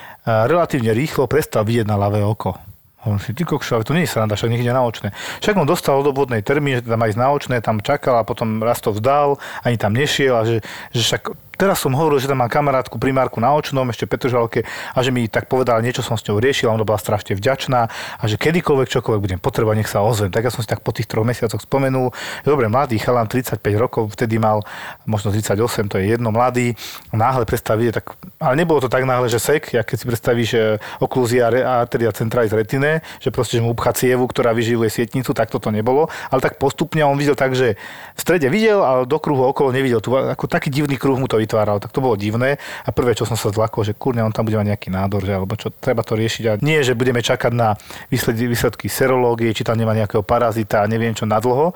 [0.47, 2.66] relatívne rýchlo prestal vidieť na ľavé oko.
[3.07, 5.15] On si, ty kokšo, ale to nie je sranda, však ide na očné.
[5.39, 8.59] Však on dostal od obvodnej termín, že tam aj na očné, tam čakal a potom
[8.59, 10.59] raz to vzdal, ani tam nešiel a že,
[10.91, 11.23] že však
[11.57, 15.25] Teraz som hovoril, že tam mám kamarátku primárku na očnom, ešte Petržalke, a že mi
[15.27, 17.81] tak povedal, niečo som s ňou riešil, ona bola strašne vďačná
[18.21, 20.29] a že kedykoľvek čokoľvek budem potrebovať, nech sa ozvem.
[20.29, 22.13] Tak ja som si tak po tých troch mesiacoch spomenul,
[22.45, 24.61] že dobre, mladý chalán, 35 rokov, vtedy mal
[25.09, 26.77] možno 38, to je jedno, mladý,
[27.11, 30.51] náhle predstaví, tak, ale nebolo to tak náhle, že sek, ja keď si predstavíš
[31.01, 35.73] oklúzia arteria centralis retine, že proste, že mu upcha cievu, ktorá vyživuje sietnicu, tak toto
[35.73, 37.81] nebolo, ale tak postupne on videl tak, že
[38.13, 40.05] v strede videl, ale do kruhu okolo nevidel.
[40.05, 42.59] Tu, ako taký divný kruh mu to vytváral, tak to bolo divné.
[42.83, 45.33] A prvé, čo som sa zlakol, že kurne, on tam bude mať nejaký nádor, že,
[45.39, 46.45] alebo čo, treba to riešiť.
[46.51, 47.79] A nie, že budeme čakať na
[48.11, 51.71] výsledky, výsledky serológie, či tam nemá nejakého parazita, neviem čo na dlho.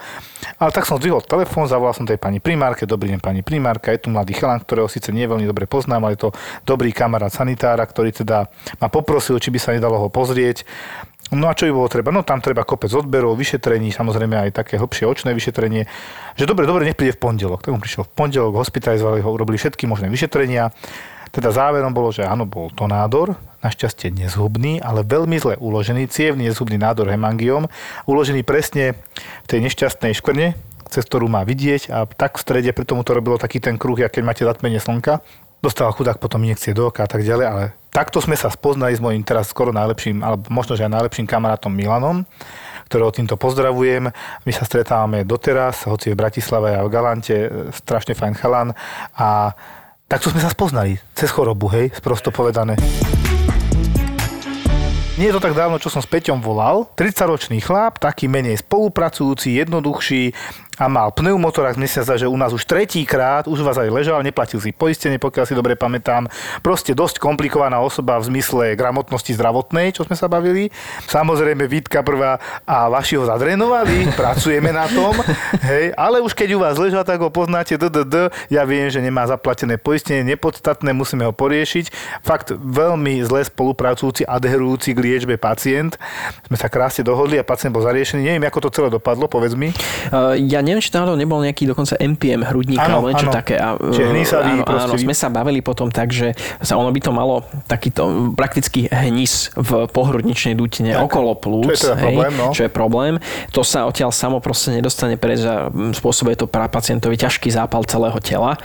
[0.58, 4.04] Ale tak som zdvihol telefón, zavolal som tej pani primárke, dobrý deň pani primárka, je
[4.04, 6.30] tu mladý chalan, ktorého síce nie veľmi dobre poznám, ale je to
[6.66, 8.50] dobrý kamarát sanitára, ktorý teda
[8.82, 10.66] ma poprosil, či by sa nedalo ho pozrieť.
[11.30, 12.10] No a čo by bolo treba?
[12.10, 15.86] No tam treba kopec odberov, vyšetrení, samozrejme aj také hlbšie očné vyšetrenie.
[16.34, 17.62] Že dobre, dobre, nech príde v pondelok.
[17.62, 20.74] Tak on prišiel v pondelok, hospitalizovali ho, urobili všetky možné vyšetrenia.
[21.30, 26.50] Teda záverom bolo, že áno, bol to nádor, našťastie nezhubný, ale veľmi zle uložený, cievný
[26.50, 27.70] nezhubný nádor hemangiom,
[28.10, 28.98] uložený presne
[29.44, 30.58] v tej nešťastnej škvrne,
[30.90, 33.94] cez ktorú má vidieť a tak v strede, preto mu to robilo taký ten kruh,
[33.94, 35.22] keď máte zatmenie slnka.
[35.62, 39.02] Dostal chudák potom injekcie do oka a tak ďalej, ale takto sme sa spoznali s
[39.02, 42.22] mojím teraz skoro najlepším, alebo možno, že aj najlepším kamarátom Milanom,
[42.86, 44.10] ktorého týmto pozdravujem.
[44.46, 47.36] My sa stretávame doteraz, hoci v Bratislave a v Galante,
[47.74, 48.68] strašne fajn chalan
[49.18, 49.54] a
[50.10, 52.74] takto sme sa spoznali, cez chorobu, hej, sprosto povedané.
[55.20, 56.88] Nie je to tak dávno, čo som s Peťom volal.
[56.96, 60.32] 30-ročný chlap, taký menej spolupracujúci, jednoduchší,
[60.80, 64.56] a mal pneumotorák, mne sa že u nás už tretíkrát, už vás aj ležal, neplatil
[64.64, 66.24] si poistenie, pokiaľ si dobre pamätám.
[66.64, 70.72] Proste dosť komplikovaná osoba v zmysle gramotnosti zdravotnej, čo sme sa bavili.
[71.04, 75.12] Samozrejme, Vítka prvá a vaši ho zadrenovali, pracujeme na tom,
[75.60, 79.28] hej, ale už keď u vás ležal, tak ho poznáte, DDD, ja viem, že nemá
[79.28, 81.92] zaplatené poistenie, nepodstatné, musíme ho poriešiť.
[82.24, 86.00] Fakt veľmi zle spolupracujúci, adherujúci k liečbe pacient.
[86.48, 88.24] Sme sa krásne dohodli a pacient bol zariešený.
[88.24, 89.76] Neviem, ako to celé dopadlo, povedz mi.
[90.40, 93.58] Ja neviem, či náhodou nebol nejaký dokonca MPM hrudníka, alebo niečo také.
[93.58, 97.10] A, Čiže hnisavý, áno, áno, sme sa bavili potom tak, že sa ono by to
[97.10, 101.74] malo takýto prakticky hnis v pohrudničnej dutine tak, okolo plúc.
[101.74, 102.46] Čo je teda hej, problém, no?
[102.52, 103.14] Čo je problém.
[103.56, 108.16] To sa odtiaľ samo proste nedostane preč a spôsobuje to pra pacientovi ťažký zápal celého
[108.20, 108.60] tela.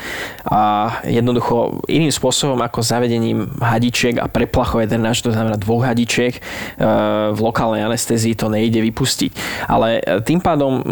[0.45, 6.41] A jednoducho iným spôsobom ako zavedením hadičiek a preplachovej drenáž, to znamená dvoch hadičiek, e,
[7.31, 9.31] v lokálnej anestézii to nejde vypustiť.
[9.71, 10.83] Ale e, tým pádom,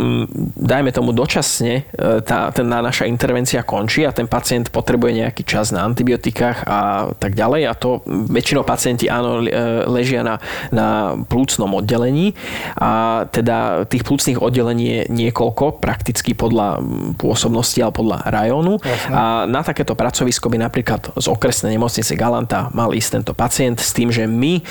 [0.56, 5.73] dajme tomu dočasne, e, tá, tá naša intervencia končí a ten pacient potrebuje nejaký čas
[5.73, 7.61] na antibiotikách a tak ďalej.
[7.67, 9.49] A to väčšinou pacienti áno e,
[9.89, 10.38] ležia na,
[10.69, 12.38] na plúcnom oddelení.
[12.77, 16.80] A teda tých plúcnych oddelení je niekoľko, prakticky podľa
[17.17, 19.15] pôsobnosti alebo podľa rajónu Jasne.
[19.15, 23.95] a na takéto pracovisko by napríklad z okresnej nemocnice Galanta mal ísť tento pacient s
[23.95, 24.61] tým, že my e,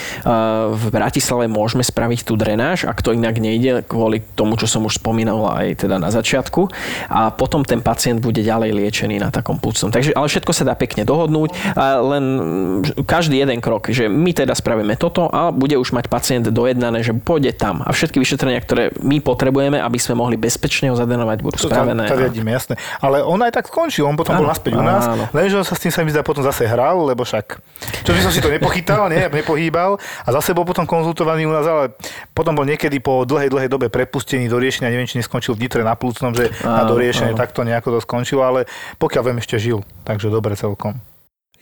[0.68, 5.00] v Bratislave môžeme spraviť tú drenáž, ak to inak nejde kvôli tomu, čo som už
[5.00, 6.68] spomínal aj teda na začiatku
[7.09, 9.89] a potom ten pacient bude ďalej liečený na takom plúcnom.
[9.89, 12.24] Takže, ale všetko sa dá pekne dohodnúť, len
[13.09, 17.16] každý jeden krok, že my teda spravíme toto a bude už mať pacient dojednané, že
[17.16, 21.56] pôjde tam a všetky vyšetrenia, ktoré my potrebujeme, aby sme mohli bezpečne ho zadenovať, budú
[21.56, 22.06] to spravené.
[22.10, 22.76] To riadíme, jasné.
[23.01, 25.80] Ale on aj tak skončil, on potom áno, bol naspäť u nás, lenže sa s
[25.80, 27.62] tým sa mi zdá potom zase hral, lebo však,
[28.05, 31.64] čo by som si to nepochytal, nie, nepohýbal a zase bol potom konzultovaný u nás,
[31.64, 31.94] ale
[32.34, 35.86] potom bol niekedy po dlhej, dlhej dobe prepustený do riešenia, neviem, či neskončil v Nitre
[35.86, 38.66] na plúcnom, že na doriešenie takto nejako to skončilo, ale
[38.98, 39.86] pokiaľ viem, ešte žil.
[40.02, 41.11] Takže dobre celkom.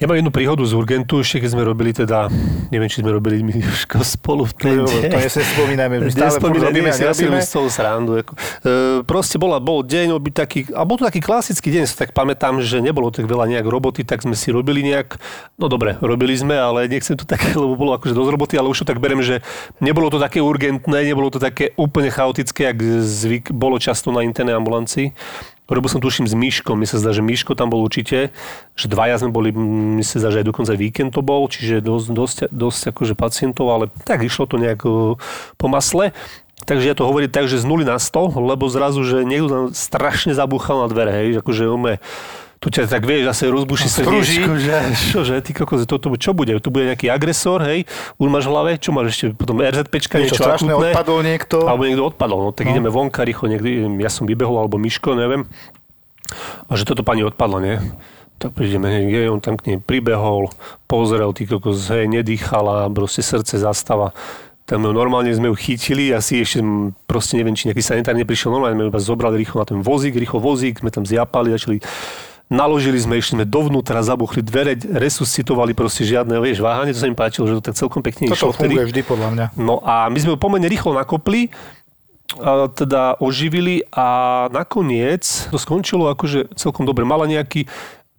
[0.00, 2.32] Ja mám jednu príhodu z Urgentu, ešte keď sme robili teda,
[2.72, 3.52] neviem, či sme robili my
[4.16, 5.12] spolu v ten deň.
[5.12, 7.36] To nespomínajme, my stále robíme a nerobíme.
[7.36, 8.16] Ja si srandu.
[8.16, 8.32] Ako.
[8.32, 12.16] E, proste bola, bol deň, bol taký, a bol to taký klasický deň, sa tak
[12.16, 15.20] pamätám, že nebolo tak veľa nejak roboty, tak sme si robili nejak,
[15.60, 18.80] no dobre, robili sme, ale nechcem to také, lebo bolo akože dosť roboty, ale už
[18.80, 19.44] to tak berem, že
[19.84, 24.56] nebolo to také urgentné, nebolo to také úplne chaotické, jak zvyk bolo často na internej
[24.56, 25.12] ambulancii.
[25.70, 28.34] Robil som tuším s Myškom, mi sa zdá, že Myško tam bol určite,
[28.74, 32.06] že dvaja sme boli, mi sa zdá, že aj dokonca víkend to bol, čiže dosť,
[32.10, 34.82] dosť, dosť akože pacientov, ale tak išlo to nejak
[35.54, 36.10] po masle.
[36.66, 39.64] Takže ja to hovorím tak, že z nuly na 100, lebo zrazu, že niekto tam
[39.72, 42.02] strašne zabúchal na dvere, hej, akože ume,
[42.60, 46.12] tu ťa tak vieš, zase rozbuší no, srdiečko, že čo, že ty kokos, to, to,
[46.20, 46.52] čo bude?
[46.60, 47.88] Tu bude nejaký agresor, hej,
[48.20, 51.56] už máš v hlave, čo máš ešte potom RZPčka, niečo, niečo strašné, akutné, odpadol niekto.
[51.64, 52.76] Alebo niekto odpadol, no tak no.
[52.76, 55.48] ideme vonka rýchlo, niekde, ja som vybehol, alebo Miško, neviem.
[56.68, 57.76] A že toto pani odpadla, nie?
[58.40, 60.48] tak prídeme, hej, on tam k nej pribehol,
[60.88, 64.16] pozrel, ty kokos, hej, nedýchala, proste srdce zastava.
[64.64, 66.64] Tam normálne sme ju chytili, asi ešte
[67.04, 70.40] proste neviem, či nejaký sanitár neprišiel, normálne sme ju zobrali rýchlo na ten vozík, rýchlo
[70.40, 71.84] vozík, sme tam zjapali, začali
[72.50, 77.14] naložili sme, išli sme dovnútra, zabuchli dvere, resuscitovali proste žiadne, vieš, váhanie, to sa mi
[77.14, 78.50] páčilo, že to tak celkom pekne išlo.
[78.50, 79.46] Toto funguje vždy podľa mňa.
[79.54, 81.48] No a my sme ho pomerne rýchlo nakopli,
[82.38, 87.02] a teda oživili a nakoniec to skončilo akože celkom dobre.
[87.02, 87.66] Mala nejaký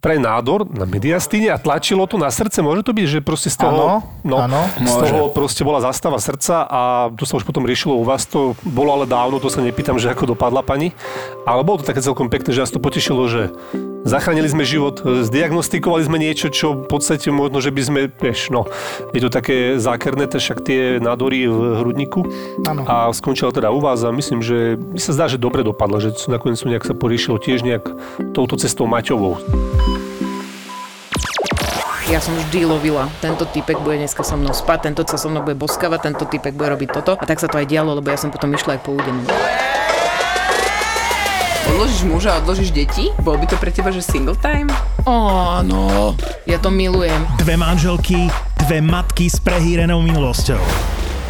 [0.02, 2.58] pre nádor na mediastíne a tlačilo to na srdce.
[2.58, 6.18] Môže to byť, že proste z toho, ano, no, ano, z toho proste bola zastava
[6.18, 6.80] srdca a
[7.14, 8.26] to sa už potom riešilo u vás.
[8.34, 10.90] To bolo ale dávno, to sa nepýtam, že ako dopadla pani.
[11.46, 13.54] Ale bolo to také celkom pekné, že vás to potešilo, že
[14.02, 18.66] zachránili sme život, zdiagnostikovali sme niečo, čo v podstate možno, že by sme, vieš, no,
[19.14, 22.26] je to také zákerné, však tie nádory v hrudníku.
[22.66, 22.82] Ano.
[22.86, 26.14] A skončila teda u vás a myslím, že mi sa zdá, že dobre dopadla, že
[26.26, 27.84] nakoniec nejak sa poriešilo tiež nejak
[28.34, 29.38] touto cestou Maťovou.
[32.10, 33.08] Ja som vždy lovila.
[33.24, 36.52] Tento typek bude dneska so mnou spať, tento sa so mnou bude boskavať, tento typek
[36.52, 37.16] bude robiť toto.
[37.16, 39.22] A tak sa to aj dialo, lebo ja som potom išla aj po údenu.
[41.72, 43.08] Odložíš muža, odložíš deti?
[43.24, 44.68] Bol by to pre teba, že single time?
[45.08, 46.12] Áno,
[46.44, 47.24] ja to milujem.
[47.40, 48.28] Dve manželky,
[48.60, 50.60] dve matky s prehýrenou minulosťou.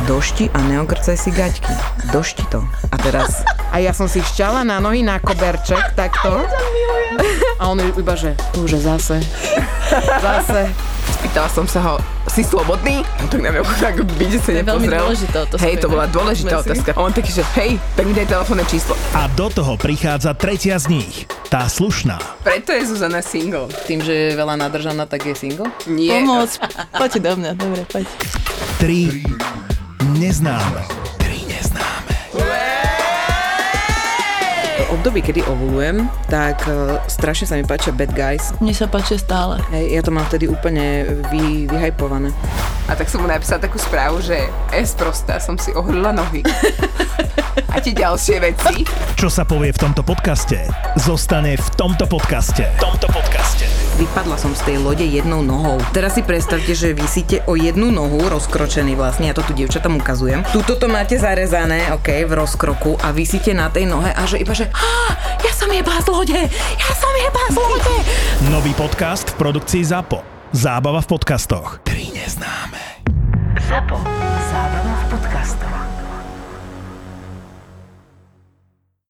[0.02, 1.70] Došti a neokrcaj si gaťky.
[2.10, 2.66] Došti to.
[2.90, 3.46] A teraz...
[3.70, 6.42] A ja som si šťala na nohy na koberček, takto.
[7.56, 9.22] A on iba, že už zase.
[10.26, 10.91] Zase.
[11.32, 11.94] Spýtala som sa ho,
[12.28, 13.08] si slobodný?
[13.16, 15.16] A tak na mňa tak byť sa nepozrel.
[15.64, 16.92] Hej, to bola dôležitá otázka.
[16.92, 18.92] A on taký, že hej, tak mi daj telefónne číslo.
[19.16, 22.20] A do toho prichádza tretia z nich, tá slušná.
[22.44, 23.72] Preto je Zuzana single.
[23.88, 25.72] Tým, že je veľa nadržaná, tak je single?
[25.88, 26.20] Nie.
[26.20, 26.52] Pomoc.
[27.00, 28.04] Poďte do mňa, dobre, poď.
[28.76, 29.24] Tri
[30.20, 30.84] neznáme.
[34.92, 38.52] Období, kedy ovulujem, tak uh, strašne sa mi páčia bad guys.
[38.60, 39.64] Mne sa páčia stále.
[39.72, 42.28] Hej, ja to mám vtedy úplne vy, vyhajpované.
[42.86, 44.36] A tak som mu napísala takú správu, že
[44.76, 46.44] es prostá, som si ohrila nohy.
[47.72, 48.84] A tie ďalšie veci.
[49.16, 50.68] Čo sa povie v tomto podcaste,
[51.00, 52.68] zostane v tomto podcaste.
[52.76, 53.71] V tomto podcaste.
[54.02, 55.78] Vypadla som z tej lode jednou nohou.
[55.94, 60.42] Teraz si predstavte, že vysíte o jednu nohu, rozkročený vlastne, ja to tu dievčatom ukazujem.
[60.50, 64.58] Tuto to máte zarezané, ok, v rozkroku a vysíte na tej nohe a že iba,
[64.58, 64.66] že
[65.38, 67.94] ja som jeba z lode, ja som jeba z lode.
[68.50, 70.50] Nový podcast v produkcii ZAPO.
[70.50, 71.78] Zábava v podcastoch.
[71.86, 73.06] Tri neznáme.
[73.70, 74.02] ZAPO.
[74.50, 75.91] Zábava v podcastoch.